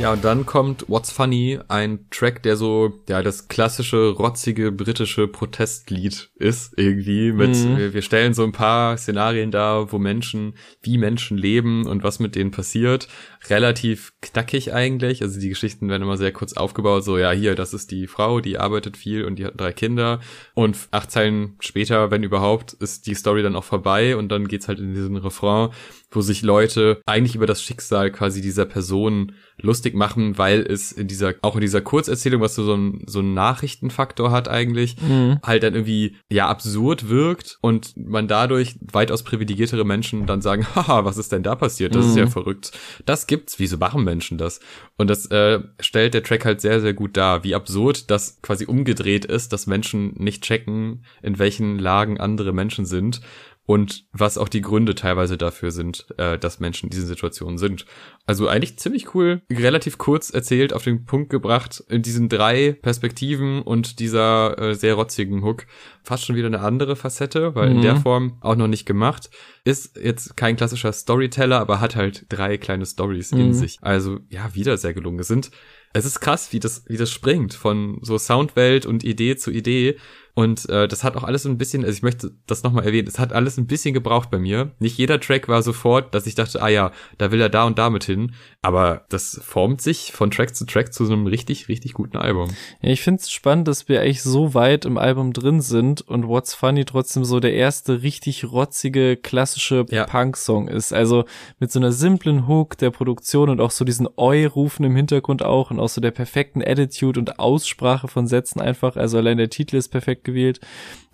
Ja, 0.00 0.14
und 0.14 0.24
dann 0.24 0.46
kommt 0.46 0.88
What's 0.88 1.12
Funny, 1.12 1.58
ein 1.68 2.06
Track, 2.10 2.42
der 2.42 2.56
so, 2.56 3.02
ja, 3.06 3.22
das 3.22 3.48
klassische, 3.48 4.08
rotzige, 4.08 4.72
britische 4.72 5.28
Protestlied 5.28 6.30
ist, 6.36 6.72
irgendwie, 6.78 7.32
mit, 7.32 7.54
mhm. 7.54 7.76
wir, 7.76 7.92
wir 7.92 8.00
stellen 8.00 8.32
so 8.32 8.42
ein 8.42 8.52
paar 8.52 8.96
Szenarien 8.96 9.50
dar, 9.50 9.92
wo 9.92 9.98
Menschen, 9.98 10.54
wie 10.80 10.96
Menschen 10.96 11.36
leben 11.36 11.86
und 11.86 12.02
was 12.02 12.18
mit 12.18 12.34
denen 12.34 12.50
passiert. 12.50 13.08
Relativ 13.48 14.12
knackig 14.20 14.74
eigentlich, 14.74 15.22
also 15.22 15.40
die 15.40 15.48
Geschichten 15.48 15.88
werden 15.88 16.02
immer 16.02 16.18
sehr 16.18 16.32
kurz 16.32 16.52
aufgebaut, 16.52 17.04
so, 17.04 17.16
ja, 17.16 17.30
hier, 17.30 17.54
das 17.54 17.72
ist 17.72 17.90
die 17.90 18.06
Frau, 18.06 18.40
die 18.40 18.58
arbeitet 18.58 18.96
viel 18.96 19.24
und 19.24 19.38
die 19.38 19.46
hat 19.46 19.58
drei 19.58 19.72
Kinder. 19.72 20.20
Und 20.54 20.76
acht 20.90 21.10
Zeilen 21.10 21.56
später, 21.60 22.10
wenn 22.10 22.22
überhaupt, 22.22 22.74
ist 22.74 23.06
die 23.06 23.14
Story 23.14 23.42
dann 23.42 23.56
auch 23.56 23.64
vorbei 23.64 24.16
und 24.16 24.28
dann 24.28 24.46
geht's 24.46 24.68
halt 24.68 24.78
in 24.78 24.94
diesen 24.94 25.16
Refrain, 25.16 25.70
wo 26.10 26.20
sich 26.20 26.42
Leute 26.42 27.00
eigentlich 27.06 27.36
über 27.36 27.46
das 27.46 27.62
Schicksal 27.62 28.10
quasi 28.10 28.40
dieser 28.40 28.66
Person 28.66 29.32
lustig 29.58 29.94
machen, 29.94 30.38
weil 30.38 30.60
es 30.60 30.92
in 30.92 31.06
dieser, 31.06 31.34
auch 31.42 31.54
in 31.54 31.60
dieser 31.60 31.80
Kurzerzählung, 31.80 32.40
was 32.40 32.54
so, 32.54 32.64
so 32.64 32.74
ein, 32.74 33.04
so 33.06 33.20
ein 33.20 33.34
Nachrichtenfaktor 33.34 34.30
hat 34.30 34.48
eigentlich, 34.48 34.96
mhm. 35.00 35.38
halt 35.42 35.62
dann 35.62 35.74
irgendwie, 35.74 36.16
ja, 36.28 36.48
absurd 36.48 37.08
wirkt 37.08 37.58
und 37.60 37.94
man 37.96 38.28
dadurch 38.28 38.76
weitaus 38.80 39.22
privilegiertere 39.22 39.84
Menschen 39.84 40.26
dann 40.26 40.42
sagen, 40.42 40.66
haha, 40.74 41.04
was 41.04 41.18
ist 41.18 41.32
denn 41.32 41.42
da 41.42 41.54
passiert? 41.54 41.94
Das 41.94 42.04
mhm. 42.04 42.10
ist 42.10 42.16
ja 42.16 42.24
mhm. 42.26 42.30
verrückt. 42.30 42.72
Das 43.06 43.26
gibt's. 43.30 43.58
Wieso 43.58 43.78
machen 43.78 44.04
Menschen 44.04 44.36
das? 44.36 44.60
Und 44.98 45.08
das 45.08 45.24
äh, 45.30 45.60
stellt 45.80 46.12
der 46.12 46.22
Track 46.22 46.44
halt 46.44 46.60
sehr, 46.60 46.80
sehr 46.82 46.92
gut 46.92 47.16
dar, 47.16 47.44
wie 47.44 47.54
absurd 47.54 48.10
das 48.10 48.42
quasi 48.42 48.66
umgedreht 48.66 49.24
ist, 49.24 49.54
dass 49.54 49.66
Menschen 49.66 50.12
nicht 50.18 50.42
checken, 50.42 51.06
in 51.22 51.38
welchen 51.38 51.78
Lagen 51.78 52.20
andere 52.20 52.52
Menschen 52.52 52.84
sind 52.84 53.22
und 53.66 54.04
was 54.12 54.36
auch 54.36 54.48
die 54.48 54.62
Gründe 54.62 54.94
teilweise 54.94 55.38
dafür 55.38 55.70
sind, 55.70 56.06
äh, 56.18 56.38
dass 56.38 56.58
Menschen 56.58 56.86
in 56.86 56.90
diesen 56.90 57.06
Situationen 57.06 57.56
sind. 57.56 57.86
Also 58.26 58.48
eigentlich 58.48 58.78
ziemlich 58.78 59.14
cool, 59.14 59.42
relativ 59.50 59.96
kurz 59.96 60.30
erzählt, 60.30 60.72
auf 60.72 60.82
den 60.82 61.04
Punkt 61.04 61.30
gebracht, 61.30 61.82
in 61.88 62.02
diesen 62.02 62.28
drei 62.28 62.72
Perspektiven 62.72 63.62
und 63.62 64.00
dieser 64.00 64.58
äh, 64.58 64.74
sehr 64.74 64.94
rotzigen 64.94 65.44
Hook. 65.44 65.66
Fast 66.02 66.24
schon 66.24 66.36
wieder 66.36 66.48
eine 66.48 66.60
andere 66.60 66.96
Facette, 66.96 67.54
weil 67.54 67.70
mhm. 67.70 67.76
in 67.76 67.82
der 67.82 67.94
mhm. 67.94 68.02
Form 68.02 68.38
auch 68.40 68.56
noch 68.56 68.66
nicht 68.66 68.86
gemacht. 68.86 69.30
Ist 69.64 69.96
jetzt 69.96 70.36
kein 70.36 70.56
klassischer 70.56 70.92
Storyteller, 70.92 71.60
aber 71.60 71.80
hat 71.80 71.94
halt 71.94 72.26
drei 72.28 72.58
kleine 72.58 72.86
Stories 72.86 73.30
mhm. 73.32 73.40
in 73.40 73.54
sich. 73.54 73.78
Also 73.82 74.18
ja, 74.30 74.54
wieder 74.54 74.78
sehr 74.78 74.94
gelungen. 74.94 75.20
Es 75.20 75.28
sind 75.28 75.50
es 75.92 76.04
ist 76.04 76.20
krass, 76.20 76.52
wie 76.52 76.60
das, 76.60 76.84
wie 76.86 76.96
das 76.96 77.10
springt 77.10 77.54
von 77.54 77.98
so 78.02 78.16
Soundwelt 78.16 78.86
und 78.86 79.02
Idee 79.02 79.36
zu 79.36 79.50
Idee. 79.50 79.96
Und 80.34 80.68
äh, 80.68 80.88
das 80.88 81.04
hat 81.04 81.16
auch 81.16 81.24
alles 81.24 81.44
ein 81.46 81.58
bisschen, 81.58 81.84
also 81.84 81.96
ich 81.96 82.02
möchte 82.02 82.32
das 82.46 82.62
nochmal 82.62 82.84
erwähnen, 82.84 83.08
es 83.08 83.18
hat 83.18 83.32
alles 83.32 83.58
ein 83.58 83.66
bisschen 83.66 83.94
gebraucht 83.94 84.30
bei 84.30 84.38
mir. 84.38 84.70
Nicht 84.78 84.98
jeder 84.98 85.20
Track 85.20 85.48
war 85.48 85.62
sofort, 85.62 86.14
dass 86.14 86.26
ich 86.26 86.34
dachte, 86.34 86.62
ah 86.62 86.68
ja, 86.68 86.92
da 87.18 87.30
will 87.32 87.40
er 87.40 87.48
da 87.48 87.64
und 87.64 87.78
damit 87.78 88.04
hin. 88.04 88.32
Aber 88.62 89.04
das 89.08 89.40
formt 89.42 89.80
sich 89.80 90.12
von 90.12 90.30
Track 90.30 90.54
zu 90.54 90.66
Track 90.66 90.92
zu 90.92 91.04
so 91.04 91.12
einem 91.12 91.26
richtig, 91.26 91.68
richtig 91.68 91.94
guten 91.94 92.16
Album. 92.16 92.50
Ja, 92.80 92.90
ich 92.90 93.02
finde 93.02 93.20
es 93.20 93.30
spannend, 93.30 93.68
dass 93.68 93.88
wir 93.88 94.00
eigentlich 94.00 94.22
so 94.22 94.54
weit 94.54 94.84
im 94.84 94.98
Album 94.98 95.32
drin 95.32 95.60
sind 95.60 96.02
und 96.02 96.26
What's 96.26 96.54
Funny 96.54 96.84
trotzdem 96.84 97.24
so 97.24 97.40
der 97.40 97.54
erste 97.54 98.02
richtig 98.02 98.50
rotzige, 98.50 99.16
klassische 99.16 99.86
ja. 99.90 100.04
Punk-Song 100.04 100.68
ist. 100.68 100.92
Also 100.92 101.24
mit 101.58 101.72
so 101.72 101.78
einer 101.78 101.92
simplen 101.92 102.46
Hook 102.46 102.78
der 102.78 102.90
Produktion 102.90 103.48
und 103.48 103.60
auch 103.60 103.70
so 103.70 103.84
diesen 103.84 104.08
Oi-Rufen 104.16 104.84
im 104.84 104.96
Hintergrund 104.96 105.42
auch 105.42 105.70
und 105.70 105.80
auch 105.80 105.88
so 105.88 106.00
der 106.00 106.10
perfekten 106.10 106.62
Attitude 106.62 107.18
und 107.18 107.38
Aussprache 107.38 108.08
von 108.08 108.26
Sätzen 108.26 108.60
einfach. 108.60 108.96
Also 108.96 109.18
allein 109.18 109.38
der 109.38 109.50
Titel 109.50 109.76
ist 109.76 109.88
perfekt 109.88 110.19
Track 110.20 110.24
gewählt 110.24 110.60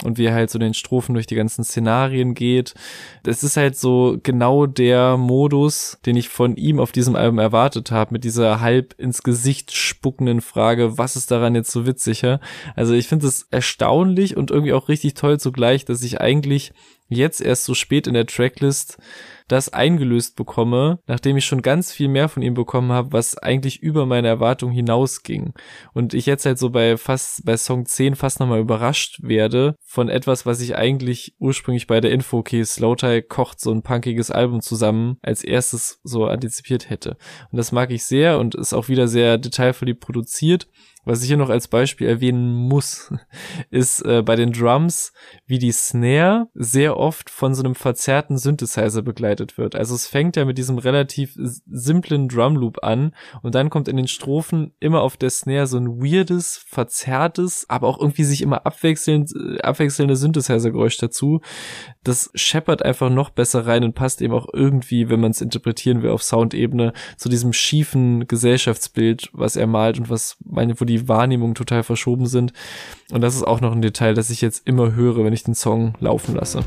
und 0.04 0.18
wie 0.18 0.26
er 0.26 0.34
halt 0.34 0.50
so 0.50 0.59
den 0.59 0.74
Strophen 0.74 1.14
durch 1.14 1.26
die 1.26 1.34
ganzen 1.34 1.64
Szenarien 1.64 2.34
geht. 2.34 2.74
Es 3.24 3.42
ist 3.42 3.57
halt 3.57 3.76
so 3.76 4.18
genau 4.22 4.66
der 4.66 5.16
Modus, 5.16 5.98
den 6.04 6.16
ich 6.16 6.28
von 6.28 6.57
ihm 6.57 6.78
auf 6.80 6.92
diesem 6.92 7.16
Album 7.16 7.38
erwartet 7.38 7.90
habe, 7.90 8.12
mit 8.12 8.24
dieser 8.24 8.61
halb 8.61 8.94
ins 8.98 9.22
Gesicht 9.22 9.72
spuckenden 9.72 10.40
Frage, 10.40 10.98
was 10.98 11.16
ist 11.16 11.30
daran 11.30 11.54
jetzt 11.54 11.70
so 11.70 11.86
witziger? 11.86 12.40
Also 12.74 12.92
ich 12.94 13.09
finde 13.09 13.26
es 13.26 13.46
erstaunlich 13.50 14.36
und 14.36 14.50
irgendwie 14.50 14.74
auch 14.74 14.88
richtig 14.88 15.14
toll 15.14 15.40
zugleich, 15.40 15.84
dass 15.84 16.02
ich 16.02 16.20
eigentlich 16.20 16.72
jetzt 17.09 17.40
erst 17.40 17.64
so 17.64 17.74
spät 17.74 18.07
in 18.07 18.14
der 18.14 18.26
Tracklist 18.26 18.98
das 19.49 19.72
eingelöst 19.72 20.36
bekomme, 20.36 20.99
nachdem 21.07 21.36
ich 21.36 21.44
schon 21.44 21.62
ganz 21.62 21.92
viel 21.92 22.09
mehr 22.09 22.28
von 22.28 22.42
ihm 22.42 22.55
bekommen 22.55 22.92
habe, 22.92 23.12
was 23.12 23.38
eigentlich 23.38 23.82
über 23.82 24.07
meine 24.07 24.28
Erwartung 24.28 24.72
hinausging. 24.72 25.55
Und 25.92 26.14
ich 26.14 26.26
jetzt 26.26 26.47
halt 26.47 26.59
so 26.59 26.70
bei 26.70 26.97
fast, 26.97 27.44
bei 27.44 27.57
Song 27.57 27.86
10 27.86 28.16
fast 28.16 28.40
nochmal 28.40 28.61
überrascht 28.61 29.20
werde 29.22 29.76
von 29.84 30.09
etwas, 30.09 30.47
was 30.47 30.61
ich 30.61 30.76
eigentlich 30.76 31.34
ursprünglich 31.38 31.86
bei 31.86 32.01
der 32.01 32.11
Info, 32.11 32.38
okay, 32.38 32.64
Slowtie 32.64 33.22
kocht 33.22 33.61
so 33.61 33.72
ein 33.72 33.82
punkiges 33.82 34.30
Album 34.30 34.61
zusammen, 34.61 35.18
als 35.22 35.44
erstes 35.44 36.01
so 36.03 36.26
antizipiert 36.26 36.90
hätte. 36.90 37.16
Und 37.51 37.59
das 37.59 37.72
mag 37.72 37.90
ich 37.90 38.05
sehr 38.05 38.38
und 38.38 38.55
ist 38.55 38.72
auch 38.72 38.88
wieder 38.88 39.09
sehr 39.09 39.38
detailverliebt 39.38 40.01
produziert. 40.01 40.68
Was 41.07 41.22
ich 41.22 41.28
hier 41.28 41.36
noch 41.36 41.50
als 41.50 41.68
Beispiel 41.68 42.09
erwähnen 42.09 42.52
muss, 42.52 43.12
ist 43.70 44.04
äh, 44.04 44.22
bei 44.22 44.34
den 44.34 44.50
Drums, 44.50 45.12
wie 45.46 45.61
die 45.61 45.70
Snare 45.70 46.48
sehr 46.52 46.96
oft 46.96 47.30
von 47.30 47.54
so 47.54 47.62
einem 47.62 47.76
verzerrten 47.76 48.38
Synthesizer 48.38 49.02
begleitet 49.02 49.57
wird. 49.57 49.76
Also 49.76 49.94
es 49.94 50.09
fängt 50.09 50.34
ja 50.34 50.44
mit 50.44 50.59
diesem 50.59 50.78
relativ 50.78 51.32
simplen 51.36 52.26
Drumloop 52.26 52.82
an 52.82 53.14
und 53.42 53.54
dann 53.54 53.70
kommt 53.70 53.86
in 53.86 53.96
den 53.96 54.09
Strophen 54.09 54.72
immer 54.80 55.00
auf 55.02 55.16
der 55.16 55.30
Snare 55.30 55.68
so 55.68 55.78
ein 55.78 56.02
weirdes, 56.02 56.57
verzerrtes, 56.66 57.66
aber 57.68 57.86
auch 57.86 58.00
irgendwie 58.00 58.24
sich 58.24 58.42
immer 58.42 58.66
abwechselnd, 58.66 59.30
äh, 59.32 59.61
abwechselnde 59.61 60.16
Synthesizer-Geräusch 60.16 60.98
dazu. 60.98 61.40
Das 62.02 62.32
scheppert 62.34 62.84
einfach 62.84 63.11
noch 63.11 63.30
besser 63.30 63.64
rein 63.64 63.84
und 63.84 63.94
passt 63.94 64.20
eben 64.22 64.34
auch 64.34 64.48
irgendwie, 64.52 65.09
wenn 65.09 65.20
man 65.20 65.30
es 65.30 65.40
interpretieren 65.40 66.02
will, 66.02 66.11
auf 66.11 66.24
Soundebene 66.24 66.92
zu 67.16 67.28
diesem 67.28 67.52
schiefen 67.52 68.26
Gesellschaftsbild, 68.26 69.30
was 69.32 69.54
er 69.54 69.68
malt 69.68 70.00
und 70.00 70.11
was 70.11 70.36
meine, 70.44 70.80
wo 70.80 70.84
die 70.84 70.95
die 70.97 71.09
Wahrnehmung 71.09 71.55
total 71.55 71.82
verschoben 71.82 72.26
sind. 72.26 72.53
Und 73.12 73.20
das 73.20 73.34
ist 73.34 73.42
auch 73.42 73.61
noch 73.61 73.72
ein 73.72 73.82
Detail, 73.82 74.14
das 74.14 74.30
ich 74.30 74.40
jetzt 74.40 74.66
immer 74.66 74.94
höre, 74.94 75.24
wenn 75.24 75.32
ich 75.32 75.44
den 75.44 75.55
Song 75.55 75.94
laufen 76.01 76.34
lasse. 76.34 76.64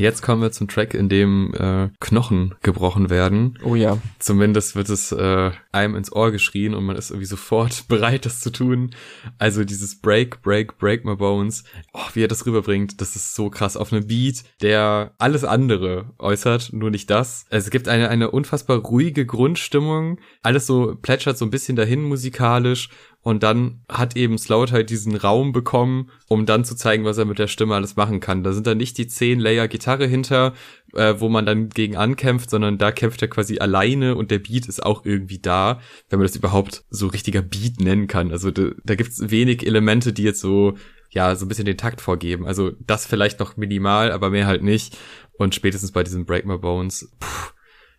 Jetzt 0.00 0.22
kommen 0.22 0.40
wir 0.40 0.50
zum 0.50 0.66
Track, 0.66 0.94
in 0.94 1.10
dem 1.10 1.52
äh, 1.52 1.90
Knochen 2.00 2.54
gebrochen 2.62 3.10
werden. 3.10 3.58
Oh 3.62 3.74
ja. 3.74 3.98
Zumindest 4.18 4.74
wird 4.74 4.88
es 4.88 5.12
äh, 5.12 5.50
einem 5.72 5.94
ins 5.94 6.10
Ohr 6.10 6.32
geschrien 6.32 6.74
und 6.74 6.84
man 6.84 6.96
ist 6.96 7.10
irgendwie 7.10 7.26
sofort 7.26 7.84
bereit, 7.88 8.24
das 8.24 8.40
zu 8.40 8.50
tun. 8.50 8.94
Also 9.36 9.62
dieses 9.62 10.00
Break, 10.00 10.40
Break, 10.40 10.78
Break 10.78 11.04
My 11.04 11.16
Bones. 11.16 11.64
Oh, 11.92 12.00
wie 12.14 12.24
er 12.24 12.28
das 12.28 12.46
rüberbringt, 12.46 13.02
das 13.02 13.14
ist 13.14 13.34
so 13.34 13.50
krass. 13.50 13.76
Auf 13.76 13.92
einem 13.92 14.06
Beat, 14.06 14.44
der 14.62 15.12
alles 15.18 15.44
andere 15.44 16.14
äußert, 16.18 16.72
nur 16.72 16.90
nicht 16.90 17.10
das. 17.10 17.44
Also 17.50 17.66
es 17.66 17.70
gibt 17.70 17.86
eine, 17.86 18.08
eine 18.08 18.30
unfassbar 18.30 18.78
ruhige 18.78 19.26
Grundstimmung. 19.26 20.18
Alles 20.42 20.66
so 20.66 20.96
plätschert 21.00 21.36
so 21.36 21.44
ein 21.44 21.50
bisschen 21.50 21.76
dahin 21.76 22.04
musikalisch 22.04 22.88
und 23.22 23.42
dann 23.42 23.82
hat 23.88 24.16
eben 24.16 24.38
Slout 24.38 24.72
halt 24.72 24.88
diesen 24.88 25.14
Raum 25.14 25.52
bekommen, 25.52 26.10
um 26.28 26.46
dann 26.46 26.64
zu 26.64 26.74
zeigen, 26.74 27.04
was 27.04 27.18
er 27.18 27.26
mit 27.26 27.38
der 27.38 27.48
Stimme 27.48 27.74
alles 27.74 27.96
machen 27.96 28.20
kann. 28.20 28.42
Da 28.42 28.52
sind 28.52 28.66
dann 28.66 28.78
nicht 28.78 28.96
die 28.96 29.08
zehn 29.08 29.38
Layer 29.40 29.68
Gitarre 29.68 30.06
hinter, 30.06 30.54
äh, 30.94 31.14
wo 31.18 31.28
man 31.28 31.44
dann 31.44 31.68
gegen 31.68 31.96
ankämpft, 31.96 32.48
sondern 32.48 32.78
da 32.78 32.92
kämpft 32.92 33.20
er 33.20 33.28
quasi 33.28 33.58
alleine 33.58 34.16
und 34.16 34.30
der 34.30 34.38
Beat 34.38 34.66
ist 34.66 34.82
auch 34.84 35.04
irgendwie 35.04 35.38
da, 35.38 35.80
wenn 36.08 36.18
man 36.18 36.26
das 36.26 36.36
überhaupt 36.36 36.84
so 36.88 37.08
richtiger 37.08 37.42
Beat 37.42 37.80
nennen 37.80 38.06
kann. 38.06 38.30
Also 38.30 38.50
da, 38.50 38.70
da 38.84 38.94
gibt's 38.94 39.30
wenig 39.30 39.66
Elemente, 39.66 40.12
die 40.12 40.22
jetzt 40.22 40.40
so 40.40 40.74
ja, 41.12 41.34
so 41.34 41.44
ein 41.44 41.48
bisschen 41.48 41.64
den 41.64 41.76
Takt 41.76 42.00
vorgeben. 42.00 42.46
Also 42.46 42.72
das 42.78 43.04
vielleicht 43.04 43.40
noch 43.40 43.56
minimal, 43.56 44.12
aber 44.12 44.30
mehr 44.30 44.46
halt 44.46 44.62
nicht. 44.62 44.96
Und 45.32 45.54
spätestens 45.54 45.92
bei 45.92 46.04
diesem 46.04 46.24
Break 46.24 46.46
My 46.46 46.56
Bones, 46.56 47.10
pff, 47.22 47.52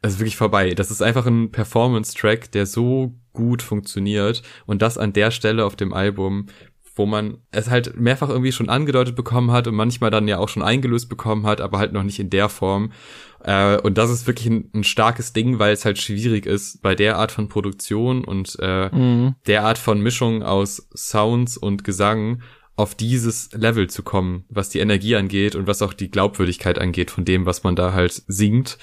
ist 0.10 0.20
wirklich 0.20 0.38
vorbei. 0.38 0.74
Das 0.74 0.91
ist 0.91 1.02
einfach 1.02 1.26
ein 1.26 1.52
Performance-Track, 1.52 2.52
der 2.52 2.66
so 2.66 3.14
gut 3.34 3.62
funktioniert 3.62 4.41
und 4.66 4.82
das 4.82 4.97
an 4.97 5.14
der 5.14 5.32
Stelle 5.32 5.66
auf 5.66 5.76
dem 5.76 5.93
Album, 5.93 6.47
wo 6.95 7.06
man 7.06 7.38
es 7.52 7.70
halt 7.70 7.97
mehrfach 7.97 8.30
irgendwie 8.30 8.52
schon 8.52 8.70
angedeutet 8.70 9.16
bekommen 9.16 9.52
hat 9.52 9.68
und 9.68 9.76
manchmal 9.76 10.12
dann 10.12 10.28
ja 10.28 10.39
auch 10.39 10.49
schon 10.49 10.64
eingelöst 10.64 11.08
bekommen 11.08 11.45
hat, 11.45 11.62
aber 11.62 11.78
halt 11.78 11.93
noch 11.93 12.04
nicht 12.04 12.20
in 12.20 12.30
der 12.30 12.49
Form. 12.49 12.91
Äh, 13.43 13.78
und 13.78 13.97
das 13.97 14.10
ist 14.10 14.28
wirklich 14.28 14.47
ein, 14.47 14.70
ein, 14.74 14.84
starkes 14.84 15.34
Ding, 15.34 15.58
weil 15.58 15.74
es 15.74 15.86
halt 15.86 15.99
schwierig 15.99 16.45
ist, 16.45 16.82
bei 16.82 16.93
der 16.93 17.18
Art 17.18 17.32
von 17.32 17.47
Produktion 17.47 18.26
und 18.26 18.58
äh, 18.60 18.89
mhm. 18.89 19.36
der 19.47 19.64
Art 19.64 19.78
von 19.78 20.02
Mischung 20.02 20.43
aus 20.43 20.89
Sounds 20.93 21.58
und 21.58 21.84
Gesang 21.84 22.41
auf 22.76 22.95
dieses 22.95 23.52
Level 23.54 23.89
zu 23.89 24.04
kommen, 24.04 24.45
was 24.49 24.70
die 24.70 24.80
Energie 24.80 25.16
angeht 25.16 25.56
und 25.56 25.68
was 25.68 25.82
auch 25.82 25.93
die 25.93 26.10
Glaubwürdigkeit 26.10 26.80
angeht 26.80 27.12
von 27.12 27.26
dem, 27.26 27.45
was 27.45 27.64
man 27.64 27.76
da 27.76 27.93
halt 27.93 28.24
singt. 28.28 28.78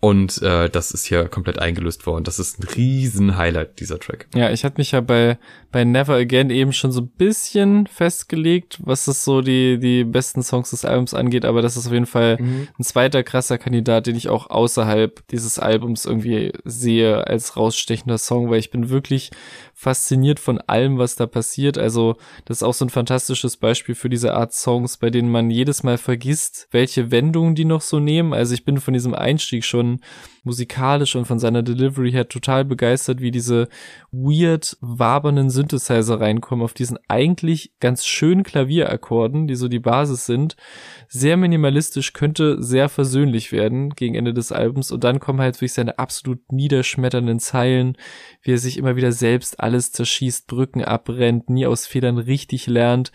Und 0.00 0.40
äh, 0.42 0.70
das 0.70 0.92
ist 0.92 1.06
hier 1.06 1.28
komplett 1.28 1.58
eingelöst 1.58 2.06
worden. 2.06 2.22
Das 2.22 2.38
ist 2.38 2.60
ein 2.60 2.68
riesen 2.68 3.36
Highlight, 3.36 3.80
dieser 3.80 3.98
Track. 3.98 4.28
Ja, 4.34 4.50
ich 4.50 4.64
hatte 4.64 4.78
mich 4.78 4.92
ja 4.92 5.00
bei, 5.00 5.38
bei 5.70 5.84
Never 5.84 6.14
Again 6.14 6.50
eben 6.50 6.72
schon 6.72 6.92
so 6.92 7.02
ein 7.02 7.08
bisschen 7.08 7.86
festgelegt, 7.86 8.78
was 8.82 9.06
es 9.06 9.24
so 9.24 9.42
die, 9.42 9.78
die 9.78 10.04
besten 10.04 10.42
Songs 10.42 10.70
des 10.70 10.84
Albums 10.84 11.12
angeht, 11.12 11.44
aber 11.44 11.60
das 11.60 11.76
ist 11.76 11.86
auf 11.86 11.92
jeden 11.92 12.06
Fall 12.06 12.38
mhm. 12.40 12.68
ein 12.78 12.84
zweiter 12.84 13.22
krasser 13.22 13.58
Kandidat, 13.58 14.06
den 14.06 14.16
ich 14.16 14.28
auch 14.28 14.48
außerhalb 14.48 15.26
dieses 15.28 15.58
Albums 15.58 16.06
irgendwie 16.06 16.52
sehe 16.64 17.26
als 17.26 17.56
rausstechender 17.56 18.18
Song, 18.18 18.50
weil 18.50 18.60
ich 18.60 18.70
bin 18.70 18.88
wirklich 18.88 19.30
fasziniert 19.74 20.40
von 20.40 20.58
allem, 20.58 20.98
was 20.98 21.14
da 21.14 21.26
passiert. 21.26 21.78
Also 21.78 22.16
das 22.46 22.58
ist 22.58 22.62
auch 22.64 22.74
so 22.74 22.84
ein 22.84 22.90
fantastisches 22.90 23.56
Beispiel 23.56 23.94
für 23.94 24.08
diese 24.08 24.34
Art 24.34 24.52
Songs, 24.52 24.96
bei 24.96 25.10
denen 25.10 25.30
man 25.30 25.50
jedes 25.50 25.84
Mal 25.84 25.98
vergisst, 25.98 26.66
welche 26.72 27.12
Wendungen 27.12 27.54
die 27.54 27.64
noch 27.64 27.80
so 27.82 28.00
nehmen. 28.00 28.32
Also 28.32 28.54
ich 28.54 28.64
bin 28.64 28.80
von 28.80 28.94
diesem 28.94 29.14
Einstieg 29.14 29.64
schon 29.64 30.00
musikalisch 30.42 31.14
und 31.14 31.26
von 31.26 31.38
seiner 31.38 31.62
Delivery 31.62 32.10
her 32.10 32.28
total 32.28 32.64
begeistert, 32.64 33.20
wie 33.20 33.30
diese 33.30 33.68
weird 34.10 34.76
wabernden 34.80 35.50
Synthesizer 35.58 36.20
reinkommen 36.20 36.64
auf 36.64 36.72
diesen 36.72 36.98
eigentlich 37.08 37.72
ganz 37.80 38.06
schönen 38.06 38.44
Klavierakkorden, 38.44 39.48
die 39.48 39.56
so 39.56 39.66
die 39.66 39.80
Basis 39.80 40.24
sind. 40.24 40.56
Sehr 41.08 41.36
minimalistisch, 41.36 42.12
könnte 42.12 42.62
sehr 42.62 42.88
versöhnlich 42.88 43.50
werden 43.50 43.90
gegen 43.90 44.14
Ende 44.14 44.32
des 44.32 44.52
Albums 44.52 44.92
und 44.92 45.02
dann 45.02 45.18
kommen 45.18 45.40
halt 45.40 45.56
wirklich 45.56 45.72
seine 45.72 45.98
absolut 45.98 46.52
niederschmetternden 46.52 47.40
Zeilen, 47.40 47.96
wie 48.42 48.52
er 48.52 48.58
sich 48.58 48.76
immer 48.78 48.94
wieder 48.94 49.10
selbst 49.10 49.58
alles 49.58 49.90
zerschießt, 49.90 50.46
Brücken 50.46 50.84
abbrennt, 50.84 51.50
nie 51.50 51.66
aus 51.66 51.86
Fehlern 51.86 52.18
richtig 52.18 52.68
lernt 52.68 53.10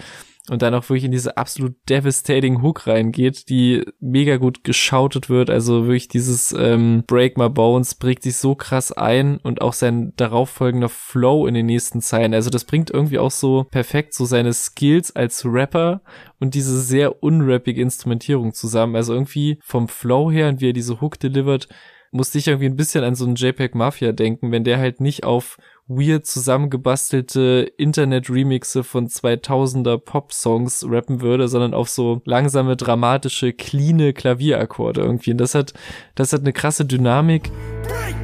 und 0.50 0.62
dann 0.62 0.74
auch 0.74 0.84
wirklich 0.89 1.06
in 1.06 1.12
diese 1.12 1.38
absolut 1.38 1.76
devastating 1.88 2.62
Hook 2.62 2.86
reingeht, 2.86 3.48
die 3.48 3.86
mega 4.02 4.36
gut 4.36 4.66
geschautet 4.66 5.30
wird. 5.30 5.50
Also 5.50 5.86
wirklich 5.86 6.10
dieses 6.10 6.52
ähm, 6.52 7.04
Break 7.08 7.38
My 7.38 7.50
Bones 7.50 7.96
prägt 7.96 8.24
sich 8.24 8.36
so 8.36 8.54
krass 8.54 8.91
ein 8.91 9.38
und 9.38 9.62
auch 9.62 9.72
sein 9.72 10.12
darauffolgender 10.18 10.89
Flow 10.89 11.48
in 11.48 11.54
den 11.54 11.66
nächsten 11.66 12.02
Zeilen. 12.02 12.34
Also 12.34 12.50
das 12.50 12.66
bringt 12.66 12.91
irgendwie 12.91 13.20
auch 13.20 13.32
so 13.32 13.66
perfekt 13.72 14.14
so 14.14 14.26
seine 14.26 14.52
Skills 14.52 15.16
als 15.16 15.46
Rapper 15.46 16.02
und 16.41 16.56
diese 16.56 16.78
sehr 16.82 17.24
unrappige 17.24 17.82
Instrumentierung 17.82 18.54
zusammen. 18.54 18.98
Also 18.98 19.14
irgendwie 19.14 19.60
vom 19.64 19.88
Flow 19.88 20.30
her 20.30 20.50
und 20.50 20.60
wie 20.60 20.70
er 20.70 20.74
diese 20.74 21.00
Hook 21.00 21.20
delivert, 21.20 21.70
musste 22.14 22.38
ich 22.38 22.48
irgendwie 22.48 22.68
ein 22.68 22.76
bisschen 22.76 23.04
an 23.04 23.16
so 23.16 23.26
einen 23.26 23.36
JPEG 23.36 23.76
Mafia 23.76 24.12
denken, 24.12 24.52
wenn 24.52 24.64
der 24.64 24.78
halt 24.78 25.02
nicht 25.02 25.24
auf 25.24 25.58
weird 25.88 26.26
zusammengebastelte 26.26 27.72
Internet-Remixe 27.78 28.84
von 28.84 29.08
2000er 29.08 29.98
Pop-Songs 29.98 30.86
rappen 30.88 31.22
würde, 31.22 31.48
sondern 31.48 31.74
auf 31.74 31.90
so 31.90 32.22
langsame, 32.26 32.78
dramatische, 32.78 33.54
cleane 33.54 34.14
Klavierakkorde 34.14 35.02
irgendwie. 35.02 35.32
Und 35.32 35.40
das 35.40 35.56
hat, 35.56 35.74
das 36.16 36.34
hat 36.34 36.42
eine 36.42 36.54
krasse 36.54 36.86
Dynamik. 36.86 37.52
Escape, 37.84 38.22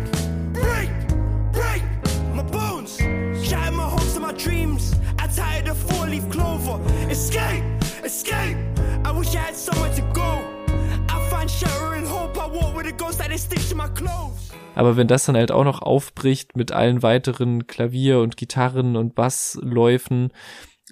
Aber 14.76 14.98
wenn 14.98 15.08
das 15.08 15.26
dann 15.26 15.36
halt 15.36 15.52
auch 15.52 15.64
noch 15.64 15.82
aufbricht 15.82 16.56
mit 16.56 16.72
allen 16.72 17.04
weiteren 17.04 17.68
Klavier- 17.68 18.22
und 18.22 18.38
Gitarren- 18.38 18.96
und 18.96 19.16
Bassläufen, 19.16 20.32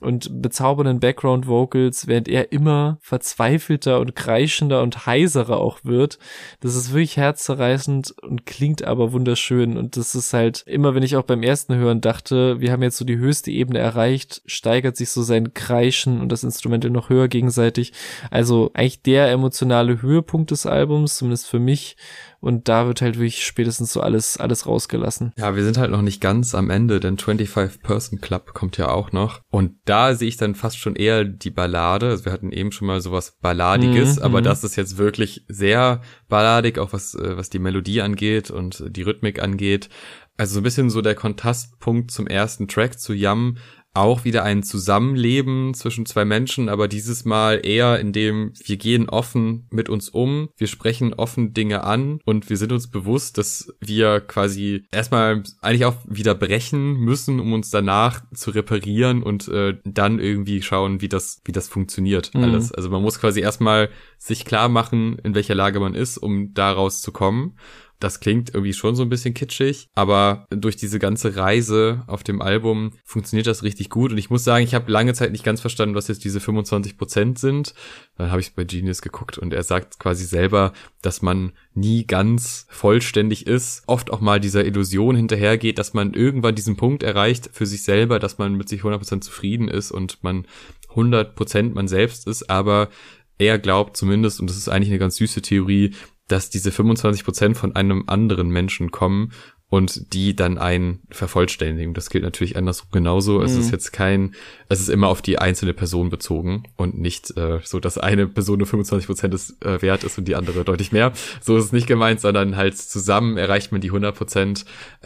und 0.01 0.41
bezaubernden 0.41 0.99
Background 0.99 1.47
Vocals, 1.47 2.07
während 2.07 2.27
er 2.27 2.51
immer 2.51 2.97
verzweifelter 3.01 3.99
und 3.99 4.15
kreischender 4.15 4.81
und 4.81 5.05
heiserer 5.05 5.57
auch 5.57 5.79
wird. 5.83 6.19
Das 6.59 6.75
ist 6.75 6.91
wirklich 6.91 7.17
herzzerreißend 7.17 8.11
und 8.21 8.45
klingt 8.45 8.83
aber 8.83 9.11
wunderschön 9.11 9.77
und 9.77 9.97
das 9.97 10.15
ist 10.15 10.33
halt 10.33 10.63
immer, 10.67 10.95
wenn 10.95 11.03
ich 11.03 11.15
auch 11.15 11.23
beim 11.23 11.43
ersten 11.43 11.75
Hören 11.75 12.01
dachte, 12.01 12.59
wir 12.59 12.71
haben 12.71 12.83
jetzt 12.83 12.97
so 12.97 13.05
die 13.05 13.17
höchste 13.17 13.51
Ebene 13.51 13.79
erreicht, 13.79 14.41
steigert 14.45 14.97
sich 14.97 15.09
so 15.09 15.23
sein 15.23 15.53
Kreischen 15.53 16.21
und 16.21 16.31
das 16.31 16.43
Instrumental 16.43 16.91
noch 16.91 17.09
höher 17.09 17.27
gegenseitig. 17.27 17.93
Also 18.29 18.71
eigentlich 18.73 19.01
der 19.01 19.29
emotionale 19.31 20.01
Höhepunkt 20.01 20.51
des 20.51 20.65
Albums, 20.65 21.17
zumindest 21.17 21.47
für 21.47 21.59
mich 21.59 21.97
und 22.39 22.67
da 22.67 22.87
wird 22.87 23.01
halt 23.01 23.15
wirklich 23.15 23.43
spätestens 23.43 23.93
so 23.93 24.01
alles, 24.01 24.37
alles 24.37 24.65
rausgelassen. 24.67 25.33
Ja, 25.37 25.55
wir 25.55 25.63
sind 25.63 25.77
halt 25.77 25.91
noch 25.91 26.01
nicht 26.01 26.21
ganz 26.21 26.53
am 26.53 26.69
Ende, 26.69 26.99
denn 26.99 27.17
25 27.17 27.81
Person 27.81 28.21
Club 28.21 28.53
kommt 28.53 28.77
ja 28.77 28.89
auch 28.89 29.11
noch. 29.11 29.41
Und 29.49 29.75
da 29.85 30.13
sehe 30.15 30.27
ich 30.27 30.37
dann 30.37 30.55
fast 30.55 30.77
schon 30.77 30.95
eher 30.95 31.23
die 31.23 31.49
Ballade. 31.49 32.09
Also 32.09 32.25
wir 32.25 32.31
hatten 32.31 32.51
eben 32.51 32.71
schon 32.71 32.87
mal 32.87 33.01
sowas 33.01 33.37
Balladiges, 33.41 34.17
mhm, 34.17 34.23
aber 34.23 34.39
mhm. 34.41 34.45
das 34.45 34.63
ist 34.63 34.75
jetzt 34.75 34.97
wirklich 34.97 35.45
sehr 35.47 36.01
balladig, 36.27 36.77
auch 36.79 36.93
was, 36.93 37.15
äh, 37.15 37.37
was 37.37 37.49
die 37.49 37.59
Melodie 37.59 38.01
angeht 38.01 38.51
und 38.51 38.83
die 38.87 39.01
Rhythmik 39.01 39.41
angeht. 39.41 39.89
Also 40.37 40.53
so 40.53 40.59
ein 40.59 40.63
bisschen 40.63 40.91
so 40.91 41.01
der 41.01 41.15
Kontrastpunkt 41.15 42.11
zum 42.11 42.27
ersten 42.27 42.67
Track 42.67 42.99
zu 42.99 43.13
Yam 43.13 43.57
auch 43.97 44.23
wieder 44.23 44.43
ein 44.43 44.63
Zusammenleben 44.63 45.73
zwischen 45.73 46.05
zwei 46.05 46.25
Menschen, 46.25 46.69
aber 46.69 46.87
dieses 46.87 47.25
Mal 47.25 47.65
eher 47.65 47.99
in 47.99 48.13
dem 48.13 48.53
wir 48.63 48.77
gehen 48.77 49.09
offen 49.09 49.67
mit 49.71 49.89
uns 49.89 50.09
um, 50.09 50.49
wir 50.57 50.67
sprechen 50.67 51.13
offen 51.13 51.53
Dinge 51.53 51.83
an 51.83 52.19
und 52.25 52.49
wir 52.49 52.57
sind 52.57 52.71
uns 52.71 52.89
bewusst, 52.89 53.37
dass 53.37 53.73
wir 53.79 54.21
quasi 54.21 54.85
erstmal 54.91 55.43
eigentlich 55.61 55.85
auch 55.85 55.95
wieder 56.07 56.35
brechen 56.35 56.93
müssen, 56.95 57.39
um 57.39 57.53
uns 57.53 57.69
danach 57.69 58.21
zu 58.33 58.51
reparieren 58.51 59.23
und 59.23 59.47
äh, 59.47 59.77
dann 59.83 60.19
irgendwie 60.19 60.61
schauen, 60.61 61.01
wie 61.01 61.09
das 61.09 61.41
wie 61.45 61.51
das 61.51 61.67
funktioniert 61.67 62.33
mhm. 62.33 62.43
alles. 62.43 62.71
Also 62.71 62.89
man 62.89 63.01
muss 63.01 63.19
quasi 63.19 63.41
erstmal 63.41 63.89
sich 64.17 64.45
klar 64.45 64.69
machen, 64.69 65.17
in 65.23 65.35
welcher 65.35 65.55
Lage 65.55 65.79
man 65.79 65.95
ist, 65.95 66.17
um 66.17 66.53
daraus 66.53 67.01
zu 67.01 67.11
kommen. 67.11 67.55
Das 67.99 68.19
klingt 68.19 68.53
irgendwie 68.53 68.73
schon 68.73 68.95
so 68.95 69.01
ein 69.01 69.09
bisschen 69.09 69.33
kitschig, 69.33 69.87
aber 69.95 70.45
durch 70.51 70.75
diese 70.75 70.99
ganze 70.99 71.35
Reise 71.35 72.03
auf 72.05 72.23
dem 72.23 72.41
Album 72.41 72.93
funktioniert 73.03 73.47
das 73.47 73.63
richtig 73.63 73.89
gut. 73.89 74.11
Und 74.11 74.19
ich 74.19 74.29
muss 74.29 74.43
sagen, 74.43 74.63
ich 74.63 74.75
habe 74.75 74.91
lange 74.91 75.13
Zeit 75.13 75.31
nicht 75.31 75.43
ganz 75.43 75.61
verstanden, 75.61 75.95
was 75.95 76.07
jetzt 76.07 76.23
diese 76.23 76.39
25 76.39 76.97
Prozent 76.97 77.39
sind. 77.39 77.73
Dann 78.17 78.29
habe 78.29 78.41
ich 78.41 78.53
bei 78.53 78.65
Genius 78.65 79.01
geguckt 79.01 79.39
und 79.39 79.51
er 79.51 79.63
sagt 79.63 79.97
quasi 79.97 80.25
selber, 80.25 80.73
dass 81.01 81.23
man 81.23 81.53
nie 81.73 82.05
ganz 82.05 82.67
vollständig 82.69 83.47
ist, 83.47 83.83
oft 83.87 84.11
auch 84.11 84.21
mal 84.21 84.39
dieser 84.39 84.65
Illusion 84.65 85.15
hinterhergeht, 85.15 85.79
dass 85.79 85.93
man 85.93 86.13
irgendwann 86.13 86.55
diesen 86.55 86.77
Punkt 86.77 87.01
erreicht 87.01 87.49
für 87.51 87.65
sich 87.65 87.83
selber, 87.83 88.19
dass 88.19 88.37
man 88.37 88.55
mit 88.55 88.69
sich 88.69 88.81
100 88.81 88.99
Prozent 88.99 89.23
zufrieden 89.23 89.69
ist 89.69 89.91
und 89.91 90.23
man 90.23 90.45
100 90.89 91.35
Prozent 91.35 91.75
man 91.75 91.87
selbst 91.87 92.27
ist, 92.27 92.49
aber 92.49 92.89
er 93.37 93.59
glaubt 93.59 93.97
zumindest, 93.97 94.39
und 94.39 94.49
das 94.49 94.57
ist 94.57 94.67
eigentlich 94.67 94.89
eine 94.89 94.99
ganz 94.99 95.17
süße 95.17 95.41
Theorie, 95.41 95.93
dass 96.27 96.49
diese 96.49 96.71
25 96.71 97.23
Prozent 97.23 97.57
von 97.57 97.75
einem 97.75 98.03
anderen 98.07 98.49
Menschen 98.49 98.91
kommen 98.91 99.31
und 99.69 100.13
die 100.13 100.33
dann 100.33 100.57
einen 100.57 101.01
vervollständigen. 101.11 101.93
Das 101.93 102.09
gilt 102.09 102.23
natürlich 102.23 102.55
andersrum 102.55 102.89
genauso. 102.91 103.39
Mhm. 103.39 103.45
Es 103.45 103.55
ist 103.55 103.67
mhm. 103.67 103.71
jetzt 103.73 103.91
kein, 103.91 104.35
es 104.69 104.79
ist 104.79 104.87
immer 104.87 105.09
auf 105.09 105.21
die 105.21 105.39
einzelne 105.39 105.73
Person 105.73 106.09
bezogen 106.09 106.63
und 106.77 106.97
nicht 106.97 107.35
äh, 107.35 107.59
so, 107.63 107.81
dass 107.81 107.97
eine 107.97 108.27
Person 108.27 108.59
nur 108.59 108.67
25 108.67 109.07
Prozent 109.07 109.33
des 109.33 109.57
äh, 109.61 109.81
wert 109.81 110.05
ist 110.05 110.17
und 110.17 110.25
die 110.25 110.35
andere 110.35 110.63
deutlich 110.63 110.93
mehr. 110.93 111.11
So 111.41 111.57
ist 111.57 111.65
es 111.65 111.71
nicht 111.73 111.87
gemeint, 111.87 112.21
sondern 112.21 112.55
halt 112.55 112.77
zusammen 112.77 113.37
erreicht 113.37 113.73
man 113.73 113.81
die 113.81 113.89
100 113.89 114.15
Prozent. 114.15 114.65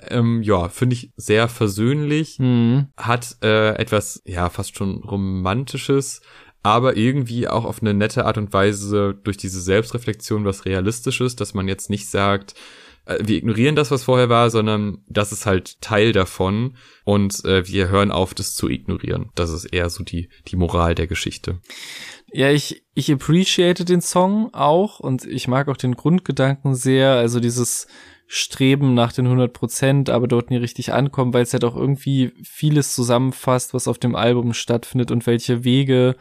Ähm, 0.09 0.43
ja, 0.43 0.69
finde 0.69 0.93
ich 0.93 1.11
sehr 1.15 1.47
versöhnlich, 1.47 2.37
mhm. 2.37 2.87
hat 2.97 3.37
äh, 3.43 3.75
etwas, 3.75 4.21
ja, 4.25 4.49
fast 4.49 4.77
schon 4.77 4.97
romantisches, 5.03 6.21
aber 6.63 6.95
irgendwie 6.95 7.47
auch 7.47 7.65
auf 7.65 7.81
eine 7.81 7.93
nette 7.93 8.25
Art 8.25 8.37
und 8.37 8.53
Weise 8.53 9.17
durch 9.23 9.37
diese 9.37 9.61
Selbstreflexion 9.61 10.45
was 10.45 10.65
Realistisches, 10.65 11.35
dass 11.35 11.53
man 11.53 11.67
jetzt 11.67 11.89
nicht 11.89 12.07
sagt, 12.07 12.53
äh, 13.05 13.17
wir 13.21 13.37
ignorieren 13.37 13.75
das, 13.75 13.91
was 13.91 14.03
vorher 14.03 14.29
war, 14.29 14.49
sondern 14.49 14.99
das 15.07 15.31
ist 15.31 15.45
halt 15.45 15.81
Teil 15.81 16.11
davon 16.11 16.75
und 17.03 17.43
äh, 17.45 17.67
wir 17.67 17.89
hören 17.89 18.11
auf, 18.11 18.33
das 18.33 18.53
zu 18.53 18.69
ignorieren. 18.69 19.31
Das 19.35 19.51
ist 19.51 19.65
eher 19.65 19.89
so 19.89 20.03
die, 20.03 20.29
die 20.47 20.55
Moral 20.55 20.95
der 20.95 21.07
Geschichte. 21.07 21.59
Ja, 22.31 22.49
ich, 22.49 22.83
ich 22.93 23.11
appreciate 23.11 23.83
den 23.83 24.01
Song 24.01 24.53
auch 24.53 24.99
und 24.99 25.25
ich 25.25 25.47
mag 25.47 25.67
auch 25.67 25.77
den 25.77 25.95
Grundgedanken 25.95 26.75
sehr, 26.75 27.13
also 27.13 27.39
dieses 27.39 27.87
Streben 28.27 28.93
nach 28.93 29.11
den 29.11 29.25
100 29.25 29.51
Prozent, 29.51 30.09
aber 30.09 30.25
dort 30.25 30.51
nie 30.51 30.57
richtig 30.57 30.93
ankommen, 30.93 31.33
weil 31.33 31.43
es 31.43 31.51
halt 31.51 31.65
auch 31.65 31.75
irgendwie 31.75 32.31
vieles 32.43 32.95
zusammenfasst, 32.95 33.73
was 33.73 33.89
auf 33.89 33.97
dem 33.97 34.15
Album 34.15 34.53
stattfindet 34.53 35.11
und 35.11 35.27
welche 35.27 35.65
Wege 35.65 36.15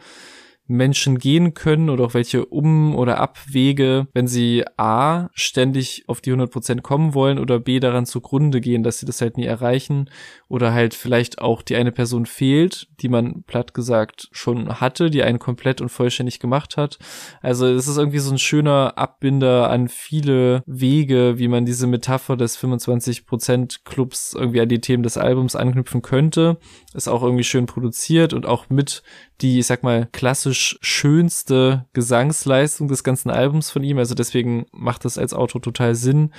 Menschen 0.71 1.17
gehen 1.17 1.53
können 1.53 1.89
oder 1.89 2.05
auch 2.05 2.13
welche 2.13 2.45
Um- 2.45 2.95
oder 2.95 3.19
Abwege, 3.19 4.07
wenn 4.13 4.27
sie 4.27 4.63
A, 4.77 5.29
ständig 5.33 6.03
auf 6.07 6.21
die 6.21 6.31
100% 6.31 6.81
kommen 6.81 7.13
wollen 7.13 7.39
oder 7.39 7.59
B, 7.59 7.79
daran 7.79 8.05
zugrunde 8.05 8.61
gehen, 8.61 8.83
dass 8.83 8.99
sie 8.99 9.05
das 9.05 9.21
halt 9.21 9.37
nie 9.37 9.45
erreichen 9.45 10.09
oder 10.47 10.73
halt 10.73 10.93
vielleicht 10.93 11.39
auch 11.41 11.61
die 11.61 11.75
eine 11.75 11.91
Person 11.91 12.25
fehlt, 12.25 12.87
die 13.01 13.09
man 13.09 13.43
platt 13.43 13.73
gesagt 13.73 14.29
schon 14.31 14.81
hatte, 14.81 15.09
die 15.09 15.23
einen 15.23 15.39
komplett 15.39 15.81
und 15.81 15.89
vollständig 15.89 16.39
gemacht 16.39 16.77
hat. 16.77 16.99
Also 17.41 17.67
es 17.67 17.87
ist 17.87 17.97
irgendwie 17.97 18.19
so 18.19 18.31
ein 18.31 18.37
schöner 18.37 18.97
Abbinder 18.97 19.69
an 19.69 19.87
viele 19.87 20.63
Wege, 20.65 21.37
wie 21.37 21.47
man 21.47 21.65
diese 21.65 21.87
Metapher 21.87 22.37
des 22.37 22.57
25% 22.57 23.79
Clubs 23.85 24.33
irgendwie 24.33 24.61
an 24.61 24.69
die 24.69 24.81
Themen 24.81 25.03
des 25.03 25.17
Albums 25.17 25.55
anknüpfen 25.55 26.01
könnte. 26.01 26.57
Ist 26.93 27.07
auch 27.07 27.23
irgendwie 27.23 27.43
schön 27.43 27.65
produziert 27.65 28.33
und 28.33 28.45
auch 28.45 28.69
mit 28.69 29.03
die, 29.41 29.59
ich 29.59 29.67
sag 29.67 29.83
mal, 29.83 30.07
klassisch 30.11 30.77
schönste 30.81 31.85
Gesangsleistung 31.93 32.87
des 32.87 33.03
ganzen 33.03 33.29
Albums 33.29 33.71
von 33.71 33.83
ihm. 33.83 33.97
Also 33.97 34.15
deswegen 34.15 34.65
macht 34.71 35.05
das 35.05 35.17
als 35.17 35.33
Outro 35.33 35.59
total 35.59 35.95
Sinn. 35.95 36.31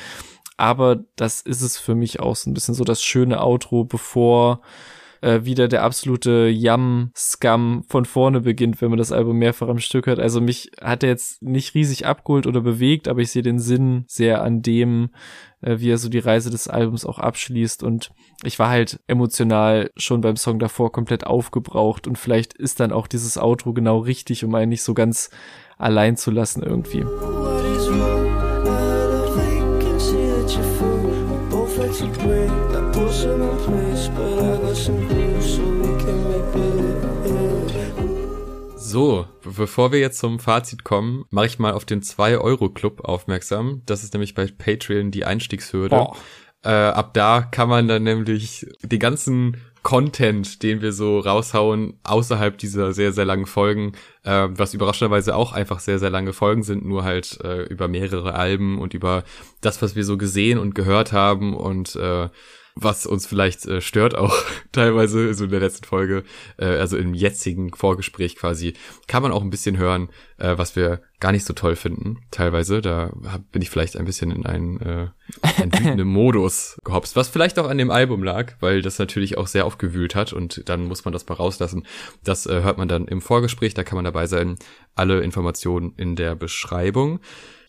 Aber 0.57 1.05
das 1.17 1.41
ist 1.41 1.63
es 1.63 1.79
für 1.79 1.95
mich 1.95 2.21
auch 2.21 2.37
so 2.37 2.51
ein 2.51 2.55
bisschen 2.55 2.75
so 2.75 2.85
das 2.85 3.03
schöne 3.03 3.43
Outro, 3.43 3.85
bevor 3.85 4.61
äh, 5.23 5.45
wieder 5.45 5.69
der 5.69 5.83
absolute 5.83 6.49
Yum-Scum 6.49 7.85
von 7.89 8.05
vorne 8.05 8.41
beginnt, 8.41 8.81
wenn 8.81 8.91
man 8.91 8.99
das 8.99 9.13
Album 9.13 9.39
mehrfach 9.39 9.69
am 9.69 9.79
Stück 9.79 10.07
hat. 10.07 10.19
Also 10.19 10.41
mich 10.41 10.71
hat 10.81 11.03
er 11.03 11.09
jetzt 11.09 11.43
nicht 11.43 11.75
riesig 11.75 12.07
abgeholt 12.07 12.47
oder 12.47 12.61
bewegt, 12.61 13.09
aber 13.09 13.21
ich 13.21 13.31
sehe 13.31 13.43
den 13.43 13.59
Sinn 13.59 14.05
sehr 14.09 14.43
an 14.43 14.63
dem, 14.63 15.11
äh, 15.63 15.79
wie 15.79 15.91
er 15.91 15.99
so 15.99 16.09
die 16.09 16.19
Reise 16.19 16.51
des 16.51 16.69
Albums 16.69 17.07
auch 17.07 17.19
abschließt. 17.19 17.83
Und 17.83 18.11
ich 18.45 18.59
war 18.59 18.69
halt 18.69 19.01
emotional 19.07 19.91
schon 19.97 20.21
beim 20.21 20.37
Song 20.37 20.59
davor 20.59 20.93
komplett 20.93 21.27
aufgebraucht. 21.27 22.07
Und 22.07 22.19
vielleicht 22.19 22.53
ist 22.55 22.81
dann 22.81 22.93
auch 22.93 23.07
dieses 23.07 23.39
Outro 23.39 23.73
genau 23.73 23.99
richtig, 23.99 24.45
um 24.45 24.55
einen 24.55 24.71
nicht 24.71 24.83
so 24.83 24.95
ganz 24.95 25.31
allein 25.79 26.17
zu 26.17 26.31
lassen 26.31 26.63
irgendwie. 26.63 27.05
So, 38.93 39.27
bevor 39.43 39.91
wir 39.91 40.01
jetzt 40.01 40.19
zum 40.19 40.39
Fazit 40.39 40.85
kommen, 40.85 41.25
mache 41.31 41.47
ich 41.47 41.59
mal 41.59 41.73
auf 41.73 41.87
den 41.87 42.03
2-Euro-Club 42.03 43.01
aufmerksam. 43.05 43.81
Das 43.87 44.05
ist 44.05 44.13
nämlich 44.13 44.35
bei 44.35 44.47
Patreon 44.47 45.11
die 45.11 45.25
Einstiegshürde. 45.25 45.97
Oh. 45.97 46.15
Äh, 46.63 46.69
ab 46.69 47.15
da 47.15 47.41
kann 47.41 47.71
man 47.71 47.89
dann 47.89 48.03
nämlich 48.03 48.67
den 48.83 48.99
ganzen 48.99 49.57
Content, 49.83 50.63
den 50.63 50.83
wir 50.83 50.93
so 50.93 51.21
raushauen, 51.21 52.01
außerhalb 52.03 52.59
dieser 52.59 52.93
sehr, 52.93 53.15
sehr 53.15 53.25
langen 53.25 53.47
Folgen, 53.47 53.93
äh, 54.25 54.49
was 54.51 54.75
überraschenderweise 54.75 55.37
auch 55.37 55.55
einfach 55.55 55.81
sehr, 55.81 55.99
sehr 55.99 56.11
lange 56.11 56.35
Folgen 56.35 56.63
sind, 56.63 56.85
nur 56.85 57.03
halt 57.03 57.41
äh, 57.43 57.63
über 57.63 57.89
mehrere 57.89 58.35
Alben 58.35 58.79
und 58.79 58.93
über 58.93 59.25
das, 59.63 59.81
was 59.81 59.97
wir 59.97 60.05
so 60.05 60.19
gesehen 60.19 60.59
und 60.59 60.75
gehört 60.75 61.13
haben 61.13 61.57
und 61.57 61.97
äh, 61.97 62.29
was 62.75 63.07
uns 63.07 63.27
vielleicht 63.27 63.67
äh, 63.67 63.81
stört 63.81 64.17
auch 64.17 64.35
teilweise, 64.73 65.35
so 65.35 65.45
in 65.45 65.51
der 65.51 65.61
letzten 65.61 65.85
Folge, 65.85 66.25
äh, 66.57 66.67
also 66.67 66.97
im 66.97 67.15
jetzigen 67.15 67.73
Vorgespräch 67.75 68.37
quasi, 68.37 68.75
kann 69.07 69.23
man 69.23 69.33
auch 69.33 69.43
ein 69.43 69.51
bisschen 69.51 69.77
hören, 69.77 70.09
äh, 70.39 70.57
was 70.57 70.75
wir 70.77 71.03
gar 71.21 71.33
nicht 71.33 71.45
so 71.45 71.53
toll 71.53 71.77
finden, 71.77 72.19
teilweise. 72.31 72.81
Da 72.81 73.13
hab, 73.27 73.51
bin 73.53 73.63
ich 73.63 73.71
vielleicht 73.71 73.97
ein 73.97 74.05
bisschen 74.05 74.31
in 74.31 74.47
einen, 74.47 74.81
äh, 74.81 75.09
einen 75.43 75.73
wütenden 75.79 76.09
Modus 76.09 76.79
gehopst, 76.85 77.15
was 77.15 77.29
vielleicht 77.29 77.59
auch 77.59 77.69
an 77.69 77.79
dem 77.79 77.91
Album 77.91 78.25
lag, 78.25 78.55
weil 78.61 78.83
das 78.83 78.99
natürlich 78.99 79.39
auch 79.39 79.47
sehr 79.47 79.67
aufgewühlt 79.67 80.15
hat 80.15 80.33
und 80.33 80.69
dann 80.69 80.87
muss 80.87 81.05
man 81.05 81.13
das 81.13 81.29
mal 81.29 81.35
rauslassen. 81.35 81.87
Das 82.25 82.47
äh, 82.47 82.63
hört 82.63 82.79
man 82.79 82.89
dann 82.89 83.07
im 83.07 83.21
Vorgespräch, 83.21 83.75
da 83.75 83.85
kann 83.85 83.97
man 83.97 84.05
dabei 84.05 84.27
sein. 84.27 84.57
Alle 84.95 85.21
Informationen 85.21 85.95
in 85.97 86.17
der 86.17 86.35
Beschreibung. 86.35 87.21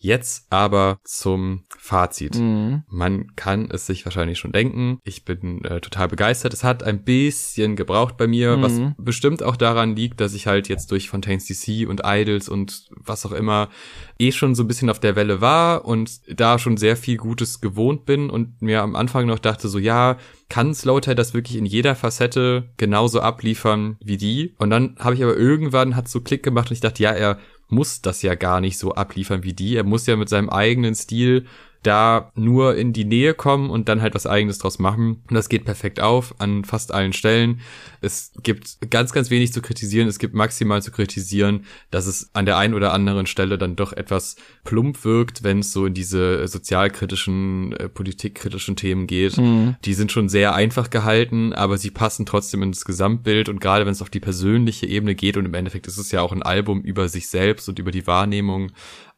Jetzt 0.04 0.44
aber 0.50 0.98
zum 1.02 1.64
Fazit. 1.78 2.34
Mhm. 2.38 2.82
Man 2.88 3.34
kann 3.36 3.70
es 3.70 3.86
sich 3.86 4.04
wahrscheinlich 4.04 4.38
schon 4.38 4.52
denken. 4.52 4.98
Ich 5.02 5.24
bin 5.24 5.64
äh, 5.64 5.80
total 5.80 6.08
begeistert. 6.08 6.52
Es 6.52 6.62
hat 6.62 6.82
ein 6.82 7.04
bisschen 7.04 7.74
gebraucht 7.74 8.18
bei 8.18 8.26
mir, 8.26 8.58
Mhm. 8.58 8.62
was 8.62 8.80
bestimmt 8.98 9.42
auch 9.42 9.56
daran 9.56 9.96
liegt, 9.96 10.20
dass 10.20 10.34
ich 10.34 10.46
halt 10.46 10.68
jetzt 10.68 10.90
durch 10.90 11.08
Fontaines 11.08 11.46
DC 11.46 11.88
und 11.88 12.02
Idols 12.04 12.50
und 12.50 12.90
was 12.90 13.24
auch 13.24 13.32
immer 13.32 13.70
eh 14.18 14.30
schon 14.30 14.54
so 14.54 14.62
ein 14.64 14.68
bisschen 14.68 14.90
auf 14.90 15.00
der 15.00 15.16
Welle 15.16 15.40
war 15.40 15.86
und 15.86 16.20
da 16.28 16.58
schon 16.58 16.76
sehr 16.76 16.98
viel 16.98 17.16
Gutes 17.16 17.62
gewohnt 17.62 18.04
bin 18.04 18.28
und 18.28 18.60
mir 18.60 18.82
am 18.82 18.96
Anfang 18.96 19.26
noch 19.26 19.38
dachte 19.38 19.68
so, 19.68 19.78
ja, 19.78 20.18
kann 20.50 20.74
Slowtail 20.74 21.14
das 21.14 21.32
wirklich 21.32 21.56
in 21.56 21.64
jeder 21.64 21.96
Facette 21.96 22.68
genauso 22.76 23.20
abliefern 23.20 23.96
wie 24.04 24.18
die? 24.18 24.54
Und 24.58 24.68
dann 24.68 24.96
habe 24.98 25.14
ich 25.14 25.22
aber 25.24 25.34
irgendwann 25.34 25.96
hat 25.96 26.08
so 26.08 26.20
Klick 26.20 26.42
gemacht 26.42 26.68
und 26.68 26.74
ich 26.74 26.80
dachte, 26.80 27.02
ja, 27.02 27.10
er 27.12 27.38
muss 27.68 28.02
das 28.02 28.22
ja 28.22 28.34
gar 28.34 28.60
nicht 28.60 28.78
so 28.78 28.94
abliefern 28.94 29.42
wie 29.42 29.52
die. 29.52 29.76
Er 29.76 29.84
muss 29.84 30.06
ja 30.06 30.16
mit 30.16 30.28
seinem 30.28 30.50
eigenen 30.50 30.94
Stil 30.94 31.46
da 31.86 32.32
nur 32.34 32.76
in 32.76 32.92
die 32.92 33.04
Nähe 33.04 33.34
kommen 33.34 33.70
und 33.70 33.88
dann 33.88 34.02
halt 34.02 34.14
was 34.14 34.26
eigenes 34.26 34.58
draus 34.58 34.78
machen. 34.78 35.22
Und 35.28 35.34
das 35.34 35.48
geht 35.48 35.64
perfekt 35.64 36.00
auf 36.00 36.34
an 36.38 36.64
fast 36.64 36.92
allen 36.92 37.12
Stellen. 37.12 37.60
Es 38.00 38.32
gibt 38.42 38.78
ganz, 38.90 39.12
ganz 39.12 39.30
wenig 39.30 39.52
zu 39.52 39.62
kritisieren. 39.62 40.08
Es 40.08 40.18
gibt 40.18 40.34
maximal 40.34 40.82
zu 40.82 40.90
kritisieren, 40.90 41.64
dass 41.90 42.06
es 42.06 42.30
an 42.32 42.46
der 42.46 42.56
einen 42.56 42.74
oder 42.74 42.92
anderen 42.92 43.26
Stelle 43.26 43.58
dann 43.58 43.76
doch 43.76 43.92
etwas 43.92 44.36
plump 44.64 45.04
wirkt, 45.04 45.42
wenn 45.42 45.60
es 45.60 45.72
so 45.72 45.86
in 45.86 45.94
diese 45.94 46.48
sozialkritischen, 46.48 47.72
äh, 47.72 47.88
politikkritischen 47.88 48.76
Themen 48.76 49.06
geht. 49.06 49.36
Die 49.84 49.94
sind 49.94 50.10
schon 50.10 50.28
sehr 50.28 50.54
einfach 50.54 50.90
gehalten, 50.90 51.52
aber 51.52 51.78
sie 51.78 51.90
passen 51.90 52.26
trotzdem 52.26 52.62
ins 52.62 52.84
Gesamtbild 52.84 53.48
und 53.48 53.60
gerade 53.60 53.84
wenn 53.84 53.92
es 53.92 54.02
auf 54.02 54.10
die 54.10 54.20
persönliche 54.20 54.86
Ebene 54.86 55.14
geht 55.14 55.36
und 55.36 55.44
im 55.44 55.54
Endeffekt 55.54 55.86
ist 55.86 55.98
es 55.98 56.10
ja 56.10 56.22
auch 56.22 56.32
ein 56.32 56.42
Album 56.42 56.82
über 56.82 57.08
sich 57.08 57.28
selbst 57.28 57.68
und 57.68 57.78
über 57.78 57.90
die 57.90 58.06
Wahrnehmung 58.06 58.72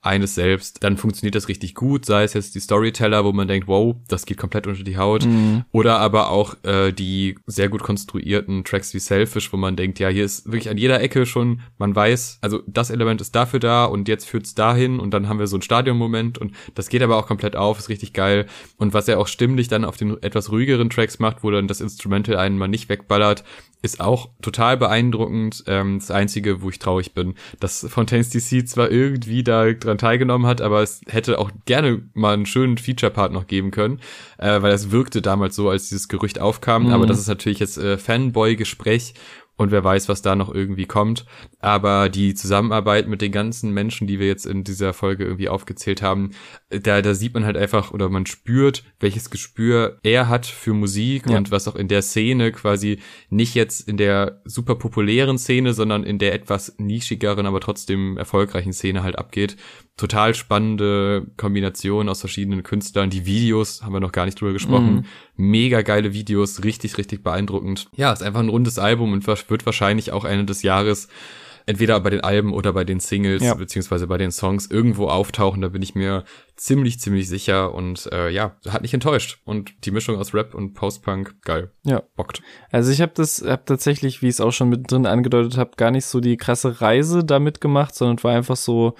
eines 0.07 0.35
selbst, 0.35 0.83
dann 0.83 0.97
funktioniert 0.97 1.35
das 1.35 1.49
richtig 1.49 1.75
gut, 1.75 2.07
sei 2.07 2.25
es 2.25 2.35
jetzt 2.35 2.55
die 2.55 2.61
Storyteller, 2.61 3.25
wo 3.25 3.33
man 3.33 3.49
denkt, 3.49 3.69
wow, 3.69 3.97
das 4.09 4.25
geht 4.27 4.39
komplett 4.39 4.67
unter 4.67 4.85
die 4.85 4.97
Haut, 4.97 5.27
oder 5.73 5.99
aber 5.99 6.31
auch 6.31 6.57
äh, 6.65 6.93
die 6.93 7.37
sehr 7.47 7.69
gut 7.69 7.83
konstruierten 7.83 8.65
Tracks 8.65 8.95
wie 8.95 8.99
Selfish, 8.99 9.53
wo 9.53 9.57
man 9.57 9.77
denkt, 9.77 9.99
ja, 9.99 10.09
hier 10.09 10.25
ist 10.25 10.47
wirklich 10.47 10.71
an 10.71 10.79
jeder 10.79 11.01
Ecke 11.01 11.27
schon, 11.27 11.61
man 11.79 11.95
weiß, 11.95 12.39
also 12.41 12.63
das 12.67 12.91
Element 12.91 13.21
ist 13.21 13.35
dafür 13.35 13.61
da 13.61 13.85
und 13.85 14.09
jetzt 14.09 14.27
führt's 14.27 14.55
dahin 14.55 14.99
und 14.99 15.13
dann 15.13 15.29
haben 15.29 15.39
wir 15.39 15.47
so 15.47 15.57
einen 15.57 15.63
Stadionmoment 15.63 16.39
und 16.39 16.53
das 16.75 16.89
geht 16.89 17.03
aber 17.03 17.17
auch 17.17 17.27
komplett 17.27 17.57
auf, 17.57 17.79
ist 17.79 17.89
richtig 17.89 18.13
geil. 18.13 18.47
Und 18.77 18.95
was 18.95 19.09
er 19.09 19.19
auch 19.19 19.27
stimmlich 19.27 19.69
dann 19.69 19.85
auf 19.85 19.97
den 19.97 20.23
etwas 20.23 20.51
ruhigeren 20.51 20.91
Tracks 20.91 21.19
macht, 21.19 21.43
wo 21.43 21.51
dann 21.51 21.69
das 21.69 21.81
Instrumental 21.81 22.37
einen 22.37 22.59
mal 22.59 22.69
nicht 22.69 22.89
wegballert, 22.89 23.45
ist 23.83 24.01
auch 24.01 24.31
total 24.43 24.77
beeindruckend. 24.77 25.65
Ähm, 25.67 25.99
das 25.99 26.11
Einzige, 26.11 26.63
wo 26.63 26.71
ich 26.71 26.79
traurig 26.79 27.15
bin, 27.15 27.35
dass 27.61 27.87
Fontaines 27.89 28.31
DC 28.31 28.69
zwar 28.69 28.91
irgendwie 28.91 29.43
da 29.45 29.73
dran 29.73 29.99
teilgenommen 29.99 30.47
hat, 30.47 30.61
aber 30.61 30.83
es 30.83 31.01
hätte 31.07 31.39
auch 31.39 31.51
gerne 31.65 32.03
mal 32.15 32.35
einen 32.35 32.47
schönen 32.47 32.79
Feature-Part 32.79 33.33
noch 33.33 33.47
geben 33.47 33.71
können, 33.71 34.01
äh, 34.39 34.61
weil 34.63 34.71
das 34.71 34.91
wirkte 34.91 35.23
damals 35.23 35.57
so, 35.57 35.69
als 35.69 35.89
dieses 35.89 36.09
Gerücht 36.09 36.41
aufkam. 36.41 36.89
Aber 36.89 37.07
das 37.07 37.19
ist 37.19 37.29
natürlich 37.29 37.59
jetzt 37.59 37.79
äh, 37.79 37.99
Fanboy-Gespräch 37.99 39.15
und 39.57 39.71
wer 39.71 39.83
weiß, 39.83 40.09
was 40.09 40.23
da 40.23 40.37
noch 40.37 40.55
irgendwie 40.55 40.85
kommt. 40.87 41.25
Aber 41.61 42.09
die 42.09 42.35
Zusammenarbeit 42.35 43.09
mit 43.09 43.23
den 43.23 43.33
ganzen 43.33 43.73
Menschen, 43.73 44.07
die 44.07 44.19
wir 44.19 44.27
jetzt 44.27 44.47
in 44.47 44.65
dieser 44.65 44.93
Folge 44.93 45.25
irgendwie 45.25 45.49
aufgezählt 45.49 46.03
haben, 46.03 46.31
da, 46.69 47.01
da 47.01 47.15
sieht 47.15 47.33
man 47.35 47.45
halt 47.45 47.57
einfach 47.57 47.91
oder 47.93 48.09
man 48.09 48.27
spürt, 48.27 48.85
welches 49.01 49.31
Gespür 49.31 49.99
er 50.03 50.29
hat 50.29 50.47
für 50.47 50.75
Musik 50.75 51.29
Ja. 51.29 51.39
und 51.39 51.51
was 51.51 51.69
auch 51.69 51.77
in 51.77 51.89
der 51.89 52.03
Szene 52.03 52.53
quasi 52.53 53.01
nicht 53.31 53.55
jetzt 53.55 53.89
in 53.89 53.97
der 53.97 54.43
super 54.45 54.75
populären 54.75 55.39
Szene, 55.39 55.73
sondern 55.73 56.05
in 56.05 56.19
der 56.19 56.35
etwas 56.35 56.75
nischigeren, 56.79 57.47
aber 57.47 57.61
trotzdem 57.61 58.19
erfolgreichen 58.19 58.73
Szene 58.73 59.03
halt 59.03 59.19
abgeht. 59.19 59.57
Total 59.97 60.35
spannende 60.35 61.27
Kombination 61.39 62.09
aus 62.11 62.21
verschiedenen 62.21 62.63
Künstlern. 62.63 63.09
Die 63.09 63.25
Videos 63.25 63.83
haben 63.83 63.95
wir 63.95 64.01
noch 64.01 64.13
gar 64.13 64.27
nicht 64.27 64.39
drüber 64.39 64.53
gesprochen. 64.53 65.07
Mega 65.37 65.81
geile 65.81 66.13
Videos, 66.13 66.65
richtig, 66.65 66.99
richtig 66.99 67.23
beeindruckend. 67.23 67.89
Ja, 67.97 68.13
ist 68.13 68.23
einfach 68.23 68.41
ein 68.41 68.51
rundes 68.51 68.79
Album 68.79 69.13
und 69.13 69.27
wird 69.27 69.65
wahrscheinlich 69.65 70.13
auch 70.13 70.27
Ende 70.27 70.45
des 70.45 70.63
Jahres 70.63 71.09
entweder 71.67 71.99
bei 72.01 72.11
den 72.11 72.21
Alben 72.21 72.53
oder 72.53 72.73
bei 72.73 72.85
den 72.85 73.01
Singles 73.01 73.43
Ja. 73.43 73.55
beziehungsweise 73.55 74.07
bei 74.07 74.19
den 74.19 74.31
Songs 74.31 74.71
irgendwo 74.71 75.09
auftauchen. 75.09 75.63
Da 75.63 75.69
bin 75.69 75.83
ich 75.83 75.95
mir 75.95 76.25
ziemlich, 76.55 77.01
ziemlich 77.01 77.29
sicher 77.29 77.75
und 77.75 78.09
äh, 78.13 78.31
ja, 78.31 78.57
hat 78.69 78.83
nicht 78.83 78.95
enttäuscht. 78.95 79.41
Und 79.45 79.85
die 79.85 79.91
Mischung 79.91 80.17
aus 80.17 80.33
Rap 80.33 80.55
und 80.55 80.75
Post-Punk, 80.75 81.43
geil. 81.43 81.73
Ja. 81.85 82.03
Bockt. 82.15 82.41
Also 82.71 82.93
ich 82.93 83.01
habe 83.01 83.13
das 83.15 83.43
hab 83.45 83.67
tatsächlich, 83.67 84.23
wie 84.23 84.27
ich 84.27 84.35
es 84.35 84.41
auch 84.41 84.53
schon 84.53 84.69
mit 84.69 84.91
drin 84.91 85.07
angedeutet 85.07 85.57
habe, 85.57 85.73
gar 85.77 85.91
nicht 85.91 86.07
so 86.07 86.21
die 86.21 86.37
krasse 86.37 86.81
Reise 86.81 87.25
damit 87.25 87.61
gemacht, 87.61 87.95
sondern 87.95 88.23
war 88.23 88.33
einfach 88.37 88.57
so, 88.57 88.95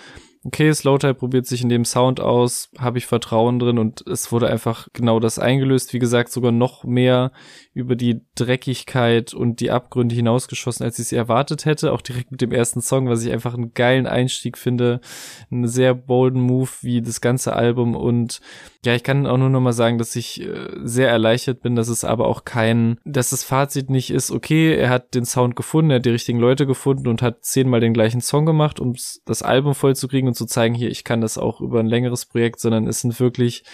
okay, 0.47 0.73
Slowtype 0.73 1.15
probiert 1.15 1.47
sich 1.47 1.63
in 1.63 1.69
dem 1.69 1.85
Sound 1.85 2.21
aus, 2.21 2.71
habe 2.79 2.99
ich 2.99 3.07
Vertrauen 3.07 3.59
drin 3.59 3.79
und 3.79 4.07
es 4.07 4.31
wurde 4.31 4.49
einfach 4.49 4.87
genau 4.93 5.19
das 5.19 5.39
eingelöst. 5.39 5.93
Wie 5.93 5.99
gesagt, 5.99 6.31
sogar 6.31 6.53
noch 6.53 6.85
mehr 6.85 7.33
über 7.77 7.95
die 7.95 8.23
Dreckigkeit 8.37 9.35
und 9.35 9.61
die 9.61 9.71
Abgründe 9.71 10.15
hinausgeschossen, 10.15 10.83
als 10.83 10.99
ich 10.99 11.07
es 11.07 11.13
erwartet 11.13 11.67
hätte. 11.67 11.93
Auch 11.93 12.01
direkt 12.01 12.31
mit 12.31 12.41
dem 12.41 12.51
ersten 12.51 12.81
Song, 12.81 13.07
was 13.07 13.23
ich 13.23 13.31
einfach 13.31 13.53
einen 13.53 13.75
geilen 13.75 14.07
Einstieg 14.07 14.57
finde. 14.57 15.03
Einen 15.51 15.69
sehr 15.69 15.93
bolden 15.93 16.41
Move 16.41 16.71
wie 16.81 17.03
das 17.03 17.21
ganze 17.21 17.53
Album 17.53 17.95
und 17.95 18.41
ja, 18.87 18.95
ich 18.95 19.03
kann 19.03 19.27
auch 19.27 19.37
nur 19.37 19.51
noch 19.51 19.61
mal 19.61 19.73
sagen, 19.73 19.99
dass 19.99 20.17
ich 20.17 20.41
äh, 20.41 20.69
sehr 20.85 21.11
erleichtert 21.11 21.61
bin, 21.61 21.75
dass 21.75 21.89
es 21.89 22.05
aber 22.05 22.29
auch 22.29 22.45
kein, 22.45 22.99
dass 23.05 23.31
das 23.31 23.43
Fazit 23.43 23.91
nicht 23.91 24.11
ist, 24.11 24.31
okay, 24.31 24.75
er 24.75 24.91
hat 24.91 25.15
den 25.15 25.25
Sound 25.25 25.57
gefunden, 25.57 25.91
er 25.91 25.97
hat 25.97 26.07
die 26.07 26.11
richtigen 26.11 26.39
Leute 26.39 26.67
gefunden 26.67 27.09
und 27.09 27.21
hat 27.21 27.45
zehnmal 27.45 27.81
den 27.81 27.93
gleichen 27.93 28.21
Song 28.21 28.47
gemacht, 28.47 28.79
um 28.79 28.95
das 29.25 29.43
Album 29.43 29.75
vollzukriegen 29.75 30.29
und 30.29 30.35
zu 30.35 30.47
zeigen, 30.47 30.75
hier, 30.75 30.89
ich 30.89 31.03
kann 31.03 31.21
das 31.21 31.37
auch 31.37 31.61
über 31.61 31.81
ein 31.81 31.87
längeres 31.87 32.27
Projekt, 32.27 32.61
sondern 32.61 32.87
es 32.87 33.01
sind 33.01 33.19
wirklich 33.19 33.65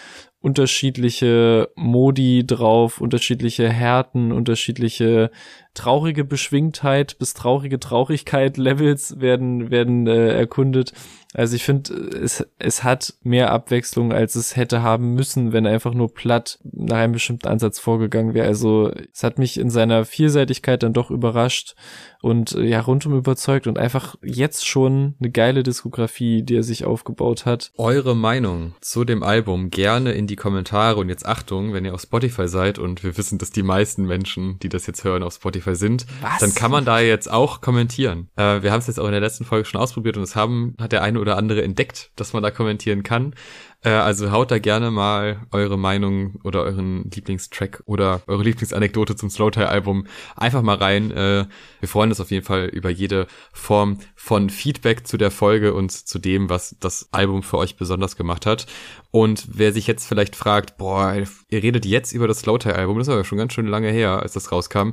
unterschiedliche 0.43 1.71
Modi 1.77 2.45
drauf, 2.47 3.01
unterschiedliche 3.01 3.69
Härten, 3.69 4.33
unterschiedliche 4.33 5.31
traurige 5.75 6.25
Beschwingtheit 6.25 7.19
bis 7.19 7.33
traurige 7.33 7.79
Traurigkeit 7.79 8.57
Levels 8.59 9.21
werden 9.21 9.71
werden 9.71 10.07
äh, 10.07 10.37
erkundet. 10.37 10.93
Also 11.35 11.57
ich 11.57 11.65
finde, 11.65 11.95
es, 11.95 12.47
es 12.59 12.85
hat 12.85 13.15
mehr 13.23 13.53
Abwechslung, 13.53 14.13
als 14.13 14.35
es 14.35 14.57
hätte 14.57 14.83
haben 14.83 15.15
müssen, 15.15 15.53
wenn 15.53 15.65
er 15.65 15.73
einfach 15.73 15.95
nur 15.95 16.13
platt 16.13 16.59
nach 16.63 16.99
einem 16.99 17.15
bestimmten 17.15 17.49
Ansatz 17.49 17.79
vorgegangen 17.79 18.35
wäre. 18.35 18.47
Also 18.47 18.93
es 19.13 19.23
hat 19.23 19.39
mich 19.39 19.59
in 19.59 19.71
seiner 19.71 20.05
Vielseitigkeit 20.05 20.83
dann 20.83 20.93
doch 20.93 21.11
überrascht 21.11 21.75
und 22.21 22.53
äh, 22.53 22.63
ja, 22.63 22.81
rundum 22.81 23.17
überzeugt 23.17 23.67
und 23.67 23.79
einfach 23.79 24.15
jetzt 24.23 24.67
schon 24.67 25.15
eine 25.21 25.31
geile 25.31 25.63
Diskografie, 25.63 26.43
die 26.43 26.57
er 26.57 26.63
sich 26.63 26.85
aufgebaut 26.85 27.47
hat. 27.47 27.73
Eure 27.77 28.15
Meinung 28.15 28.75
zu 28.81 29.05
dem 29.05 29.23
Album 29.23 29.71
gerne 29.71 30.13
in 30.13 30.27
die 30.27 30.37
Kommentare 30.37 31.01
und 31.01 31.09
jetzt 31.09 31.27
Achtung, 31.27 31.73
wenn 31.73 31.85
ihr 31.85 31.95
auf 31.95 32.03
Spotify 32.03 32.47
seid 32.47 32.79
und 32.79 33.03
wir 33.03 33.17
wissen, 33.17 33.39
dass 33.39 33.51
die 33.51 33.63
meisten 33.63 34.05
Menschen, 34.07 34.59
die 34.61 34.69
das 34.69 34.87
jetzt 34.87 35.05
hören, 35.05 35.23
auf 35.23 35.35
Spotify 35.35 35.75
sind, 35.75 36.07
Was? 36.21 36.39
dann 36.39 36.55
kann 36.55 36.71
man 36.71 36.85
da 36.85 37.01
jetzt 37.01 37.31
auch 37.31 37.61
kommentieren. 37.61 38.29
Äh, 38.37 38.63
wir 38.63 38.71
haben 38.71 38.81
es 38.81 38.87
jetzt 38.87 39.01
auch 39.01 39.07
in 39.07 39.13
der 39.13 39.21
letzten 39.21 39.45
Folge 39.45 39.65
schon 39.65 39.81
ausprobiert 39.81 40.17
und 40.17 40.23
es 40.23 40.37
haben, 40.37 40.77
hat 40.81 40.93
der 40.93 41.03
eine 41.03 41.22
oder 41.23 41.39
andere 41.39 41.63
entdeckt, 41.63 42.11
dass 42.17 42.35
man 42.35 42.43
da 42.43 42.51
kommentieren 42.51 43.03
kann. 43.03 43.35
Äh, 43.85 43.91
also 43.91 44.31
haut 44.31 44.51
da 44.51 44.59
gerne 44.59 44.91
mal 44.91 45.41
eure 45.51 45.79
Meinung 45.79 46.37
oder 46.45 46.63
euren 46.63 47.11
Lieblingstrack 47.11 47.83
oder 47.87 48.23
eure 48.27 48.43
Lieblingsanekdote 48.45 49.17
zum 49.17 49.31
Slowtie-Album 49.31 50.07
einfach 50.37 50.63
mal 50.63 50.77
rein. 50.77 51.11
Äh, 51.11 51.47
wir 51.81 51.89
freuen 51.89 52.11
uns 52.11 52.21
auf 52.21 52.31
jeden 52.31 52.45
Fall 52.45 52.67
über 52.67 52.91
jede 52.91 53.27
Form 53.53 53.99
von 54.15 54.51
Feedback 54.51 55.07
zu 55.07 55.17
der 55.17 55.31
Folge 55.31 55.75
und 55.75 55.91
zu 55.91 56.19
dem, 56.19 56.49
was 56.49 56.77
das 56.81 57.09
Album 57.13 57.43
für 57.43 57.59
euch 57.59 57.77
besonders 57.77 58.17
gemacht 58.17 58.47
hat. 58.47 58.67
Und 59.11 59.47
wer 59.53 59.73
sich 59.75 59.87
jetzt 59.87 60.07
vielleicht 60.07 60.37
fragt, 60.37 60.79
boah, 60.79 61.15
ihr 61.51 61.63
redet 61.63 61.85
jetzt 61.85 62.13
über 62.13 62.27
das 62.27 62.41
Slowtie-Album, 62.41 62.97
das 62.99 63.09
ist 63.09 63.13
aber 63.13 63.25
schon 63.25 63.37
ganz 63.37 63.53
schön 63.53 63.67
lange 63.67 63.91
her, 63.91 64.23
als 64.23 64.33
das 64.33 64.51
rauskam. 64.53 64.93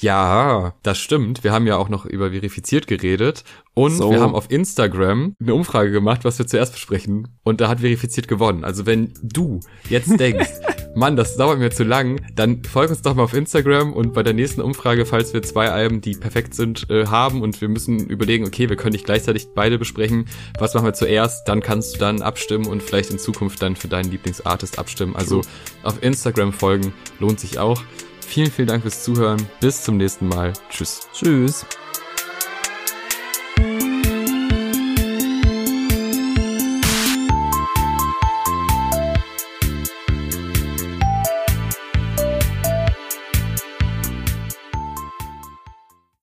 Ja, 0.00 0.74
das 0.82 0.98
stimmt. 0.98 1.44
Wir 1.44 1.52
haben 1.52 1.68
ja 1.68 1.76
auch 1.76 1.88
noch 1.88 2.04
über 2.04 2.30
verifiziert 2.30 2.88
geredet 2.88 3.44
und 3.74 3.92
So. 3.92 4.10
wir 4.10 4.20
haben 4.20 4.34
auf 4.34 4.50
Instagram 4.50 5.36
eine 5.40 5.54
Umfrage 5.54 5.92
gemacht, 5.92 6.24
was 6.24 6.38
wir 6.38 6.46
zuerst 6.46 6.72
besprechen. 6.72 7.28
Und 7.44 7.60
da 7.60 7.68
hat 7.68 7.80
verifiziert 7.80 8.26
gewonnen. 8.30 8.64
Also 8.64 8.86
wenn 8.86 9.12
du 9.22 9.60
jetzt 9.90 10.18
denkst, 10.18 10.48
Mann, 10.94 11.16
das 11.16 11.36
dauert 11.36 11.58
mir 11.58 11.70
zu 11.70 11.84
lang, 11.84 12.20
dann 12.34 12.64
folg 12.64 12.88
uns 12.88 13.02
doch 13.02 13.14
mal 13.14 13.24
auf 13.24 13.34
Instagram 13.34 13.92
und 13.92 14.14
bei 14.14 14.22
der 14.22 14.32
nächsten 14.32 14.62
Umfrage, 14.62 15.04
falls 15.04 15.34
wir 15.34 15.42
zwei 15.42 15.70
Alben, 15.70 16.00
die 16.00 16.14
perfekt 16.14 16.54
sind, 16.54 16.88
äh, 16.88 17.06
haben 17.06 17.42
und 17.42 17.60
wir 17.60 17.68
müssen 17.68 18.06
überlegen, 18.06 18.46
okay, 18.46 18.68
wir 18.70 18.76
können 18.76 18.92
nicht 18.92 19.04
gleichzeitig 19.04 19.48
beide 19.54 19.78
besprechen, 19.78 20.24
was 20.58 20.72
machen 20.74 20.86
wir 20.86 20.94
zuerst, 20.94 21.46
dann 21.46 21.60
kannst 21.60 21.94
du 21.94 21.98
dann 21.98 22.22
abstimmen 22.22 22.66
und 22.66 22.82
vielleicht 22.82 23.10
in 23.10 23.18
Zukunft 23.18 23.60
dann 23.60 23.76
für 23.76 23.88
deinen 23.88 24.10
Lieblingsartist 24.10 24.78
abstimmen. 24.78 25.14
Also 25.14 25.42
auf 25.82 26.02
Instagram 26.02 26.52
folgen 26.52 26.94
lohnt 27.18 27.38
sich 27.38 27.58
auch. 27.58 27.82
Vielen, 28.26 28.50
vielen 28.50 28.68
Dank 28.68 28.82
fürs 28.82 29.02
Zuhören. 29.02 29.44
Bis 29.60 29.82
zum 29.82 29.96
nächsten 29.96 30.28
Mal. 30.28 30.52
Tschüss. 30.70 31.08
Tschüss. 31.12 31.66